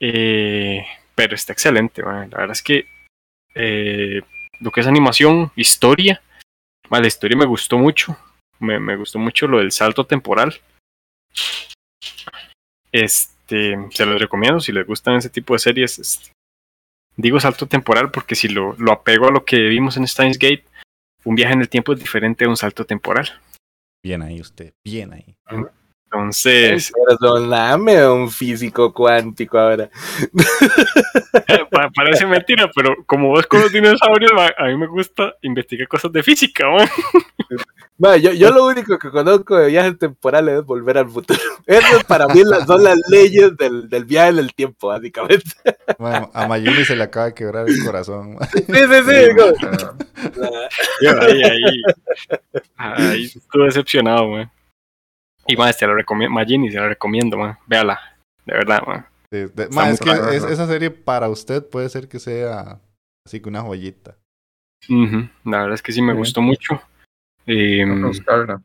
[0.00, 2.02] eh, pero está excelente.
[2.02, 2.28] mae.
[2.28, 2.86] La verdad es que
[3.54, 4.20] eh,
[4.60, 6.20] lo que es animación, historia.
[6.90, 8.16] la historia me gustó mucho.
[8.58, 10.60] Me, me gustó mucho lo del salto temporal.
[12.92, 15.98] Este, se los recomiendo si les gustan ese tipo de series.
[15.98, 16.32] este,
[17.16, 20.64] Digo salto temporal porque si lo, lo apego a lo que vimos en Steins Gate,
[21.24, 23.28] un viaje en el tiempo es diferente de un salto temporal.
[24.04, 25.34] Bien ahí usted, bien ahí.
[26.18, 29.88] Entonces, Perdóname, un físico cuántico ahora.
[31.70, 36.12] pa- parece mentira, pero como vos con los dinosaurios, a mí me gusta investigar cosas
[36.12, 36.84] de física, ma.
[37.98, 41.40] Ma, yo, yo lo único que conozco de viajes temporales es volver al futuro.
[41.66, 45.50] Eso para mí son las leyes del, del viaje en el tiempo, básicamente.
[45.98, 48.36] Bueno, a Mayumi se le acaba de quebrar el corazón.
[48.52, 48.74] Sí, sí,
[49.08, 49.26] sí.
[51.00, 51.82] Yo ahí, ahí,
[52.76, 54.50] ahí estuve decepcionado, ma.
[55.48, 57.58] Y más, te la recomiendo, Magini, se la recomiendo, ma.
[57.66, 58.00] Véala,
[58.44, 59.08] de verdad, ma.
[59.32, 60.48] Sí, de- Está ma, muy es que raro, es- ¿no?
[60.48, 62.80] esa serie para usted puede ser que sea
[63.26, 64.16] así que una joyita.
[64.88, 66.18] La verdad es que sí me Sí.
[66.18, 66.80] gustó mucho.
[67.44, 68.60] Que buscarla.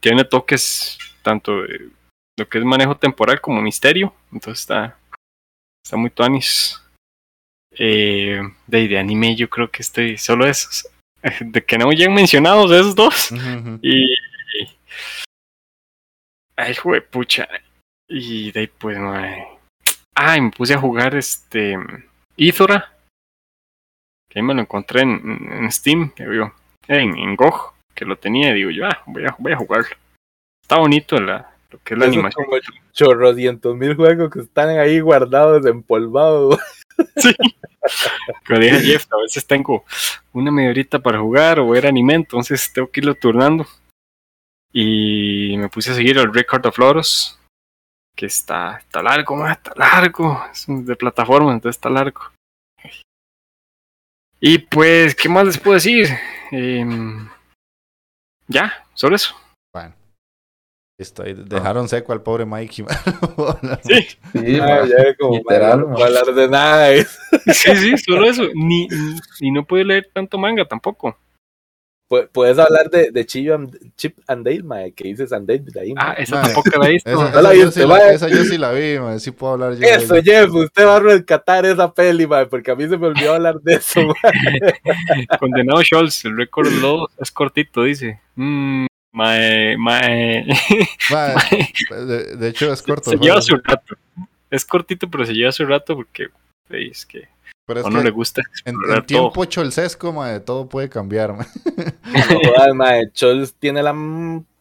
[0.00, 1.90] tiene toques tanto de
[2.38, 4.14] lo que es manejo temporal como misterio.
[4.32, 4.96] Entonces está,
[5.84, 6.82] está muy tuanis.
[7.72, 10.86] Eh, de, de anime yo creo que estoy solo esos.
[11.40, 13.30] De que no hayan mencionados esos dos.
[13.82, 14.14] Y.
[16.58, 16.74] Ay,
[17.10, 17.48] pucha.
[18.08, 19.46] Y de ahí, pues, mae.
[20.14, 21.78] Ay, me puse a jugar este.
[22.36, 22.92] Ithora.
[24.28, 26.52] Que ahí me lo encontré en, en Steam, ya vio.
[26.88, 29.96] En, en GOG, que lo tenía, y digo yo, ah, voy a, voy a jugarlo.
[30.62, 32.44] Está bonito la, lo que es la Esos animación.
[32.46, 32.58] como
[32.92, 36.58] chorrocientos mil juegos que están ahí guardados, empolvados.
[38.46, 39.84] Como dije a Jeff, a veces tengo
[40.32, 43.66] una media horita para jugar o ver anime, entonces tengo que irlo turnando.
[44.72, 47.38] Y me puse a seguir el Record of Loros,
[48.16, 50.42] que está, está largo, está largo.
[50.52, 52.20] Es de plataforma, entonces está largo.
[54.40, 56.08] Y pues, ¿qué más les puedo decir?
[56.52, 57.28] Em,
[58.46, 59.34] ya, solo eso.
[59.74, 59.94] Bueno.
[61.48, 62.84] Dejaron seco al pobre Mikey.
[63.84, 66.92] Sí, Sí, Ah, ya como literal, puedo hablar de nada.
[67.46, 68.42] sí, sí, solo eso.
[68.54, 71.16] Ni, ni- y no puedo leer tanto manga tampoco.
[72.08, 75.60] Pu- Puedes hablar de, de Chip and, Chip and Dale, mae, que dices and Dale
[75.60, 75.94] de ahí.
[75.96, 76.22] Ah, mae.
[76.22, 77.10] esa tampoco la he visto.
[77.10, 79.20] Esa, No la esa yo viste, sí la, esa yo sí la vi, man.
[79.20, 79.86] Sí puedo hablar yo.
[79.86, 80.14] Eso.
[80.22, 83.60] Jeff, usted va a rescatar esa peli, mae, porque a mí se me olvidó hablar
[83.60, 84.00] de eso.
[84.22, 85.26] mae.
[85.38, 88.20] Condenado Scholz, el récord low es cortito, dice.
[88.36, 90.46] Mm, mae, mae.
[91.10, 91.34] Ma,
[92.06, 93.10] de, de hecho, es corto.
[93.10, 93.96] se el lleva su rato.
[94.50, 96.28] Es cortito, pero se lleva su rato porque
[96.70, 97.28] es que
[97.68, 101.34] pero es uno que le gusta en, en tiempo cholsesco, ma, de todo puede cambiar.
[101.34, 101.46] ma.
[102.66, 103.94] No mae, Chols tiene la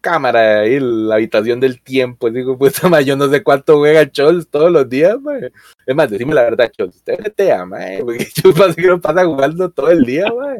[0.01, 2.29] cámara ahí, la habitación del tiempo.
[2.29, 5.51] Digo, pues, mae, yo no sé cuánto juega Chols todos los días, mae.
[5.85, 9.25] Es más, decime la verdad, Chols, usted bretea, mae, porque yo pasa que no pasa
[9.25, 10.59] jugando todo el día, mae.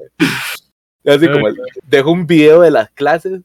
[1.06, 1.48] Así como,
[1.84, 3.42] dejo un video de las clases.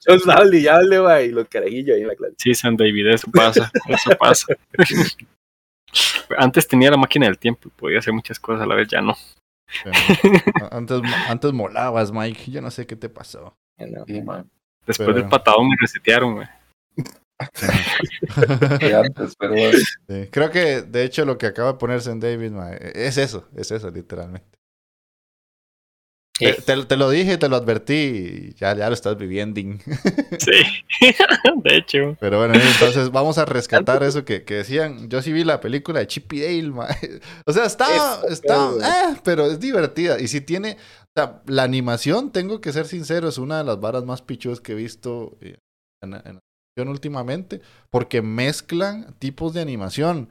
[0.00, 2.34] Chols hable y hable, mae, y los carajillos ahí en la clase.
[2.38, 4.46] Sí, San David, eso pasa, eso pasa.
[6.38, 9.00] Antes tenía la máquina del tiempo y podía hacer muchas cosas a la vez, ya
[9.00, 9.16] no.
[9.84, 9.92] Pero,
[10.72, 12.50] antes, antes molabas, Mike.
[12.50, 13.54] Yo no sé qué te pasó.
[13.78, 14.04] No.
[14.06, 14.44] Después
[14.98, 16.48] Pero- del patadón me resetearon, güey.
[18.94, 19.54] Antes, pero.
[19.72, 23.48] Sí, Creo que, de hecho, lo que acaba de ponerse en David ma, es eso,
[23.56, 24.49] es eso, literalmente.
[26.46, 29.60] Te, te- te lo dije, te lo advertí, y ya, ya lo estás viviendo.
[30.38, 30.52] Sí,
[31.64, 32.16] de hecho.
[32.20, 35.08] Pero bueno, entonces vamos a rescatar eso que, que decían.
[35.08, 36.86] Yo sí vi la película de Chip y Dale, ma.
[37.46, 40.20] O sea, está, está, pero- eh, pero es divertida.
[40.20, 43.80] Y si tiene, o sea, la animación, tengo que ser sincero, es una de las
[43.80, 45.58] varas más pichudas que he visto eh,
[46.02, 46.18] en, en
[46.76, 47.60] animación últimamente,
[47.90, 50.28] porque mezclan tipos de animación.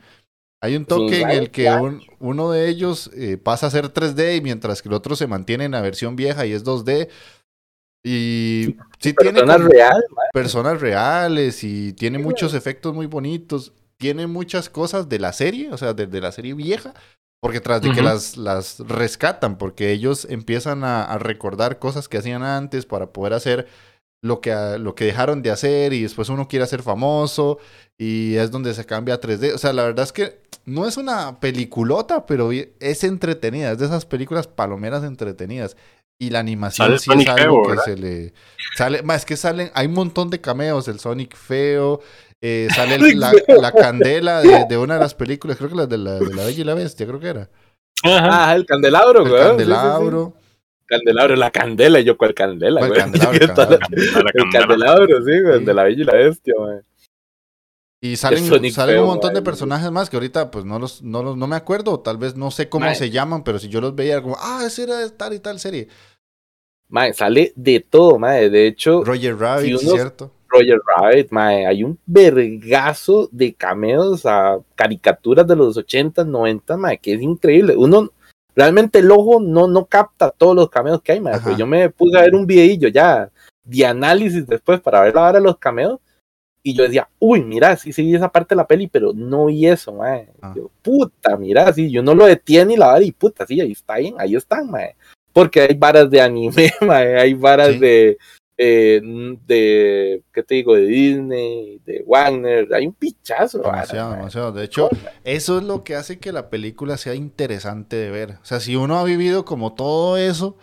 [0.61, 4.41] Hay un toque en el que un- uno de ellos eh, pasa a ser 3D,
[4.41, 7.09] mientras que el otro se mantiene en la versión vieja y es 2D.
[8.03, 10.25] Y sí tiene Persona como- real, mae.
[10.33, 13.73] personas reales y tiene Sí, muchos efectos muy bonitos.
[13.97, 16.93] Tiene muchas cosas de la serie, o sea, de, de la serie vieja,
[17.41, 22.17] porque tras de que las, las rescatan, porque ellos empiezan a, a recordar cosas que
[22.17, 23.67] hacían antes para poder hacer
[24.23, 27.57] lo que, a- lo que dejaron de hacer y después uno quiere ser famoso
[27.97, 29.53] y es donde se cambia a 3D.
[29.53, 33.85] O sea, la verdad es que no es una peliculota, pero es entretenida, es de
[33.85, 35.75] esas películas palomeras entretenidas.
[36.21, 37.83] Y la animación Sale sí es algo feo, que ¿verdad?
[37.85, 38.33] se le...
[38.75, 42.01] Sale, más es que salen, hay un montón de cameos, el Sonic feo,
[42.41, 45.85] eh, sale el- la, la candela de, de una de las películas, creo que la
[45.85, 47.49] de la, de la Bella y la Bestia, creo que era.
[48.03, 48.49] Ajá.
[48.49, 49.41] Ah, el candelabro, El güey.
[49.41, 50.38] Sí, sí, sí.
[50.89, 51.35] Candelabro.
[51.35, 52.99] La candela, yo cuál candela, El güey.
[52.99, 53.75] candelabro, el candelabro.
[53.85, 54.49] A la El candela.
[54.67, 55.65] candelabro, sí, güey, Sí.
[55.65, 56.77] de la bella y la bestia, güey.
[58.01, 61.21] Y salen, salen feo, un montón de personajes más que ahorita pues no los, no
[61.21, 62.95] los, no me acuerdo, o tal vez no sé cómo Man.
[62.95, 65.59] se llaman, pero si yo los veía como, ah, ese era de tal y tal
[65.59, 65.89] serie.
[66.87, 68.49] Mae, sale de todo, mae.
[68.49, 70.31] De hecho, Roger Rabbit, si uno- ¿cierto?
[70.47, 76.97] Roger Rabbit, mae, hay un vergazo de cameos a caricaturas de los 80, 90, mae,
[76.99, 77.75] que es increíble.
[77.75, 78.11] Uno,
[78.59, 81.19] realmente el ojo no, no capta todos los cameos que hay.
[81.25, 81.41] Ajá.
[81.43, 83.31] Pero yo me puse a ver un videillo ya
[83.63, 85.99] de análisis después para ver la hora de los cameos.
[86.61, 89.65] Y yo decía, uy, mira, sí, sí esa parte de la peli, pero no vi
[89.65, 90.27] eso, mae.
[90.41, 90.53] Ah.
[90.55, 93.71] Yo, puta, mira, sí, yo no lo detiene y la vara y puta, sí, ahí
[93.71, 94.95] está bien, ahí están, mae.
[95.31, 97.79] Porque hay varas de anime, mae, hay varas Sí.
[97.79, 98.17] de,
[98.61, 99.01] eh,
[99.47, 100.75] de, ¿qué te digo?
[100.75, 104.51] De Disney, de Wagner, hay un pichazo, Demasiado, demasiado.
[104.51, 104.89] De hecho,
[105.23, 108.31] eso es lo que hace que la película sea interesante de ver.
[108.41, 110.57] O sea, si uno ha vivido como todo eso,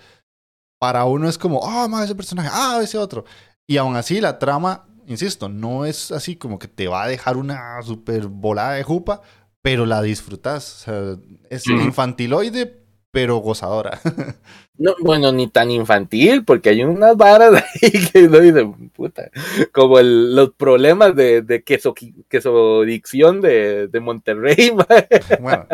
[0.78, 3.24] para uno es como, ah, más ese personaje, ah, ese otro.
[3.66, 7.38] Y aún así, la trama, insisto, no es así como que te va a dejar
[7.38, 9.22] una super volada de jupa,
[9.62, 10.82] pero la disfrutas.
[10.82, 11.18] O sea,
[11.48, 11.80] es Ujú.
[11.80, 14.00] infantiloide, pero gozadora.
[14.78, 19.30] No, bueno, ni tan infantil, porque hay unas varas ahí que uno dice, puta,
[19.72, 21.94] como el- los problemas de, de queso,
[22.28, 25.08] quesodicción de, de Monterrey, mae.
[25.40, 25.66] bueno,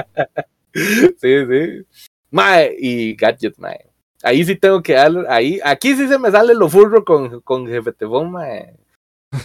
[0.73, 1.85] sí, sí.
[2.31, 3.91] Mae, y gadgets, mae.
[4.23, 7.67] Ahí sí tengo que dar, ahí, aquí sí se me sale lo furro con, con
[7.67, 8.73] Jefe Tefón, mae.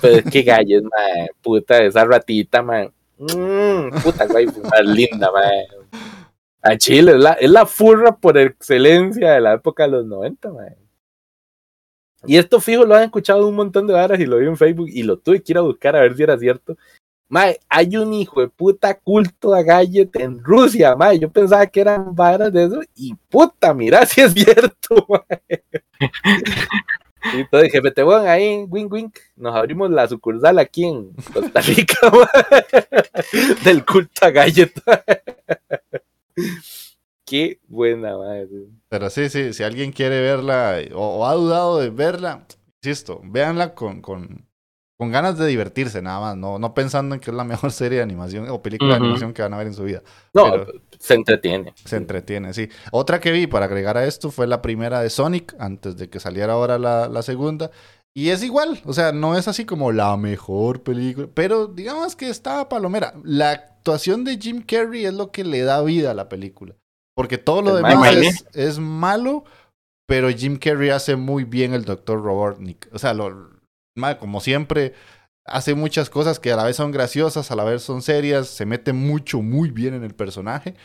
[0.01, 2.91] Pero es que gadgets, mae, puta, esa ratita, mae.
[3.17, 5.65] Mm, puta, güey, más linda, mae.
[6.75, 10.77] Chile, es la, es la furra por excelencia de la época de los 90, mae.
[12.25, 14.89] Y esto fijo lo han escuchado un montón de varas y lo vi en Facebook
[14.89, 16.75] y lo tuve que ir a buscar a ver si era cierto.
[17.29, 21.19] Mae, hay un hijo de puta culto a Gadget en Rusia, mae.
[21.19, 25.63] Yo pensaba que eran varas de eso y puta, mira si es cierto, mae.
[27.33, 31.61] Y entonces, jefe, te voy ahí, wink wink, nos abrimos la sucursal aquí en Costa
[31.61, 32.85] Rica, mae,
[33.63, 34.81] del culto a Gadget.
[37.25, 38.47] Qué buena, mae.
[38.87, 42.45] pero sí, sí, si alguien quiere verla o, o ha dudado de verla,
[42.81, 44.47] insisto, véanla con, con,
[44.97, 47.97] con ganas de divertirse nada más, no, no pensando en que es la mejor serie
[47.97, 50.03] de animación o película de animación que van a ver en su vida.
[50.33, 50.67] No, Pero-
[50.99, 51.73] se entretiene.
[51.83, 52.69] Se entretiene, sí.
[52.91, 56.21] Otra que vi para agregar a esto fue la primera de Sonic, antes de que
[56.21, 57.71] saliera ahora la, la segunda.
[58.13, 62.29] Y es igual, o sea, no es así como la mejor película, pero digamos que
[62.29, 63.13] está palomera.
[63.23, 66.75] La actuación de Jim Carrey es lo que le da vida a la película.
[67.15, 69.45] Porque todo lo El demás es, es malo,
[70.05, 72.21] pero Jim Carrey hace muy bien el Dr.
[72.21, 72.89] Robotnik.
[72.91, 73.49] O sea, lo,
[74.19, 74.93] como siempre,
[75.45, 78.65] hace muchas cosas que a la vez son graciosas, a la vez son serias, se
[78.65, 80.75] mete mucho, muy bien en el personaje.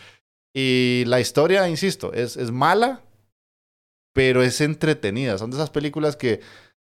[0.54, 3.02] Y la historia, insisto, es, es mala,
[4.14, 5.38] pero es entretenida.
[5.38, 6.40] Son de esas películas que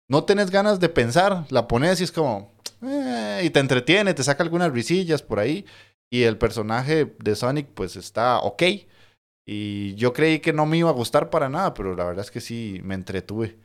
[0.09, 2.53] no tenés ganas de pensar, la pones y es como...
[2.81, 5.65] eh, y te entretiene, te saca algunas risillas por ahí.
[6.09, 8.63] Y el personaje de Sonic pues está ok.
[9.45, 12.31] Y yo creí que no me iba a gustar para nada, pero la verdad es
[12.31, 13.57] que sí, me entretuve.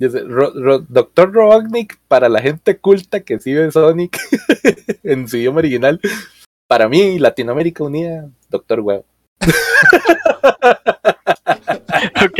[0.00, 4.18] Dice, Ro- Ro- Doctor Robotnik, para la gente culta que sí ve Sonic
[5.04, 6.00] en su idioma original,
[6.68, 9.04] para mí, Latinoamérica Unida, Doctor Huevo.
[12.22, 12.38] Ok.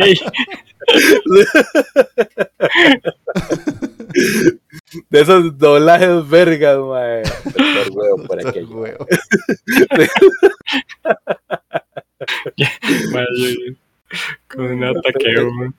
[5.10, 7.22] De esos doblajes vergas, mae.
[7.44, 8.76] Doctor Huevo por aquello.
[8.76, 9.06] Huevo.
[14.48, 15.34] Con un ataque.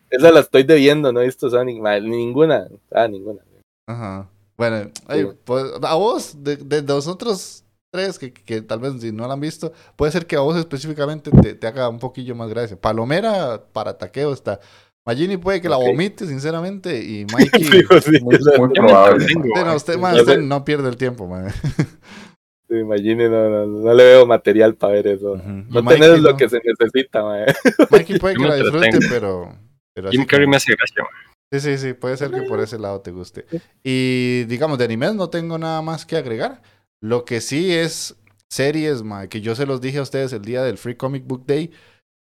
[0.10, 2.02] Esa la estoy debiendo, no he visto Sonic, mae.
[2.02, 2.68] Ninguna.
[2.92, 3.42] Ah, ninguna.
[3.88, 4.30] Ajá.
[4.58, 5.28] Bueno, ay, Sí.
[5.46, 9.40] pues, a vos, de, de nosotros tres, que, que tal vez si no la han
[9.40, 12.80] visto, puede ser que a vos específicamente te, te haga un poquillo más gracia.
[12.80, 14.60] Palomera para taqueo está.
[15.06, 17.64] Magini puede que la vomite, sinceramente, y Mikey...
[17.64, 19.28] Sí, Muy, muy probable.
[19.28, 20.16] Sí, no, usted, man,
[20.48, 21.52] no pierde el tiempo, man.
[22.70, 25.34] sí, imagine, no, no, no le veo material para ver eso.
[25.34, 25.50] Ujú.
[25.50, 27.46] Y No Mikey tenés lo que se necesita, mae.
[27.92, 29.54] Mikey puede que la disfrute, pero...
[29.94, 31.34] pero Jim Carrey me hace gracia, weón.
[31.54, 33.46] Sí, sí, sí, puede ser que por ese lado te guste.
[33.84, 36.64] Y digamos, de animes no tengo nada más que agregar.
[37.00, 38.16] Lo que sí es
[38.50, 41.46] series, ma, que yo se los dije a ustedes el día del Free Comic Book
[41.46, 41.70] Day,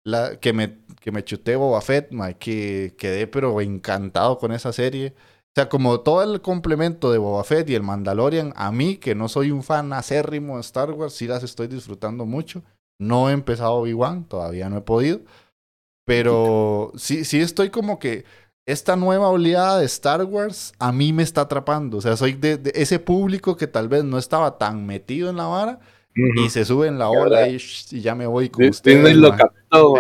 [0.05, 4.73] la, que, me, que me chuté Boba Fett, ma, que quedé pero encantado con esa
[4.73, 5.15] serie.
[5.19, 9.15] O sea, como todo el complemento de Boba Fett y el Mandalorian, a mí, que
[9.15, 12.63] no soy un fan acérrimo de Star Wars, sí las estoy disfrutando mucho.
[13.01, 15.21] No he empezado Obi-Wan, todavía no he podido.
[16.07, 18.25] Pero sí, sí estoy como que
[18.65, 21.99] esta nueva oleada de Star Wars a mí me está atrapando.
[21.99, 25.47] O sea, soy de ese público que tal vez no estaba tan metido en la
[25.47, 25.81] vara
[26.15, 27.59] y se sube en la ola y,
[27.91, 29.17] ya me voy con ustedes.
[29.17, 29.95] lo captó,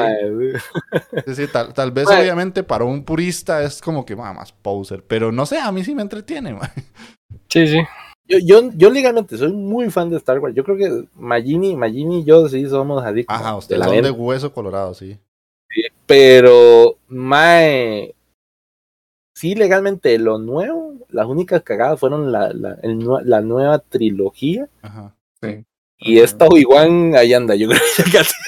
[1.27, 1.35] Sí.
[1.35, 2.21] Sí, tal, tal vez Ma.
[2.21, 5.83] obviamente para un purista es como que ma, más poser, pero no sé, a mí
[5.85, 6.59] sí me entretiene.
[7.49, 7.81] Sí, sí.
[8.27, 10.55] Yo, yo, yo legalmente soy muy fan de Star Wars.
[10.55, 14.03] Yo creo que Magini, Magini y yo sí somos como Ajá, de ustedes la son
[14.03, 15.19] de hueso colorado, sí.
[16.07, 18.15] Pero, mae,
[19.35, 24.69] sí, legalmente lo nuevo, las únicas cagadas fueron la, la, el la nueva trilogía.
[24.83, 25.15] Ajá.
[25.43, 25.65] Sí.
[26.05, 27.81] Y esta Obi-Wan ahí anda, yo creo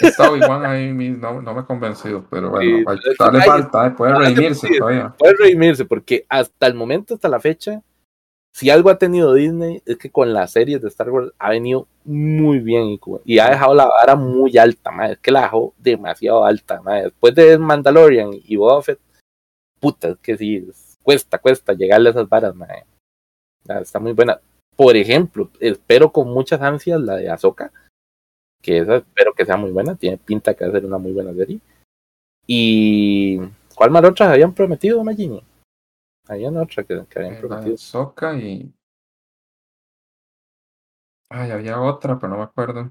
[0.00, 0.06] que.
[0.08, 2.84] Está Obi-Wan ahí no, no me ha convencido, pero bueno, Sí,
[3.40, 5.14] hay- falta, puede redimirse todavía.
[5.18, 7.82] Puede redimirse, porque hasta el momento, hasta la fecha,
[8.52, 11.88] si algo ha tenido Disney es que con las series de Star Wars ha venido
[12.04, 15.14] muy bien y, y ha dejado la vara muy alta, madre.
[15.14, 17.04] Es que la dejó demasiado alta, madre.
[17.04, 19.00] Después de Mandalorian y Boba Fett,
[19.80, 22.84] puta, es que sí, es- cuesta, cuesta llegarle a esas varas, madre.
[23.80, 24.38] Está muy buena.
[24.76, 27.72] Por ejemplo, espero con muchas ansias la de Ahsoka,
[28.60, 31.12] que esa espero que sea muy buena, tiene pinta que va a ser una muy
[31.12, 31.60] buena serie.
[32.46, 33.38] Y
[33.74, 35.42] ¿cuál más otras habían prometido, Magini?
[36.26, 37.76] Habían otra que, que habían Eh, La prometido.
[37.76, 38.72] Soca y.
[41.30, 42.90] Ay, había otra, pero no me acuerdo.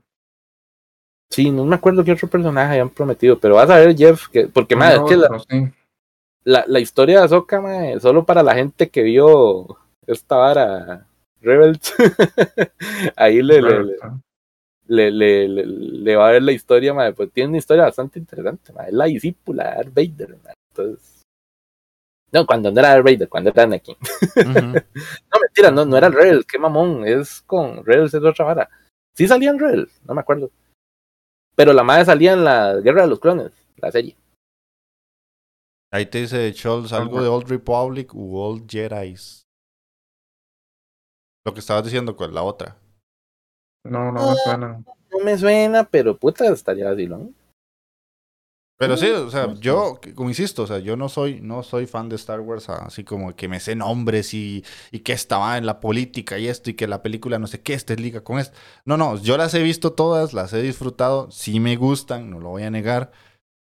[1.31, 4.47] Sí, no me acuerdo qué otro personaje habían prometido, pero vas a ver, Jeff, que,
[4.47, 5.73] porque madre, es que la, sí.
[6.43, 11.07] la, la historia de Ahsoka, madre, solo para la gente que vio esta vara
[11.43, 11.93] Rebels,
[13.15, 13.91] ahí le, le, le,
[14.87, 18.19] le, le, le- le va a ver la historia, madre, pues tiene una historia bastante
[18.19, 21.21] interesante, madre, es la discípula de Darth Vader, madre, entonces...
[22.31, 23.95] No, cuando no era Darth Vader, cuando era Anakin.
[24.45, 28.69] No, mentira, no, no era el Rebels, qué mamón, es con Rebels, es otra vara.
[29.15, 30.49] Sí salía en Rebels, no me acuerdo.
[31.55, 34.15] Pero la madre salía en la Guerra de los Clones, la serie.
[35.91, 39.42] Ahí te dice Scholz algo de Old Republic u Old Jedi's.
[41.45, 42.77] Lo que estabas diciendo con la otra.
[43.85, 44.83] No, no me suena.
[45.11, 47.29] No me suena, pero puta, estaría así, ¿no?
[48.77, 52.09] Pero sí, o sea, yo, como insisto, o sea, yo no soy, no soy fan
[52.09, 55.79] de Star Wars, así como que me sé nombres y, y que estaba en la
[55.79, 58.57] política y esto y que la película no sé qué, esta es liga con esto.
[58.83, 62.49] No, no, yo las he visto todas, las he disfrutado, sí me gustan, no lo
[62.49, 63.11] voy a negar,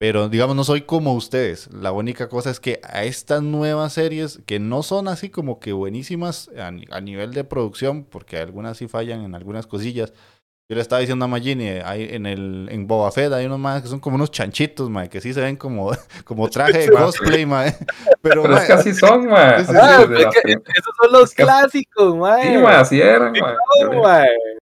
[0.01, 1.69] pero digamos, no soy como ustedes.
[1.71, 5.73] La única cosa es que a estas nuevas series, que no son así como que
[5.73, 10.11] buenísimas a, ni- a nivel de producción, porque algunas sí fallan en algunas cosillas,
[10.67, 13.83] yo le estaba diciendo a Magini, hay en el en Boba Fett hay unos más
[13.83, 15.91] que son como unos chanchitos, mae, que sí se ven como,
[16.25, 17.75] como traje de cosplay, mae.
[18.23, 19.63] Pero, Pero es mae, que así son, man.
[19.67, 22.47] Sí, Ah, sí, es que esos son los Es que- clásicos, mae.
[22.57, 23.33] Sí, man, así eran,
[24.01, 24.27] mae.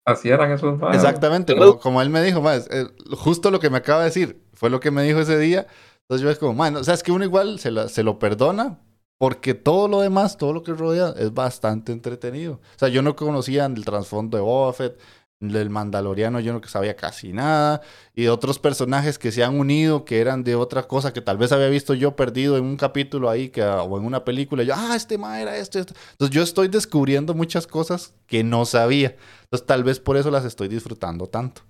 [0.07, 2.69] Así eran esos exactamente, Pero- como, como él me dijo, mae, es-
[3.17, 5.67] justo lo que me acaba de decir, fue lo que me dijo ese día.
[6.03, 8.03] Entonces yo es como, mae, no, o sea, es que uno igual se, la- se
[8.03, 8.79] lo perdona
[9.19, 12.55] porque todo lo demás, todo lo que rodea es bastante entretenido.
[12.55, 14.99] O sea, yo no conocía el trasfondo de Boba Fett,
[15.41, 17.81] del Mandaloriano yo no sabía casi nada,
[18.15, 21.51] y otros personajes que se han unido, que eran de otra cosa que tal vez
[21.53, 24.95] había visto yo perdido en un capítulo ahí que, o en una película, yo, ah,
[24.97, 25.95] este ma era esto, esto.
[26.13, 29.17] Entonces yo estoy descubriendo muchas cosas que no sabía.
[29.45, 31.63] Entonces tal vez por eso las estoy disfrutando tanto.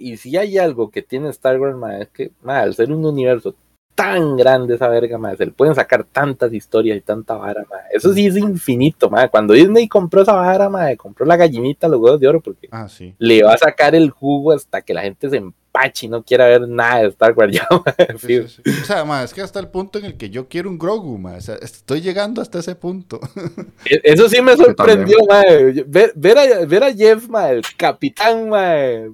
[0.00, 3.04] Y si hay algo que tiene Star Wars, mae, es que, mae, al ser un
[3.04, 3.54] universo
[3.94, 7.82] tan grande esa verga, mae, se le pueden sacar tantas historias y tanta vara, mae.
[7.92, 9.28] Eso sí es infinito, mae.
[9.28, 12.88] Cuando Disney compró esa vara, mae, compró la gallinita, los huevos de oro, porque Ah,
[12.88, 13.14] sí.
[13.18, 16.46] le va a sacar el jugo hasta que la gente se empache y no quiera
[16.46, 18.18] ver nada de Star Wars ya, mae.
[18.18, 18.48] Sí, fijo.
[18.48, 18.70] sí, sí.
[18.82, 21.18] O sea, ma, es que hasta el punto en el que yo quiero un Grogu,
[21.18, 21.34] ma.
[21.34, 23.20] O sea, estoy llegando hasta ese punto.
[23.84, 25.84] E- Eso sí me sorprendió, mae.
[25.86, 29.10] Ver, ver, a, ver a Jeff, mae, el capitán, mae,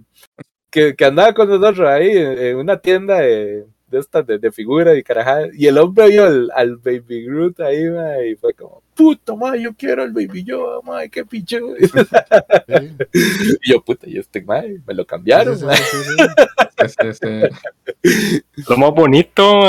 [0.76, 4.52] que, que andaba con nosotros ahí en, en una tienda de, de estas de, de
[4.52, 5.48] figuras y carajadas.
[5.54, 7.84] Y el hombre vio al, al Baby Groot ahí,
[8.30, 11.58] y fue como, puto, mae, yo quiero el Baby Yoda, mae, qué picho.
[12.68, 12.90] Sí.
[13.62, 15.76] y yo, puta, y este, mae, me lo cambiaron, Sí, sí, mae.
[15.76, 18.42] sí, sí, Sí, sí, sí.
[18.68, 19.62] Lo más bonito,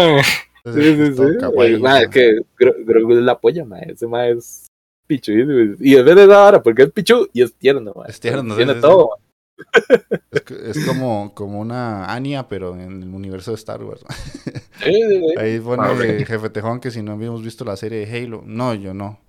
[0.66, 0.74] sí.
[0.74, 2.02] Sí, sí, kawaii, Eh, ma.
[2.02, 3.92] es que Gro- Grogu es la polla, mae.
[3.94, 4.68] Ese mae es
[5.08, 5.32] pichu.
[5.80, 7.94] Y en vez de vara, porque es pichu y es tierno.
[8.06, 9.12] Es sí, Tiene sí, todo.
[10.32, 14.04] Es, que- es como, como una Anya, pero en el universo de Star Wars.
[15.38, 18.44] Ahí pone eh, Jefe Tejón que si no habíamos visto la serie de Halo.
[18.46, 19.20] No, yo no.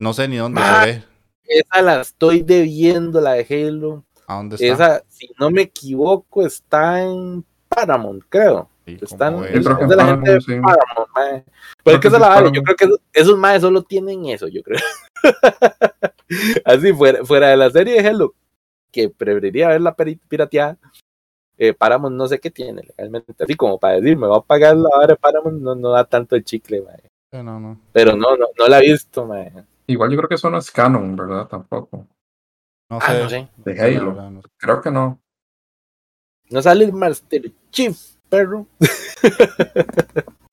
[0.00, 0.84] No sé ni dónde Ma.
[0.84, 1.04] se ve.
[1.44, 4.04] Esa la estoy debiendo, la de Halo.
[4.26, 4.66] ¿A dónde está?
[4.66, 8.68] Esa, si no me equivoco, está en Paramount, creo.
[8.86, 10.76] Sí, Están es, es, Yo creo que es de la gente de Paramount, sí.
[10.76, 11.44] Paramount, mae.
[11.84, 12.52] Pero es que sí la vara.
[12.52, 14.78] Yo creo que esos, esos maes solo tienen eso, yo creo.
[16.64, 18.34] Así, fuera, fuera de la serie de Halo,
[18.90, 19.94] que preferiría verla
[20.28, 20.78] pirateada,
[21.56, 23.34] eh, Paramount no sé qué tiene legalmente.
[23.42, 26.36] Así como para decir, me va a pagar la de Paramount, no, no da tanto
[26.36, 27.02] el chicle, mae.
[27.32, 27.80] Sí, No, no.
[27.92, 29.52] Pero no, no, no la he visto, mae.
[29.86, 31.46] Igual yo creo que eso no es canon, ¿verdad?
[31.48, 32.06] Tampoco.
[32.90, 33.22] No Ah, sé.
[33.22, 33.48] no sé.
[33.56, 34.06] De Halo.
[34.14, 34.48] verdad, no sé.
[34.56, 35.20] Creo que no.
[36.50, 37.98] No sale el Master Chief,
[38.28, 38.66] perro.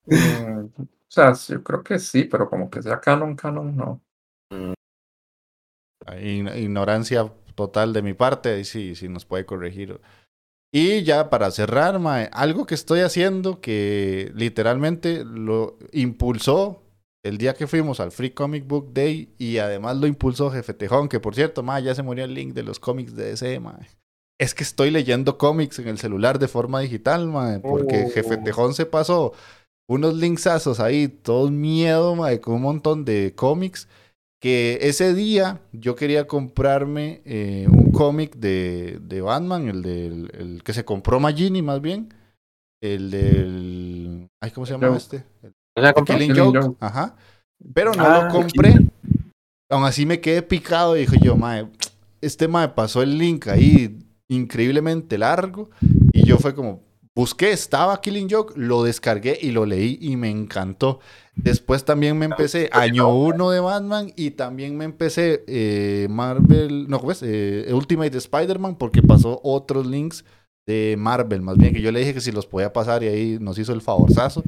[0.06, 4.00] Mm, o sea, sí, yo creo que sí, pero como que sea canon, canon, no.
[6.06, 10.00] Ign- Ignorancia total de mi parte, y sí, sí nos puede corregir.
[10.72, 16.82] Y ya para cerrar, mae, algo que estoy haciendo que literalmente lo impulsó
[17.24, 21.08] el día que fuimos al Free Comic Book Day y además lo impulsó Jefe Tejón,
[21.08, 23.78] que por cierto, ma, ya se murió el link de los cómics de DC, ma.
[24.38, 28.10] Es que estoy leyendo cómics en el celular de forma digital, ma, porque Oh.
[28.10, 29.32] Jefe Tejón se pasó
[29.88, 33.88] unos linksazos ahí, todos miedo, ma, con un montón de cómics.
[34.46, 40.62] Que ese día yo quería comprarme eh, un cómic de, de Batman, el, del, el
[40.62, 42.14] que se compró Magini más bien.
[42.80, 44.28] El del.
[44.40, 44.98] Ay, ¿cómo se llama Joke.
[44.98, 45.24] este?
[45.74, 46.58] Compa, Killing, Killing Joke.
[46.60, 46.76] Joke.
[46.78, 47.16] Ajá.
[47.74, 48.74] Pero no Ah, lo compré.
[49.68, 51.66] Aún así me quedé picado y dije yo, mae,
[52.20, 53.98] este mae pasó el link ahí
[54.28, 55.70] increíblemente largo.
[56.12, 56.84] Y yo fue como,
[57.16, 61.00] busqué, estaba Killing Joke, lo descargué y lo leí y me encantó.
[61.34, 67.00] Después también me empecé año 1 de Batman y también me empecé eh, Marvel, no.
[67.22, 70.24] Eh, Ultimate Spider-Man porque pasó otros links
[70.66, 73.38] de Marvel, más bien que yo le dije que si los podía pasar y ahí
[73.40, 74.42] nos hizo el favorzazo.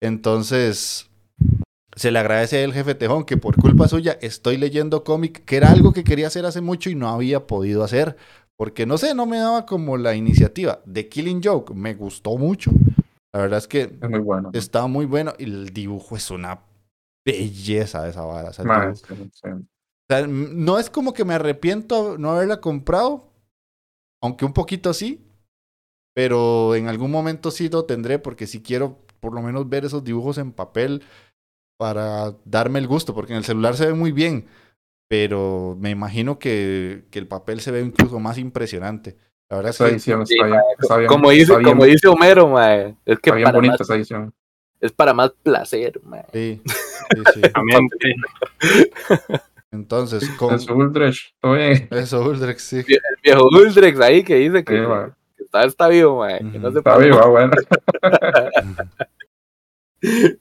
[0.00, 1.08] Entonces,
[1.96, 5.72] se le agradece al jefe Tejón que por culpa suya estoy leyendo cómic, que era
[5.72, 8.16] algo que quería hacer hace mucho y no había podido hacer.
[8.58, 10.80] Porque no sé, no me daba como la iniciativa.
[10.84, 12.72] De Killing Joke me gustó mucho.
[13.32, 14.50] La verdad es que Es muy bueno.
[14.52, 16.60] estaba muy bueno y el dibujo es una
[17.24, 18.50] belleza de esa vara.
[18.50, 19.48] O sea, sí.
[19.48, 19.60] o
[20.10, 23.30] sea, no es como que me arrepiento no haberla comprado,
[24.22, 25.24] aunque un poquito sí,
[26.14, 30.02] pero en algún momento sí lo tendré porque sí quiero por lo menos ver esos
[30.02, 31.02] dibujos en papel
[31.78, 34.46] para darme el gusto, porque en el celular se ve muy bien,
[35.08, 39.16] pero me imagino que, que el papel se ve incluso más impresionante.
[39.50, 40.60] La verdad es Esa que edición Sí, está bien.
[40.78, 43.56] Está bien como dice, está bien, como dice Homero, mae, es que está bien para
[43.56, 44.34] bonita más- esa edición.
[44.80, 46.24] es para más placer, mae.
[46.32, 46.60] sí,
[47.14, 48.14] sí, sí.
[49.70, 51.88] Entonces, con todo bien.
[51.90, 52.76] eso, Uldrex, sí.
[52.78, 55.10] El viejo Uldrex ahí que dice que, Sí, mae.
[55.36, 57.52] que está, está vivo, mae, que no se Está vivo, ah, bueno.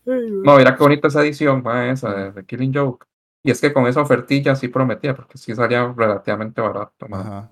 [0.05, 3.05] No, mira qué bonita esa edición, ma, esa de, de Killing Joke.
[3.47, 7.07] Y es que con esa ofertilla sí prometía, porque sí salía relativamente barato.
[7.09, 7.49] Ajá.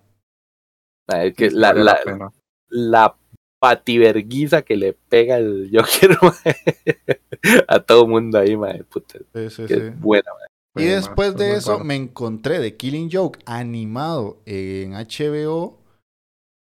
[1.08, 2.34] Es que Sí la, la,
[2.68, 3.16] la
[3.62, 6.18] pativerguiza que le pega el Joker
[7.70, 9.82] a todo mundo ahí, mae, puta, Sí, sí, que sí.
[9.82, 10.32] es buena.
[10.76, 11.86] Y después es de eso bueno.
[11.86, 15.80] me encontré de Killing Joke animado en HBO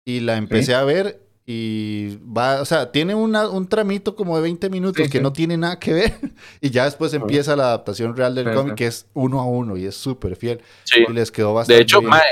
[0.06, 4.42] y la empecé a ver y va, o sea, tiene una- un tramito como de
[4.42, 5.22] 20 minutos Sí, que sí.
[5.22, 6.14] no tiene nada que ver
[6.60, 9.76] y ya después empieza la adaptación real del Sí, cómic que es uno a uno
[9.76, 11.04] y es súper fiel Sí.
[11.08, 12.10] y les quedó bastante De hecho, bien.
[12.10, 12.22] mae,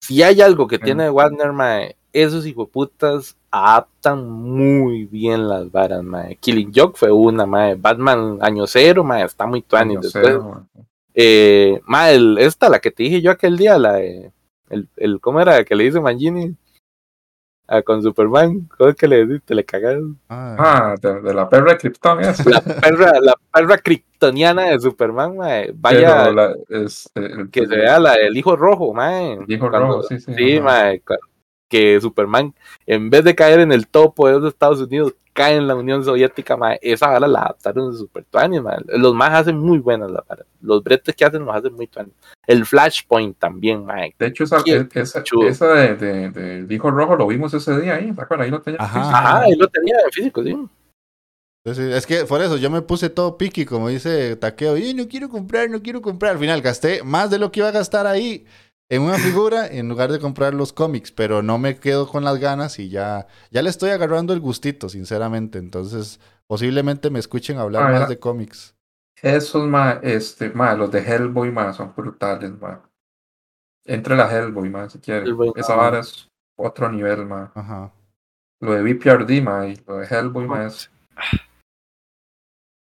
[0.00, 0.82] si hay algo que Sí.
[0.84, 6.36] tiene Warner, mae, esos hijoputas adaptan muy bien las varas, mae.
[6.36, 7.74] Killing Joke fue una, mae.
[7.74, 10.00] Batman Año Cero, mae, está muy tuanis.
[10.02, 10.66] Después, cero,
[11.14, 14.30] eh, mae, esta, la que te dije yo aquel día, la de,
[14.70, 15.64] el, el, ¿cómo era?
[15.64, 16.54] Que le dice Mangini
[17.68, 19.54] Ah, con Superman, ¿cómo es que le dijiste?
[19.54, 20.16] Le cagaron.
[20.28, 22.20] Ah, Ah, de, de la perra de Krypton.
[22.22, 25.72] La perra, la perra kryptoniana de Superman, mae.
[25.74, 29.32] Vaya, la- es, el, que se vea la del hijo rojo, mae.
[29.34, 30.32] El hijo Cuando- rojo, sí, sí.
[30.34, 31.02] Sí, mae,
[31.68, 32.54] que Superman,
[32.86, 36.02] en vez de caer en el topo de los Estados Unidos, cae en la Unión
[36.02, 36.78] Soviética, mae.
[36.82, 38.62] Esa vara la adaptaron de Super Tuanis.
[38.86, 40.46] Los más hacen muy buenas las varas.
[40.62, 42.14] Los bretes que hacen los hacen muy tuanis.
[42.46, 44.14] El Flashpoint también, mae.
[44.18, 47.96] De hecho, esa, e- esa, esa de, de, del hijo rojo lo vimos ese día
[47.96, 48.46] ahí, ¿te acuerdas?
[48.46, 48.80] Ahí lo tenía.
[48.80, 48.98] Ajá.
[48.98, 49.16] físico.
[49.16, 53.36] Ajá, ahí lo tenía en físico, sí, Es que por eso yo me puse todo
[53.36, 56.32] piqui, como dice Taqueo, y no quiero comprar, no quiero comprar.
[56.32, 58.46] Al final gasté más de lo que iba a gastar ahí
[58.88, 62.38] en una figura en lugar de comprar los cómics, pero no me quedo con las
[62.38, 65.58] ganas y ya, ya le estoy agarrando el gustito, sinceramente.
[65.58, 68.74] Entonces, posiblemente me escuchen hablar Ah, más de cómics.
[69.20, 72.88] Esos, ma, este, ma, los de Hellboy, ma, son brutales, ma.
[73.84, 75.28] Entre la Hellboy, ma, si quieres.
[75.28, 75.76] Hellboy, Esa ah.
[75.76, 77.50] vara es otro nivel, ma.
[77.54, 77.92] Ajá.
[78.60, 80.90] Lo de BPRD, ma, y lo de Hellboy, ma, es...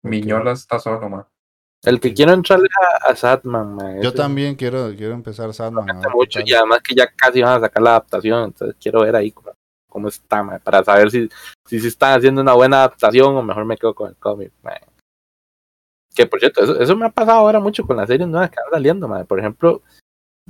[0.02, 1.26] Miñola está solo, ma.
[1.85, 4.02] El que quiero entrarle a, a Satman, mae.
[4.02, 7.82] Yo también quiero, quiero empezar qué mucho y además que ya casi van a sacar
[7.82, 9.52] la adaptación, entonces quiero ver ahí cómo,
[9.89, 11.28] cómo está, mae, para saber si,
[11.66, 14.81] si, si están haciendo una buena adaptación o mejor me quedo con el cómic, mae.
[16.15, 18.56] Que por cierto, eso, eso me ha pasado ahora mucho con las series nuevas que
[18.62, 19.24] van saliendo, mae.
[19.24, 19.82] Por ejemplo,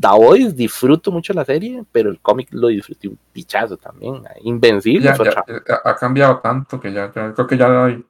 [0.01, 4.23] The Voice disfruto mucho la serie, pero el cómic lo disfruté un pichazo también.
[4.43, 8.05] Invencible Ya, ya, eh, ha cambiado tanto que ya, ya creo que ya no hay,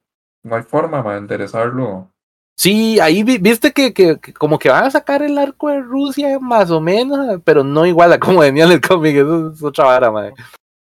[0.44, 2.10] no hay forma, ma, de enderezarlo.
[2.56, 5.80] Sí, ahí vi- viste que, que, que como que van a sacar el arco de
[5.80, 9.62] Rusia más o menos, pero no igual a como venía en el cómic, eso es
[9.62, 10.32] otra vara.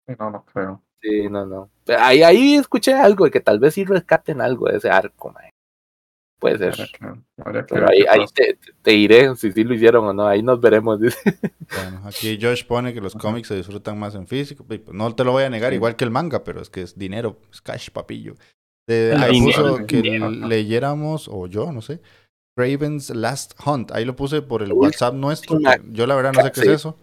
[0.06, 0.82] Sí, No, no creo.
[1.02, 1.70] Sí, no, no.
[1.98, 5.50] Ahí, ahí escuché algo de que tal vez sí rescaten algo de ese arco, mae.
[6.38, 6.70] Puede ser.
[6.72, 10.26] Habría que- habría Pero ahí, ahí te, te- diré si sí lo hicieron o no.
[10.26, 11.00] Ahí nos veremos.
[11.00, 11.18] dice.
[11.74, 14.64] Bueno, aquí Josh pone que los cómics se disfrutan más en físico.
[14.64, 15.76] pues no te lo voy a negar, Sí.
[15.76, 18.34] igual que el manga, pero es que es dinero, es cash, papillo.
[18.88, 22.00] De- lineal, puso que leyéramos, o yo, no sé,
[22.56, 23.90] Raven's Last Hunt.
[23.92, 25.56] Ahí lo puse por el Uy, WhatsApp nuestro.
[25.56, 26.68] una- Yo la verdad no sé qué sí.
[26.68, 26.96] es eso,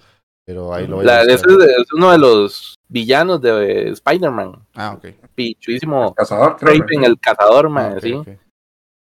[0.45, 1.69] pero ahí lo voy a La- ese buscar.
[1.69, 4.65] es, es uno de los villanos de Spider-Man.
[4.75, 5.07] Ah, ok.
[5.35, 6.13] Pichuísimo.
[6.15, 6.73] Cazador, creo.
[6.79, 8.15] Raven, el cazador, man, Ah, ok, sí.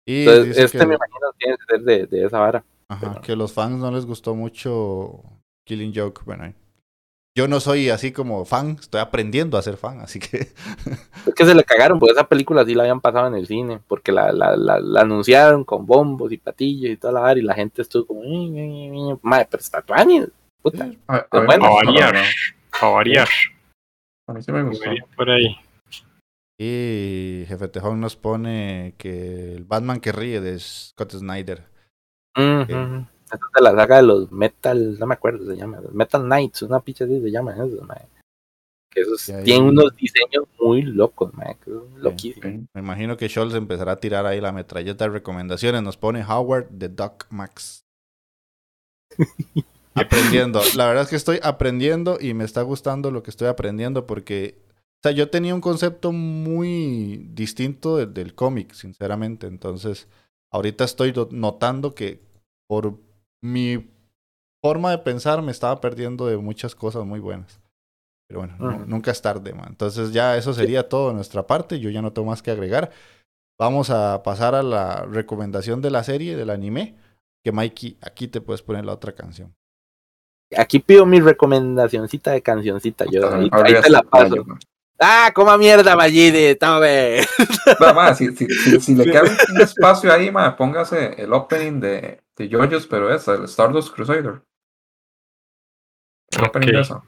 [0.07, 2.65] Y Entonces, este que, me imagino tiene que ser de, de esa vara.
[2.89, 5.23] ajá, que los fans no les gustó mucho
[5.66, 6.23] Killing Joke.
[6.24, 6.55] Bueno, ahí.
[7.36, 10.48] Yo no soy así como fan, estoy aprendiendo a ser fan, así que
[11.27, 13.81] Es que se le cagaron, porque esa película sí la habían pasado en el cine,
[13.86, 17.43] porque la, la, la, la anunciaron con bombos y patillos y toda la vara, y
[17.43, 19.82] la gente estuvo como, madre, pero está
[20.62, 20.90] puta.
[21.07, 22.16] A, a Bueno, gustó, variar.
[22.81, 23.28] A variar.
[24.27, 24.90] A mí sí me gustó.
[25.16, 25.57] Por ahí.
[26.59, 31.65] Y Jefe Tejón nos pone que el Batman que ríe de Scott Snyder.
[32.36, 32.43] Ujú.
[32.70, 33.20] Esa es
[33.55, 37.05] de la saga de los Metal, no me acuerdo, se llama, Metal Knights, una picha
[37.05, 38.07] así se llama eso, madre.
[38.93, 42.51] Que esos ahí- tienen unos diseños muy locos, madre, que son loquísimos.
[42.52, 42.66] Sí.
[42.74, 45.82] Me imagino que Scholz empezará a tirar ahí la metralleta de recomendaciones.
[45.82, 47.85] Nos pone Howard de Doc Max.
[49.94, 50.61] aprendiendo.
[50.77, 54.59] La verdad es que estoy aprendiendo y me está gustando lo que estoy aprendiendo porque,
[54.69, 59.47] o sea, yo tenía un concepto muy distinto de- del cómic, sinceramente.
[59.47, 60.09] Entonces,
[60.52, 62.20] ahorita estoy do- notando que
[62.69, 62.98] por
[63.43, 63.91] mi
[64.62, 67.61] forma de pensar me estaba perdiendo de muchas cosas muy buenas.
[68.29, 69.67] Pero bueno, nunca es tarde, man.
[69.71, 71.81] Entonces ya eso sería todo de nuestra parte.
[71.81, 72.91] Yo ya no tengo más que agregar.
[73.59, 76.97] Vamos a pasar a la recomendación de la serie, del anime.
[77.43, 79.53] Que Mikey, aquí te puedes poner la otra canción.
[80.57, 83.51] Aquí pido mi recomendacioncita de cancioncita, yo ahí,
[83.83, 84.37] te la paso.
[84.37, 84.59] yo, man.
[85.02, 87.22] Ah, coma mierda, Magini, tome.
[87.81, 91.81] Va, ma, si, si, si, si le queda un- espacio ahí, ma, póngase el opening
[91.81, 94.43] de, de JoJo's, pero es el Stardust Crusader.
[96.32, 97.02] El opening de eso.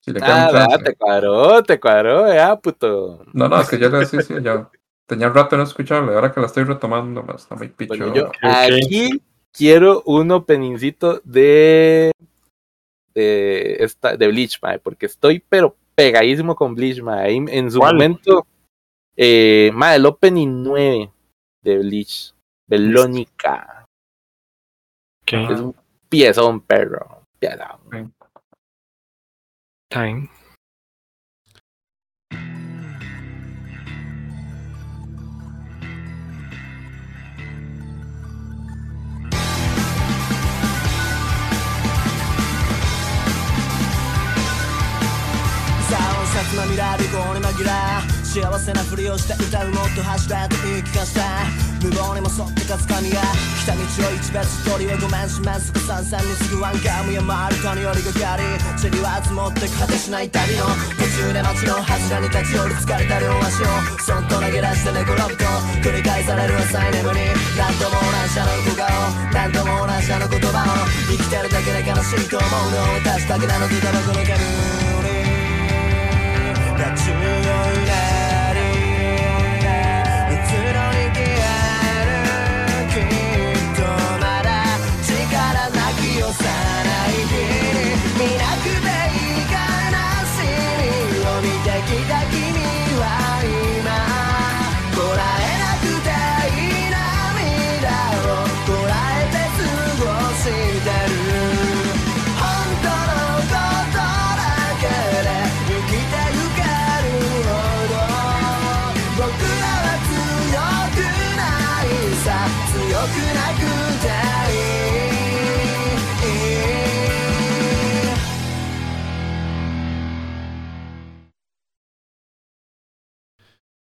[0.00, 0.84] Si le queda Ah, un chance.
[0.84, 3.24] te cuadró, te cuadró, ya, puto.
[3.32, 4.70] No, no, es que yo le sí, sí, ya
[5.06, 7.88] tenía un rato de no escucharle, ahora que la estoy retomando, ma, está muy picho.
[7.88, 8.36] Bueno, yo ok.
[8.44, 9.20] aquí
[9.52, 12.12] quiero un openingcito de
[13.14, 17.26] de esta de Bleach, mae, porque estoy pero pegadísimo con Bleach, mae.
[17.26, 17.94] Ahí en su ¿Cuál?
[17.94, 18.46] momento
[19.16, 21.10] eh, mae, el opening 9
[21.62, 22.34] de Bleach,
[22.68, 23.86] Belónica,
[25.26, 25.74] es un
[26.08, 27.22] piezón, perro.
[27.38, 28.12] Piezón.
[29.88, 30.28] Time.
[47.16, 51.48] つまみられこに紛ら幸せなふりをして歌うもっと走らと言い聞かした
[51.80, 53.24] 無謀にも沿ってかつかみが
[53.56, 58.44] 来た道を一別通りをごめんしますぐさんさんにすぐワンカムや回るかによりがかり
[58.76, 60.68] 塵は積もって果てしない旅の
[61.00, 63.72] 途中で街の柱に立ち寄り疲れた両足を
[64.04, 65.44] そっと投げ出して寝転ぶと
[65.80, 67.20] 繰り返される浅い眠り
[67.56, 68.92] 何度も同じあの小顔
[69.32, 74.75] 何度も同じあの言葉を生きてるだけで悲しいと思うのを確かけなのとタバコの煙
[76.78, 78.15] Got to your left.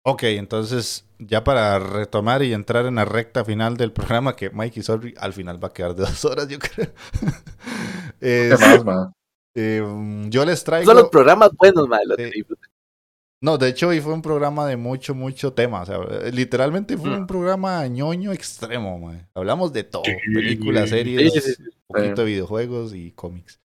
[0.05, 4.83] Ok, entonces ya para retomar y entrar en la recta final del programa, que Mikey
[4.83, 6.91] Sorry al final va a quedar de dos horas, yo creo.
[8.19, 9.13] ¿Qué Es- más, ma?
[9.55, 9.81] eh,
[10.29, 10.85] yo les traigo...
[10.91, 12.61] Son los programas buenos, los disfruto.
[13.41, 15.81] No, de hecho hoy fue un programa de mucho, mucho tema.
[15.81, 19.27] O sea, eh, literalmente fue un programa ñoño extremo, mae.
[19.35, 20.03] Hablamos de todo.
[20.33, 21.63] Películas, series, Sí, sí, sí.
[21.63, 23.59] un poquito de videojuegos y cómics.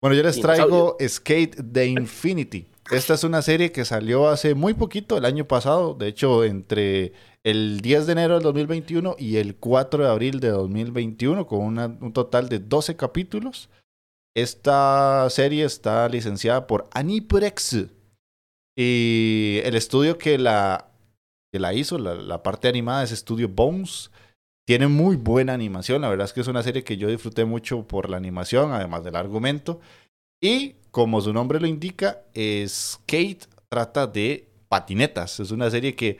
[0.00, 2.69] Bueno, yo les traigo Skate the Infinity.
[2.90, 5.94] Esta es una serie que salió hace muy poquito, el año pasado.
[5.94, 7.12] De hecho, entre
[7.44, 12.12] el 10 de enero del 2021 y el 4 de abril de 2021, con un
[12.12, 13.70] total de 12 capítulos.
[14.34, 17.86] Esta serie está licenciada por Aniprex.
[18.76, 20.90] Y el estudio que la,
[21.52, 24.10] que la hizo, la, la parte animada, es Estudio Bones.
[24.66, 26.02] Tiene muy buena animación.
[26.02, 29.04] La verdad es que es una serie que yo disfruté mucho por la animación, además
[29.04, 29.80] del argumento.
[30.42, 32.22] Y como su nombre lo indica,
[32.66, 35.40] Skate trata de patinetas.
[35.40, 36.18] Es una serie que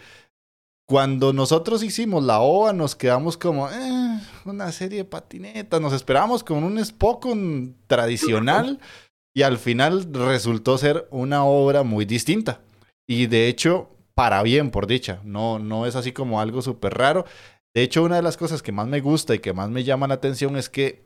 [0.89, 5.81] Cuando nosotros hicimos la OVA, nos quedamos como, eh, una serie de patinetas.
[5.81, 8.81] Nos esperábamos con un Spokon tradicional
[9.33, 12.61] y al final resultó ser una obra muy distinta.
[13.09, 15.21] Y de hecho, para bien, por dicha.
[15.23, 17.25] No, no es así como algo súper raro.
[17.73, 20.09] De hecho, una de las cosas que más me gusta y que más me llama
[20.09, 21.05] la atención es que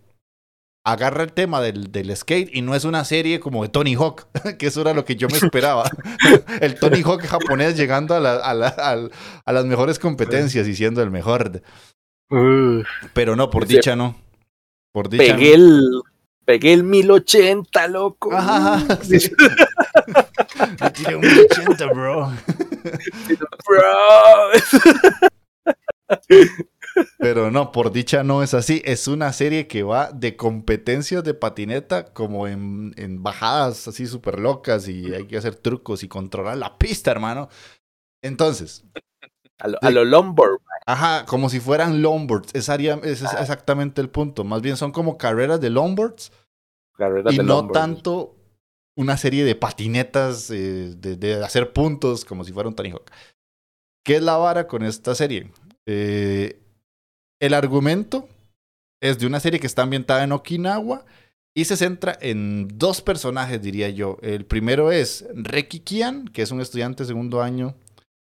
[0.86, 4.26] agarra el tema del, del skate y no es una serie como de Tony Hawk,
[4.58, 5.90] que eso era lo que yo me esperaba.
[6.60, 9.10] el Tony Hawk japonés llegando a, la- a la- al-
[9.44, 11.62] a las mejores competencias y siendo el mejor.
[13.12, 14.16] Pero no, por dicha no.
[14.92, 16.02] Por dicha Pegué el,
[16.44, 18.32] pegué el 1080, loco.
[18.32, 19.30] Ajá, sí.
[20.80, 22.32] Le tiré un 80, bro.
[23.66, 23.82] Bro.
[27.18, 28.82] Pero no, por dicha no es así.
[28.84, 34.38] Es una serie que va de competencias de patineta como en, en bajadas así súper
[34.38, 37.48] locas y hay que hacer trucos y controlar la pista, hermano.
[38.22, 38.84] Entonces,
[39.58, 40.58] A lo, a lo Lombard.
[40.86, 42.54] ajá, como si fueran longboards.
[42.54, 44.44] Es, área- es exactamente el punto.
[44.44, 46.32] Más bien son como carreras de longboards
[46.96, 48.36] carreras y de no tanto
[48.96, 53.10] una serie de patinetas, eh, de, de hacer puntos como si fuera un Tony Hawk.
[54.04, 55.50] ¿Qué es la vara con esta serie?
[55.86, 56.60] Eh,
[57.44, 58.28] el argumento
[59.02, 61.04] es de una serie que está ambientada en Okinawa
[61.56, 64.18] y se centra en dos personajes, diría yo.
[64.22, 67.74] El primero es Reki Kian, que es un estudiante de segundo año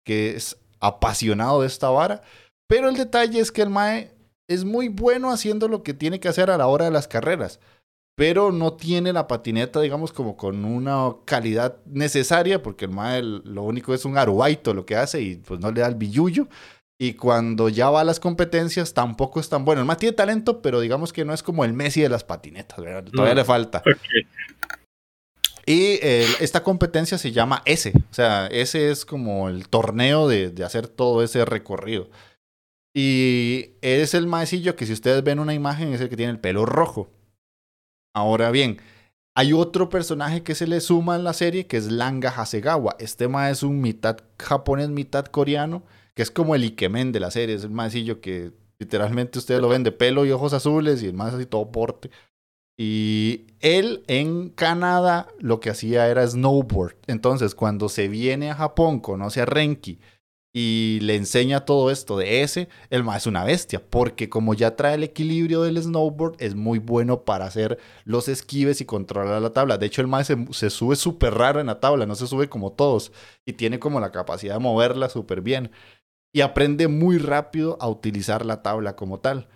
[0.05, 2.21] que es apasionado de esta vara,
[2.67, 4.11] pero el detalle es que el Mae
[4.47, 7.59] es muy bueno haciendo lo que tiene que hacer a la hora de las carreras
[8.15, 13.63] pero no tiene la patineta, digamos, como con una calidad necesaria, porque el mae lo
[13.63, 16.47] único es un arubaito lo que hace y pues no le da el billullo.
[16.99, 19.81] Y cuando ya va a las competencias tampoco es tan bueno.
[19.81, 22.79] El mae tiene talento, pero digamos que no es como el Messi de las patinetas,
[22.79, 23.03] ¿verdad?
[23.11, 23.37] Todavía Mm.
[23.37, 23.83] le falta.
[25.65, 27.91] Y eh, esta competencia se llama S.
[27.95, 32.09] O sea, ese es como el torneo de, de hacer todo ese recorrido.
[32.95, 36.39] Y es el maecillo que si ustedes ven una imagen es el que tiene el
[36.39, 37.09] pelo rojo.
[38.15, 38.77] Ahora bien,
[39.35, 42.95] hay otro personaje que se le suma en la serie que es Langa Hasegawa.
[42.99, 45.83] Este mae es un mitad japonés, mitad coreano,
[46.15, 47.55] que es como el Ikemen de la serie.
[47.55, 51.13] Es el maecillo que literalmente ustedes lo ven de pelo y ojos azules y el
[51.13, 52.09] más así todo porte.
[52.77, 56.95] Y él en Canadá lo que hacía era snowboard.
[57.07, 59.99] Entonces, cuando se viene a Japón, conoce a Renki
[60.57, 64.77] y le enseña todo esto de ese, el más es una bestia, porque como ya
[64.77, 69.49] trae el equilibrio del snowboard, es muy bueno para hacer los esquives y controlar la
[69.51, 69.77] tabla.
[69.77, 72.47] De hecho, el más se, se sube súper raro en la tabla, no se sube
[72.47, 73.11] como todos,
[73.45, 75.71] y tiene como la capacidad de moverla súper bien.
[76.35, 79.47] Y aprende muy rápido a utilizar la tabla como tal.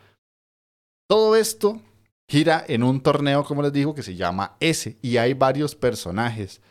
[1.09, 1.81] Todo esto
[2.29, 6.61] gira en un torneo, como les digo, que se llama S, y hay varios personajes.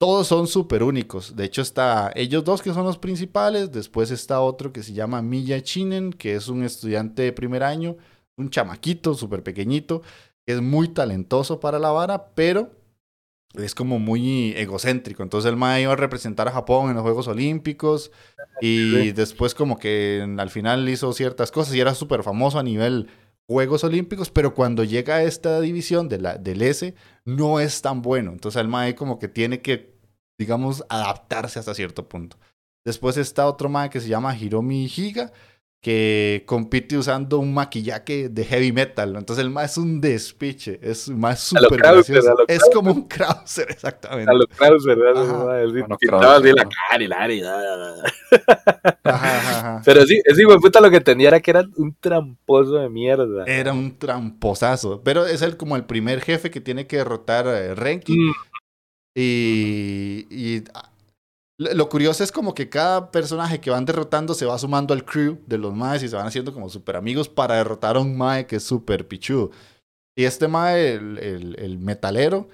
[0.00, 1.36] Todos son súper únicos.
[1.36, 3.70] De hecho, está ellos dos que son los principales.
[3.70, 7.98] Después está otro que se llama Miya Chinen, que es un estudiante de primer año,
[8.38, 10.00] un chamaquito súper pequeñito,
[10.46, 12.70] que es muy talentoso para la vara, pero
[13.58, 15.22] es como muy egocéntrico.
[15.22, 18.12] Entonces el mae iba a representar a Japón en los Juegos Olímpicos
[18.60, 23.08] y después como que al final hizo ciertas cosas y era súper famoso a nivel
[23.48, 28.02] Juegos Olímpicos, pero cuando llega a esta división de la, del S, no es tan
[28.02, 28.32] bueno.
[28.32, 29.94] Entonces el Mae como que tiene que,
[30.36, 32.38] digamos, adaptarse hasta cierto punto.
[32.84, 35.32] Después está otro Mae que se llama Hiromi Higa,
[35.86, 39.14] que compite usando un maquillaje de heavy metal.
[39.14, 42.32] Entonces el Mae es un despiche, es lo súper gracioso.
[42.48, 42.74] Es Krauser.
[42.74, 44.28] como un Krauser, exactamente.
[44.28, 45.22] A los Krauser, ¿verdad?
[45.22, 45.62] Ajá.
[45.62, 47.94] Así, Bueno, pintaba así la Krauser, cara y la cara y la-
[49.04, 49.82] Ajá, ajá, ajá.
[49.84, 52.88] Pero sí, ese hijo de puta lo que tenía era que era un tramposo de
[52.90, 53.44] mierda.
[53.46, 55.02] Era un tramposazo.
[55.04, 58.18] Pero es el, como el primer jefe que tiene que derrotar a Renki.
[58.18, 58.32] Mm,
[59.14, 60.64] Y, y,
[61.58, 65.38] lo curioso es como que cada personaje que van derrotando se va sumando al crew
[65.46, 68.46] de los maes y se van haciendo como super amigos para derrotar a un mae
[68.46, 69.50] que es super pichudo.
[70.14, 72.48] Y este mae, el, metalero,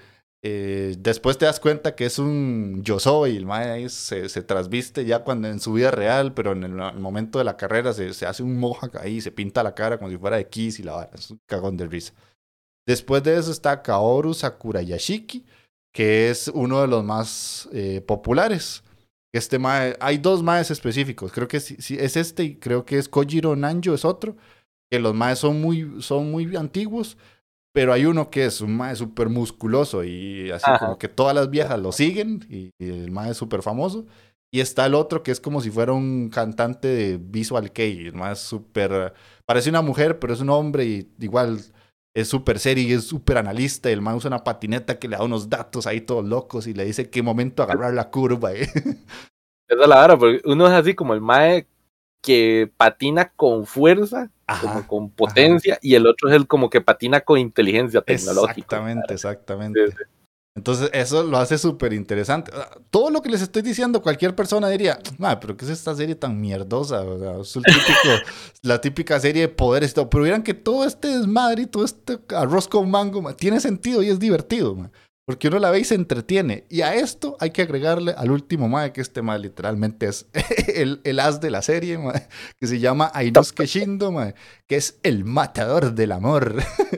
[0.44, 4.42] eh, después te das cuenta que es un yo soy, el mae ahí se, se
[4.42, 8.14] trasviste ya cuando en su vida real, pero en el, momento de la carrera se,
[8.14, 10.82] se hace un mohawk ahí, se pinta la cara como si fuera de Kiss y
[10.82, 12.12] la vara, es un cagón de risa.
[12.86, 15.44] Después de eso está Kaoru Sakurayashiki,
[15.92, 18.82] que es uno de los más eh, populares.
[19.32, 23.08] Este mae, hay dos maes específicos, creo que sí, es este y creo que es
[23.08, 24.36] Kojiro Nanjo, es otro,
[24.90, 27.16] que los maes son muy, son muy antiguos,
[27.72, 30.78] pero hay uno que es un mae súper musculoso y así Ajá.
[30.78, 34.06] como que todas las viejas lo siguen y, y el mae es súper famoso.
[34.54, 38.14] Y está el otro que es como si fuera un cantante de Visual Kei, el
[38.14, 39.14] mae es súper,
[39.46, 41.58] parece una mujer, pero es un hombre y igual
[42.14, 43.90] es súper serio y es súper analista.
[43.90, 46.74] Y el man usa una patineta que le da unos datos ahí todos locos y
[46.74, 48.52] le dice qué momento agarrar la curva.
[48.52, 48.62] ¿eh?
[49.68, 51.66] esa es la vara, porque uno es así como el mae
[52.22, 56.80] que patina con fuerza, Ajá, como con potencia, y el otro es el como que
[56.80, 58.76] patina con inteligencia tecnológica.
[58.76, 59.86] Exactamente, exactamente.
[59.88, 60.21] Sí, sí.
[60.54, 62.52] Entonces, eso lo hace súper interesante.
[62.54, 65.94] Ah, Todo lo que les estoy diciendo, cualquier persona diría, "Ma, pero ¿qué es esta
[65.94, 67.00] serie tan mierdosa?
[67.02, 67.62] O sea, es típico-
[68.62, 70.10] la típica serie de poderes todo.
[70.10, 74.02] Pero vieran que todo este desmadre y todo este arroz con mango ma, tiene sentido
[74.02, 74.90] y es divertido, ma,
[75.26, 76.66] porque uno la ve y se entretiene.
[76.68, 80.26] Y a esto hay que agregarle al último mae, que este mae literalmente es
[80.74, 81.98] el, el as de la serie,
[82.58, 84.34] que se llama Ainosuke Shindo, ma,
[84.66, 86.56] que es el matador del amor.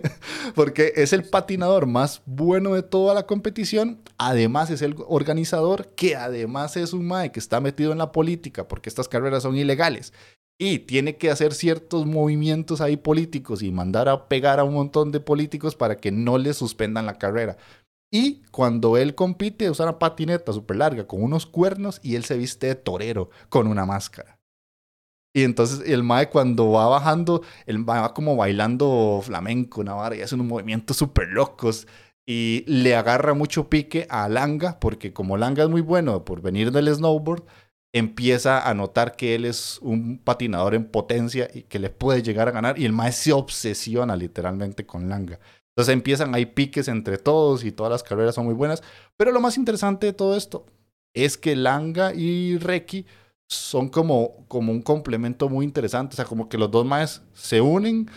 [0.55, 4.01] porque es el patinador más bueno de toda la competición.
[4.19, 8.69] Además, es el organizador, que además es un mae que está metido en la política,
[8.69, 10.13] porque estas carreras son ilegales.
[10.57, 15.11] Y tiene que hacer ciertos movimientos ahí políticos y mandar a pegar a un montón
[15.11, 17.57] de políticos para que no le suspendan la carrera.
[18.15, 22.37] Y cuando él compite, usa una patineta súper larga con unos cuernos y él se
[22.37, 24.39] viste de torero con una máscara.
[25.35, 30.15] Y entonces el mae cuando va bajando, el mae va como bailando flamenco, una vara,
[30.15, 31.89] y hace unos movimientos súper locos.
[32.25, 36.71] Y le agarra mucho pique a Langa, porque como Langa es muy bueno por venir
[36.71, 37.43] del snowboard,
[37.93, 42.47] empieza a notar que él es un patinador en potencia y que le puede llegar
[42.47, 42.79] a ganar.
[42.79, 45.41] Y el mae se obsesiona literalmente con Langa.
[45.77, 48.83] Entonces empiezan ahí piques entre todos y todas las carreras son muy buenas.
[49.17, 50.67] Pero lo más interesante de todo esto
[51.15, 53.07] es que Langa y Reki
[53.49, 56.15] son como, como un complemento muy interesante.
[56.15, 58.09] O sea, como que los dos maes se unen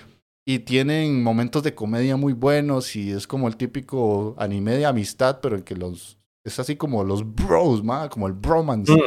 [0.45, 5.39] y tienen momentos de comedia muy buenos y es como el típico anime de amistad,
[5.41, 6.17] pero en que los...
[6.45, 8.91] Es así como los bros, ma, como el bromance.
[8.93, 9.01] Ujú.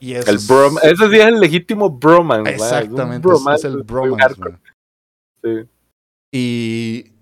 [0.00, 2.50] Y eso El es- brom ese sí es el legítimo bromance.
[2.50, 4.40] es Exactamente, es bromance el muy bromance.
[5.42, 5.50] sí.
[6.32, 7.12] Y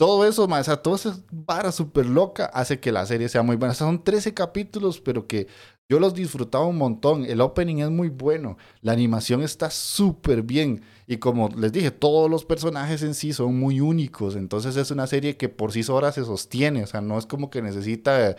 [0.00, 3.56] todo eso, o sea, toda esa vara súper loca hace que la serie sea muy
[3.56, 3.74] buena.
[3.74, 5.46] Son 13 capítulos, pero que
[5.90, 7.26] yo los disfrutaba un montón.
[7.26, 8.56] El opening es muy bueno.
[8.80, 10.82] La animación está súper bien.
[11.06, 14.36] Y como les dije, todos los personajes en sí son muy únicos.
[14.36, 16.82] Entonces es una serie que por sí sola se sostiene.
[16.82, 18.36] O sea, no es como que necesita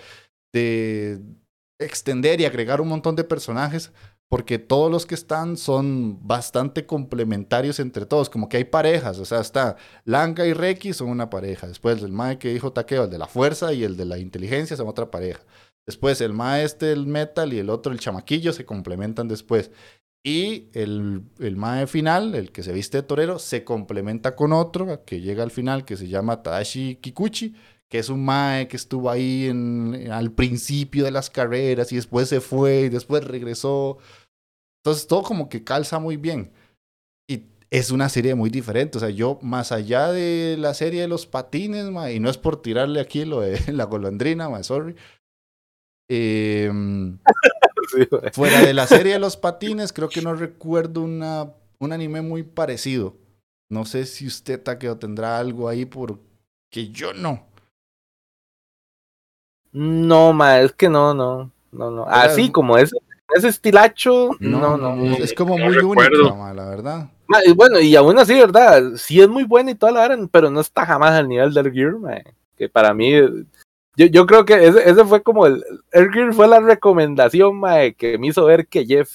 [0.51, 1.21] de
[1.77, 3.91] extender y agregar un montón de personajes.
[4.31, 8.29] Porque todos los que están son bastante complementarios entre todos.
[8.29, 9.19] Como que hay parejas.
[9.19, 9.75] O sea, está
[10.05, 11.67] Langa y Reki son una pareja.
[11.67, 14.77] Después el Mae que dijo Takeo, el de la fuerza y el de la inteligencia
[14.77, 15.41] son otra pareja.
[15.85, 19.69] Después el Mae este, el metal y el otro, el chamaquillo, se complementan después.
[20.23, 25.03] Y el, el Mae final, el que se viste de torero, se complementa con otro
[25.03, 27.53] que llega al final que se llama Tadashi Kikuchi,
[27.89, 32.29] que es un Mae que estuvo ahí en, al principio de las carreras y después
[32.29, 33.97] se fue y después regresó.
[34.83, 36.51] Entonces todo como que calza muy bien.
[37.27, 38.97] Y es una serie muy diferente.
[38.97, 42.37] O sea, yo más allá de la serie de los patines, ma, y no es
[42.37, 44.95] por tirarle aquí lo de la golondrina, ma, sorry.
[46.09, 47.19] Em,
[47.89, 52.21] Sí, fuera de la serie de los patines, creo que no recuerdo una, un anime
[52.21, 53.17] muy parecido.
[53.69, 57.47] No sé si usted, Takeo, tendrá algo ahí porque yo no.
[59.73, 62.05] No, ma, es que no, no, no, no.
[62.05, 62.97] Así como ese,
[63.35, 65.05] ese estilacho, no, no.
[65.15, 66.21] Es, es como no muy recuerdo.
[66.21, 67.09] única, ma, la verdad.
[67.55, 68.83] Bueno, y aún así, ¿verdad?
[68.95, 71.71] Sí es muy buena y toda la hora, pero no está jamás al nivel del
[71.71, 71.95] Gear,
[72.57, 73.11] Que para mí,
[73.95, 77.89] yo, yo creo que ese, ese fue como el, el Gear fue la recomendación, ma,
[77.91, 79.09] que me hizo ver que Jeff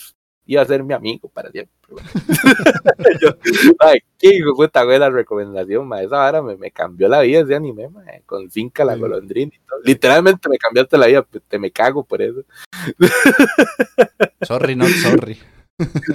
[0.46, 1.74] iba a ser mi amigo para siempre.
[3.20, 3.30] Yo,
[3.80, 6.00] ma, qué puta buena recomendación, ma.
[6.02, 9.00] Esa vara me, me cambió la vida ese anime, ma, con Zinca la Sí.
[9.00, 9.80] golondrina y todo.
[9.84, 12.42] Literalmente me cambiaste la vida, te me cago por eso.
[14.42, 15.34] Sorry, not sorry.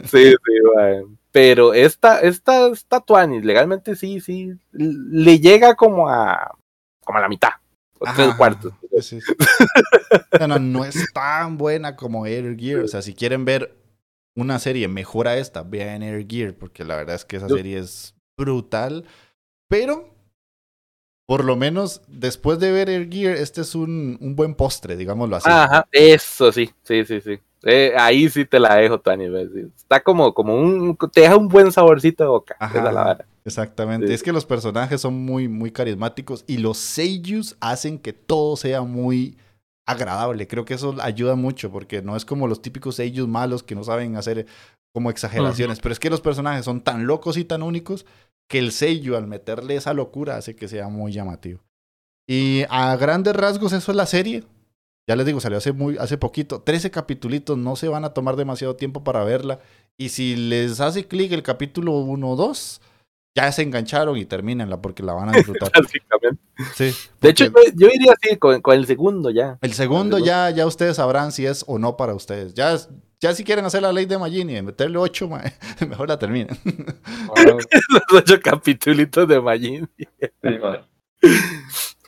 [0.06, 1.04] Sí, sí, mae.
[1.32, 6.56] Pero esta, esta, esta Tuanis, legalmente sí, sí, le llega como a,
[7.06, 7.52] como a la mitad,
[8.00, 8.74] o tres cuartos.
[9.00, 9.34] Sí, sí.
[10.40, 12.82] No, no, no es tan buena como Air Gear.
[12.82, 13.74] O sea, si quieren ver
[14.36, 17.80] una serie mejor a esta, vean Air Gear, porque la verdad es que esa serie
[17.80, 19.06] es brutal.
[19.68, 20.10] Pero,
[21.28, 25.36] por lo menos, después de ver Air Gear, este es un, un buen postre, digámoslo
[25.36, 25.50] así.
[25.50, 27.40] Ajá, eso sí, sí, sí, sí.
[27.64, 29.72] Eh, ahí sí te la dejo, sí.
[29.76, 32.56] Está como, como un, te deja un buen saborcito de boca.
[32.60, 33.26] Ajá, la vara.
[33.46, 34.08] Exactamente.
[34.08, 34.14] Sí.
[34.14, 38.82] Es que los personajes son muy, muy carismáticos y los seiyus hacen que todo sea
[38.82, 39.38] muy
[39.92, 40.48] agradable.
[40.48, 43.84] Creo que eso ayuda mucho porque no es como los típicos seiyus malos que no
[43.84, 44.46] saben hacer
[44.94, 45.80] como exageraciones.
[45.80, 48.06] Pero es que los personajes son tan locos y tan únicos
[48.50, 51.62] que el seiyu al meterle esa locura hace que sea muy llamativo.
[52.28, 54.44] Y a grandes rasgos eso es la serie.
[55.08, 56.62] Ya les digo, salió hace, muy, hace poquito.
[56.62, 59.60] 13 capitulitos, no se van a tomar demasiado tiempo para verla.
[59.98, 62.82] Y si les hace clic el capítulo 1 o 2,
[63.36, 65.72] ya se engancharon y termínenla porque la van a disfrutar.
[65.74, 66.42] Básicamente.
[66.76, 69.58] Sí, De hecho, yo, yo iría así con, con el segundo ya.
[69.62, 70.26] el segundo el segundo.
[70.26, 72.54] ya, ya ustedes sabrán si es o no para ustedes.
[72.54, 72.78] Ya
[73.20, 75.30] Ya si quieren hacer la ley de Majin y meterle 8,
[75.90, 76.50] mejor la terminen.
[77.46, 77.66] Los
[78.14, 79.90] ocho capitulitos de Majin.
[79.98, 80.08] sí.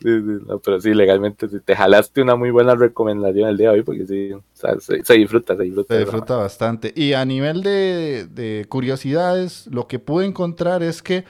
[0.03, 3.69] Sí, sí, no, pero sí, legalmente sí, te jalaste una muy buena recomendación el día
[3.69, 5.93] de hoy porque sí, o sea, se, se disfruta, se disfruta.
[5.93, 6.91] Se disfruta bastante.
[6.93, 11.23] Y a nivel de, de curiosidades, lo que pude encontrar es que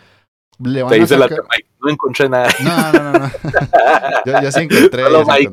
[0.58, 1.44] le van a la sacar...
[1.52, 2.50] Mike, no encontré nada.
[2.64, 3.32] No, no, no, no.
[4.26, 5.04] yo, yo sí encontré.
[5.04, 5.50] Yo sí.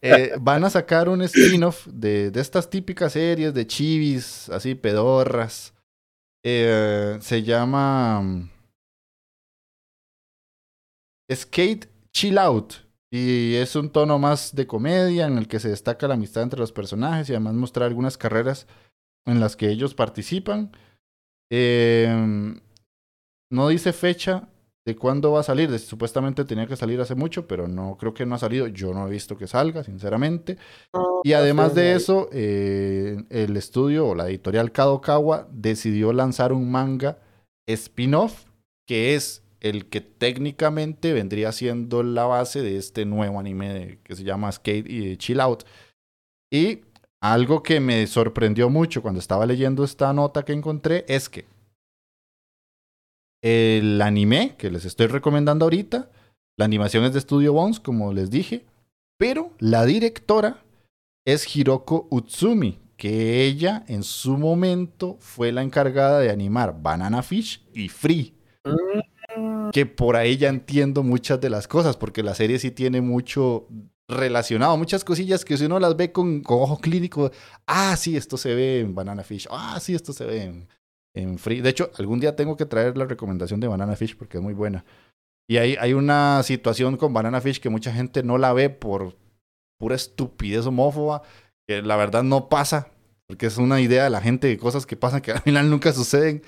[0.00, 5.74] Eh, van a sacar un spin-off de, de estas típicas series de chivis, así pedorras.
[6.42, 8.50] Eh, se llama mm,
[11.32, 12.74] Skate Chill Out.
[13.12, 16.58] Y es un tono más de comedia en el que se destaca la amistad entre
[16.60, 18.66] los personajes y además mostrar algunas carreras
[19.26, 20.72] en las que ellos participan.
[21.50, 22.54] Eh,
[23.50, 24.48] no dice fecha
[24.84, 25.70] de cuándo va a salir.
[25.70, 28.66] De- Supuestamente tenía que salir hace mucho, pero no creo que no ha salido.
[28.66, 30.58] Yo no he visto que salga, sinceramente.
[31.22, 37.18] Y además de eso, eh, el estudio o la editorial Kadokawa decidió lanzar un manga
[37.68, 38.44] spin-off
[38.86, 44.24] que es el que técnicamente vendría siendo la base de este nuevo anime que se
[44.24, 45.64] llama Skate y Chill Out.
[46.50, 46.80] Y
[47.20, 51.46] algo que me sorprendió mucho cuando estaba leyendo esta nota que encontré es que
[53.42, 56.10] el anime que les estoy recomendando ahorita,
[56.58, 58.64] la animación es de Studio Bones, como les dije,
[59.18, 60.62] pero la directora
[61.26, 67.62] es Hiroko Utsumi, que ella en su momento fue la encargada de animar Banana Fish
[67.74, 68.34] y Free.
[69.72, 73.68] Que por ahí ya entiendo muchas de las cosas, porque la serie sí tiene mucho
[74.08, 77.30] relacionado, muchas cosillas que si uno las ve con, con ojo clínico,
[77.66, 80.66] ah, sí, esto se ve en Banana Fish, ah, sí, esto se ve
[81.14, 81.62] en, Free.
[81.62, 84.52] De hecho, algún día tengo que traer la recomendación de Banana Fish porque es muy
[84.52, 84.84] buena.
[85.48, 89.16] Y hay, hay una situación con Banana Fish que mucha gente no la ve por
[89.78, 91.22] pura estupidez homófoba,
[91.66, 92.90] que la verdad no pasa,
[93.26, 95.92] porque es una idea de la gente de cosas que pasan que al final nunca
[95.92, 96.42] suceden,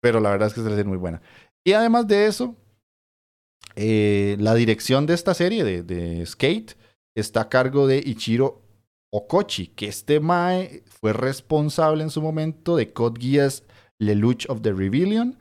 [0.00, 1.20] pero la verdad es que es una serie muy buena.
[1.64, 2.56] Y además de eso,
[3.76, 6.76] eh, la dirección de esta serie de, de Skate
[7.14, 8.62] está a cargo de Ichiro
[9.12, 13.64] Okochi, que este Mae fue responsable en su momento de Code Geass
[13.98, 15.36] Lelouch of the Rebellion.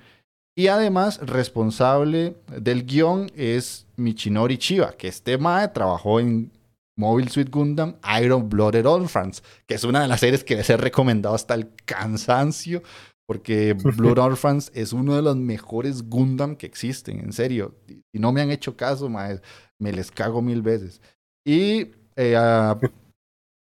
[0.57, 6.51] Y además, responsable del guion es Michinori Chiba, que este Mae trabajó en
[6.97, 10.75] Mobile Suit Gundam Iron Blooded Orphans, que es una de las series que les he
[10.75, 12.83] recomendado hasta el cansancio,
[13.29, 17.75] porque Blood Orphans es uno de los mejores Gundam que existen, en serio.
[18.11, 19.39] Y no me han hecho caso, mae,
[19.77, 20.99] me les cago mil veces.
[21.45, 22.75] Y eh, ah,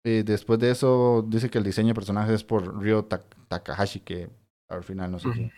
[0.06, 3.98] eh, después de eso, dice que el diseño de personajes es por Ryo Tak- Takahashi,
[3.98, 4.30] que
[4.68, 5.50] al final no sé quién.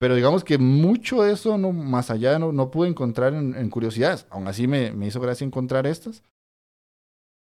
[0.00, 3.70] Pero digamos que mucho de eso, no, más allá, no, no pude encontrar en, en
[3.70, 4.26] curiosidades.
[4.28, 6.24] Aún así me, me hizo gracia encontrar estas.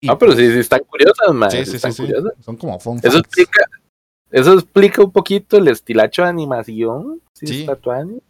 [0.00, 1.48] Y No, pero sí, sí están curiosas, man.
[1.48, 2.02] sí, sí, sí, están sí.
[2.02, 2.32] curiosas.
[2.40, 3.18] Son como fun Eso facts.
[3.20, 3.64] explica,
[4.34, 7.20] eso explica un poquito el estilacho de animación.
[7.32, 7.60] Sí, Sí.
[7.60, 8.20] está tuani.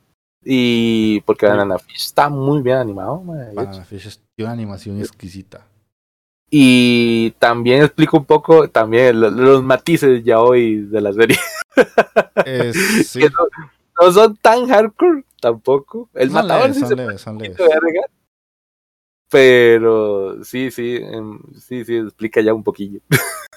[0.44, 3.54] Y porque Banana Fish está muy bien animado, man.
[3.54, 5.66] Banana Fish es- una animación exquisita.
[6.50, 11.38] Y también explica un poco también lo- los, matices ya hoy de la serie.
[12.44, 12.76] Es-
[13.10, 13.20] sí.
[13.20, 13.46] Que no,
[14.02, 16.10] no son tan hardcore tampoco.
[16.12, 17.24] El Son matador leves, sí se leves.
[19.30, 23.00] Pero sí, sí, em, sí, sí, explica ya un poquillo.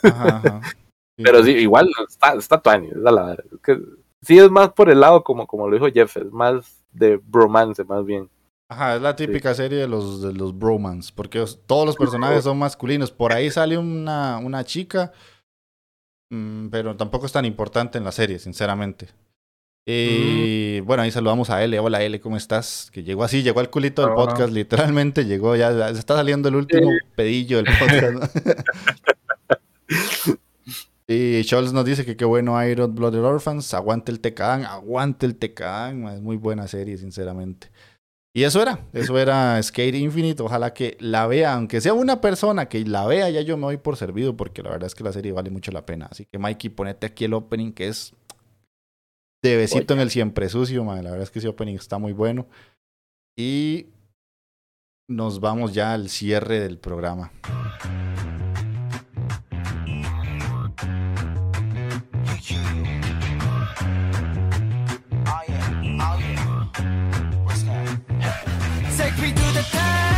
[0.03, 0.61] Ajá, ajá.
[1.23, 3.45] Pero sí, igual está, está tuani, es la verdad.
[3.51, 3.79] Es que
[4.21, 7.83] sí es más por el lado, como, como lo dijo Jeff, es más de bromance,
[7.83, 8.29] más bien.
[8.69, 12.43] Ajá, es la típica serie de los, de los bromans, porque os- todos los personajes
[12.43, 13.11] son masculinos.
[13.11, 15.13] Por ahí sale una, una chica,
[16.31, 19.07] mm, pero tampoco es tan importante en la serie, sinceramente.
[19.89, 21.79] Y bueno, ahí saludamos a L.
[21.79, 22.89] Hola L, ¿cómo estás?
[22.91, 26.49] Que llegó así, llegó al culito del podcast, literalmente llegó, ya, ya se está saliendo
[26.49, 28.13] el último pedillo del podcast.
[28.13, 28.19] ¿no?
[31.09, 35.37] y Scholz nos dice que qué bueno Iron Blooded Orphans, aguante el TKAN, aguante el
[35.95, 37.69] ma, es muy buena serie, sinceramente.
[38.35, 40.43] Y eso era, eso era Skate Infinite.
[40.43, 43.77] Ojalá que la vea, aunque sea una persona que la vea, ya yo me doy
[43.77, 46.07] por servido, porque la verdad es que la serie vale mucho la pena.
[46.11, 48.13] Así que, Mikey, ponete aquí el opening que es
[49.43, 51.03] de besito en el siempre sucio, man.
[51.03, 52.47] La verdad es que ese opening está muy bueno.
[53.35, 53.87] Y
[55.09, 57.31] nos vamos ya al cierre del programa.
[69.71, 70.16] Time.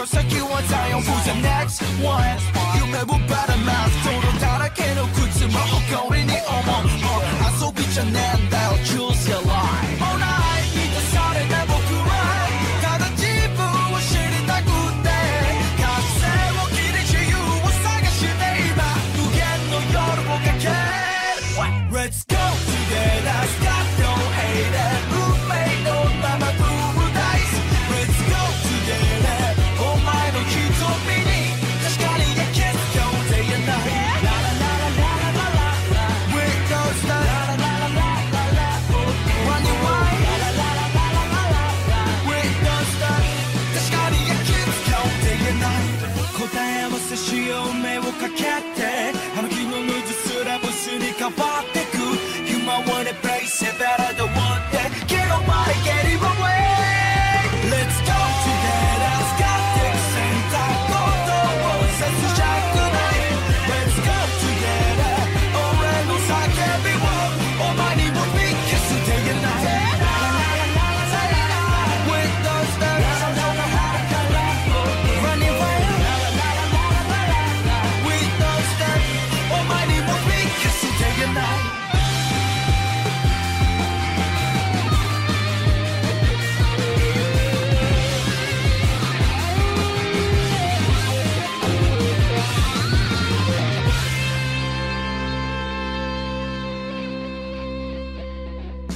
[0.00, 2.40] 털새끼와 자연부자 next one
[2.78, 9.19] 유매 못받아 마스크로 달아게 놓고 쯤어 헛거리니 어머 어 아소비자 난 다운 주스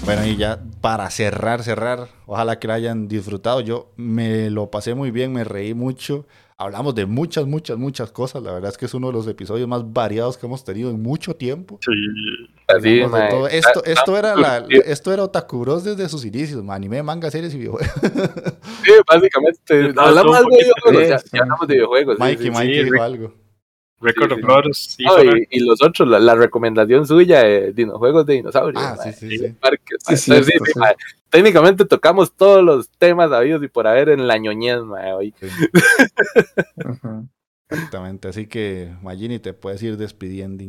[0.05, 3.63] Bueno, y ya para cerrar, cerrar, ojalá que lo hayan disfrutado.
[3.63, 6.27] Yo me lo pasé muy bien, me reí mucho.
[6.59, 8.43] Hablamos de muchas, muchas, muchas cosas.
[8.43, 11.03] La verdad es que es uno de los episodios más variados que hemos tenido en
[11.03, 11.79] mucho tiempo.
[11.81, 11.91] Sí,
[12.69, 13.49] Así, todo.
[13.49, 16.75] Esto, Ah, esto, ah, era la, sí, esto era Otaku Bros desde sus inicios, ma,
[16.75, 17.89] anime, manga, series y videojuegos.
[18.85, 19.95] Sí, básicamente.
[19.99, 21.09] Hablamos algo de videojuegos.
[21.09, 22.19] Ya, ya hablamos de videojuegos.
[22.19, 22.51] Mikey, sí.
[22.51, 23.44] Mikey sí, dijo algo.
[24.01, 24.47] Record Sí, of sí.
[24.47, 28.35] Lotus, sí, No, y, y los otros, la, la recomendación suya, eh, dino- juegos de
[28.35, 28.83] dinosaurios.
[28.85, 30.61] Ah, sí, sí, Entonces,
[31.31, 35.35] técnicamente tocamos todos los temas habidos y por haber en la ñoñez, mae, hoy.
[35.41, 35.47] sí,
[36.77, 37.29] Ujú.
[37.71, 38.29] Exactamente.
[38.29, 40.63] Así que, Magini, te puedes ir despidiendo.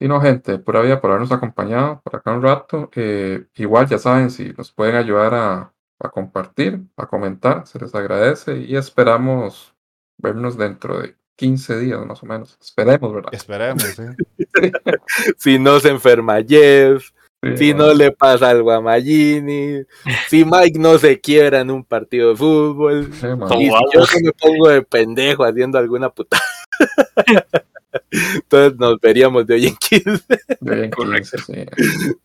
[0.00, 2.88] Y no, gente, pura vida por habernos acompañado por acá un rato.
[2.94, 7.94] Eh, igual ya saben, si nos pueden ayudar a, a compartir, a comentar, se les
[7.94, 9.74] agradece y esperamos
[10.18, 12.58] vernos dentro de 15 días más o menos.
[12.60, 13.32] Esperemos, ¿verdad?
[13.32, 14.16] Esperemos, ¿eh?
[15.38, 17.10] Si no se enferma Jeff,
[17.40, 19.84] Sí, si no le pasa algo a Magini,
[20.28, 23.26] si Mike no se quiebra en un partido de fútbol, sí,
[23.60, 26.36] y si yo no me pongo de pendejo haciendo alguna puta.
[28.10, 30.24] Entonces nos veríamos de hoy en 15.
[30.60, 31.36] De ahí en Correcto.
[31.46, 31.68] 15,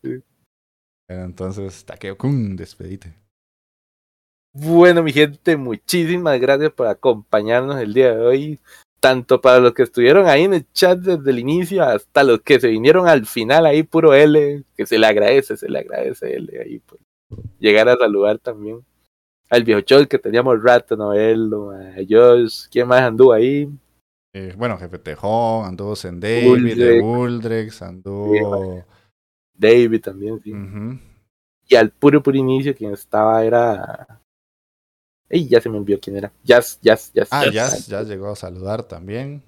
[0.02, 0.24] sí.
[1.08, 3.14] Entonces, Takeo Kun, despedite.
[4.52, 8.60] Bueno, mi gente, muchísimas gracias por acompañarnos el día de hoy.
[9.04, 12.58] Tanto para los que estuvieron ahí en el chat desde el inicio hasta los que
[12.62, 16.58] se vinieron al final ahí, puro L, que se le agradece, se le agradece L
[16.58, 17.00] ahí por
[17.60, 18.80] llegar a saludar también.
[19.50, 23.70] Al viejo Chol que teníamos rato, no verlo, a Josh, ¿quién más anduvo ahí?
[24.34, 27.04] Eh, bueno, Jefe Tejón, anduvo en David, de Uldrex.
[27.04, 28.86] Uldrex, anduvo.
[29.54, 30.54] David también, sí.
[31.68, 34.23] Y al puro puro inicio quien estaba era...
[35.34, 36.32] Ey, ya se me envió quién era.
[36.44, 37.30] Jazz, Jazz, Jazz.
[37.32, 37.88] Ah, ya, Jazz.
[37.88, 39.42] ya llegó a saludar también.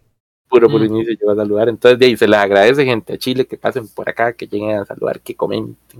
[0.48, 0.86] puro por Mm.
[0.86, 1.70] inicio llegó a saludar.
[1.70, 4.78] Entonces, de ahí se les agradece, gente a Chile, que pasen por acá, que lleguen
[4.80, 5.99] a saludar, que comenten.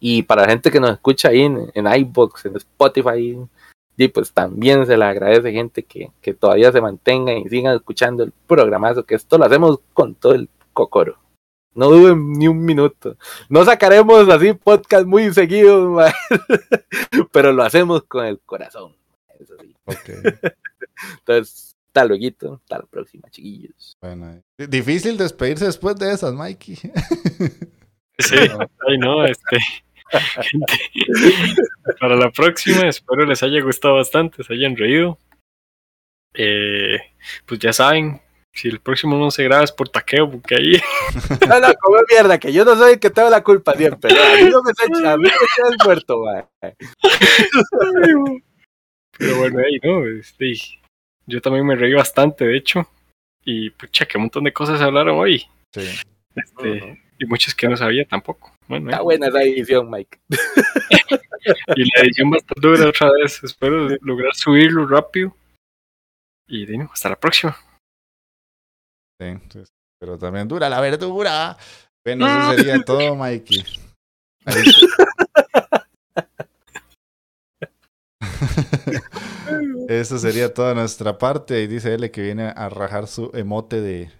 [0.00, 3.38] Y para la gente que nos escucha ahí en, en iBox, en Spotify,
[3.96, 8.22] y pues también se les agradece, gente, que, que todavía se mantengan y sigan escuchando
[8.24, 11.16] el programazo, que esto lo hacemos con todo el cocoro.
[11.74, 13.16] No duden ni un minuto.
[13.48, 16.12] No sacaremos así podcast muy seguidos,
[17.32, 18.96] pero lo hacemos con el corazón.
[19.38, 19.76] Eso sí.
[19.84, 20.08] Ok.
[21.18, 23.96] Entonces, hasta luego, hasta la próxima, chiquillos.
[24.00, 24.66] bueno, eh.
[24.68, 26.76] difícil despedirse después de esas, Mikey.
[28.20, 29.58] Sí, ay no, este.
[30.42, 30.74] gente,
[32.00, 35.20] para la próxima, espero les haya gustado bastante, se hayan reído.
[36.34, 36.98] Eh,
[37.46, 38.20] pues ya saben,
[38.58, 40.72] si el próximo no se graba es por taqueo, porque ahí
[41.48, 44.12] No, no, come mierda, que yo no soy el que tengo la culpa siempre.
[44.12, 44.20] ¿no?
[44.20, 46.44] A mí no me echen, a mí me echan el muerto, mae.
[49.18, 50.54] Pero bueno, ahí no, este,
[51.26, 52.88] yo también me reí bastante, de hecho.
[53.44, 55.46] Y pucha, qué montón de cosas hablaron hoy.
[55.72, 55.88] Sí.
[56.34, 58.52] Este, y muchas que no sabía tampoco.
[58.66, 60.18] Bueno, Está buena esa edición, Mike.
[61.76, 63.42] y la edición va a estar dura otra vez.
[63.42, 65.34] Espero lograr subirlo rápido.
[66.46, 67.56] Y bueno, hasta la próxima.
[69.20, 69.36] Sí,
[70.00, 71.56] pero también dura la verdura.
[72.04, 73.64] Bueno, eso sería todo, Mikey.
[79.88, 81.62] Eso sería toda nuestra parte.
[81.62, 84.10] Y dice L que viene a rajar su emote de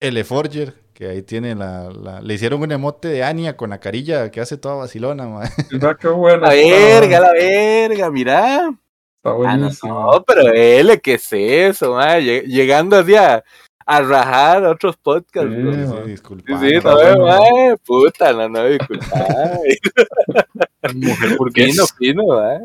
[0.00, 0.74] L Forger.
[0.94, 4.40] Que ahí tiene la, la- Le hicieron un emote de Anya con la carilla que
[4.40, 5.48] hace toda vacilona, ma.
[5.70, 6.38] Mira qué bueno.
[6.42, 8.56] La verga, la verga, mira.
[8.66, 10.12] Está Ah, no, buenísimo.
[10.12, 11.96] no, pero él, ¿qué es eso?
[11.98, 13.44] Lle- Llegando así a,
[13.90, 15.50] a rajar otros podcasts.
[15.50, 15.60] Sí.
[15.62, 15.86] Sí, ma.
[15.86, 16.60] sí, Sí, disculpa.
[16.60, 17.24] sí, no, bueno.
[17.26, 19.06] mae, puta, no, no, disculpa.
[20.94, 21.94] Mujer Fino, burgués.
[21.98, 22.60] fino, mae.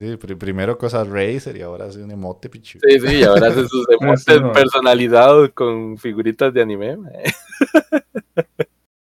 [0.00, 2.78] Sí, pri- primero cosas Razer y ahora hace un emote, pichu.
[2.86, 6.98] Sí, sí, y ahora hace sus emotes Sí, personalizados con figuritas de anime.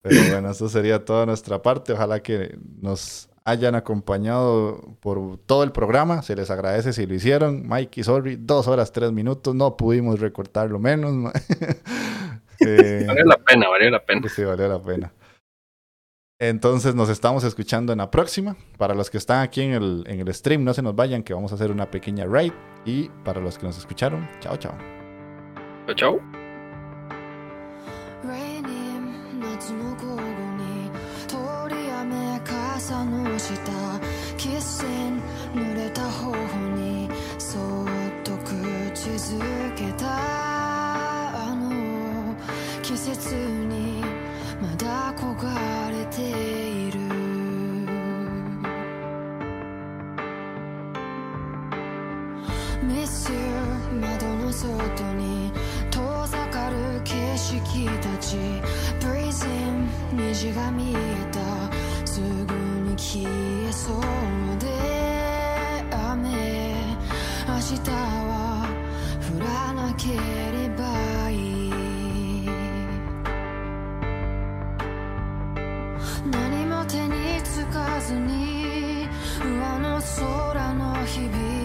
[0.02, 1.92] Pero bueno, eso sería toda nuestra parte.
[1.92, 6.20] Ojalá que nos hayan acompañado por todo el programa.
[6.22, 7.66] Se les agradece si lo hicieron.
[7.66, 9.54] Mikey, sorry, dos horas, tres minutos.
[9.54, 11.32] No pudimos recortarlo menos.
[12.58, 14.26] Eh, Vale la pena, vale la pena.
[14.30, 15.12] sí, valió la pena.
[16.40, 18.56] Entonces nos estamos escuchando en la próxima.
[18.78, 21.34] Para los que están aquí en el, en el stream, no se nos vayan, que
[21.34, 22.52] vamos a hacer una pequeña raid.
[22.86, 24.72] Y para los que nos escucharon, chao, chao.
[25.86, 26.45] Chao, chao.
[32.86, 33.56] 雨傘の下
[34.36, 35.20] キッシン
[35.54, 36.36] 濡れた頬
[36.76, 37.86] にそっ
[38.22, 40.06] と口づけた。
[40.08, 42.36] あの
[42.82, 44.04] 季節に
[44.62, 47.00] まだ焦がれている。
[52.86, 53.38] Miss you
[54.00, 55.52] 窓の外に
[55.90, 58.36] 遠ざかる景色たち。
[59.00, 60.96] Breezing 虹が見え
[61.32, 62.06] た。
[62.06, 62.55] すぐ
[62.96, 64.00] 消えそう
[64.58, 64.66] で
[65.92, 66.30] 雨
[67.46, 68.66] 明日は
[69.20, 71.34] 降らなければい
[71.68, 71.70] い
[76.30, 79.06] 何も手につかずに
[79.44, 81.56] 上の空の日々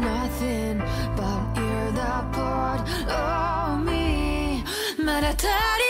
[0.00, 0.78] Nothing
[1.14, 2.00] but you're the
[2.32, 4.64] part of me.
[4.98, 5.89] まだ足り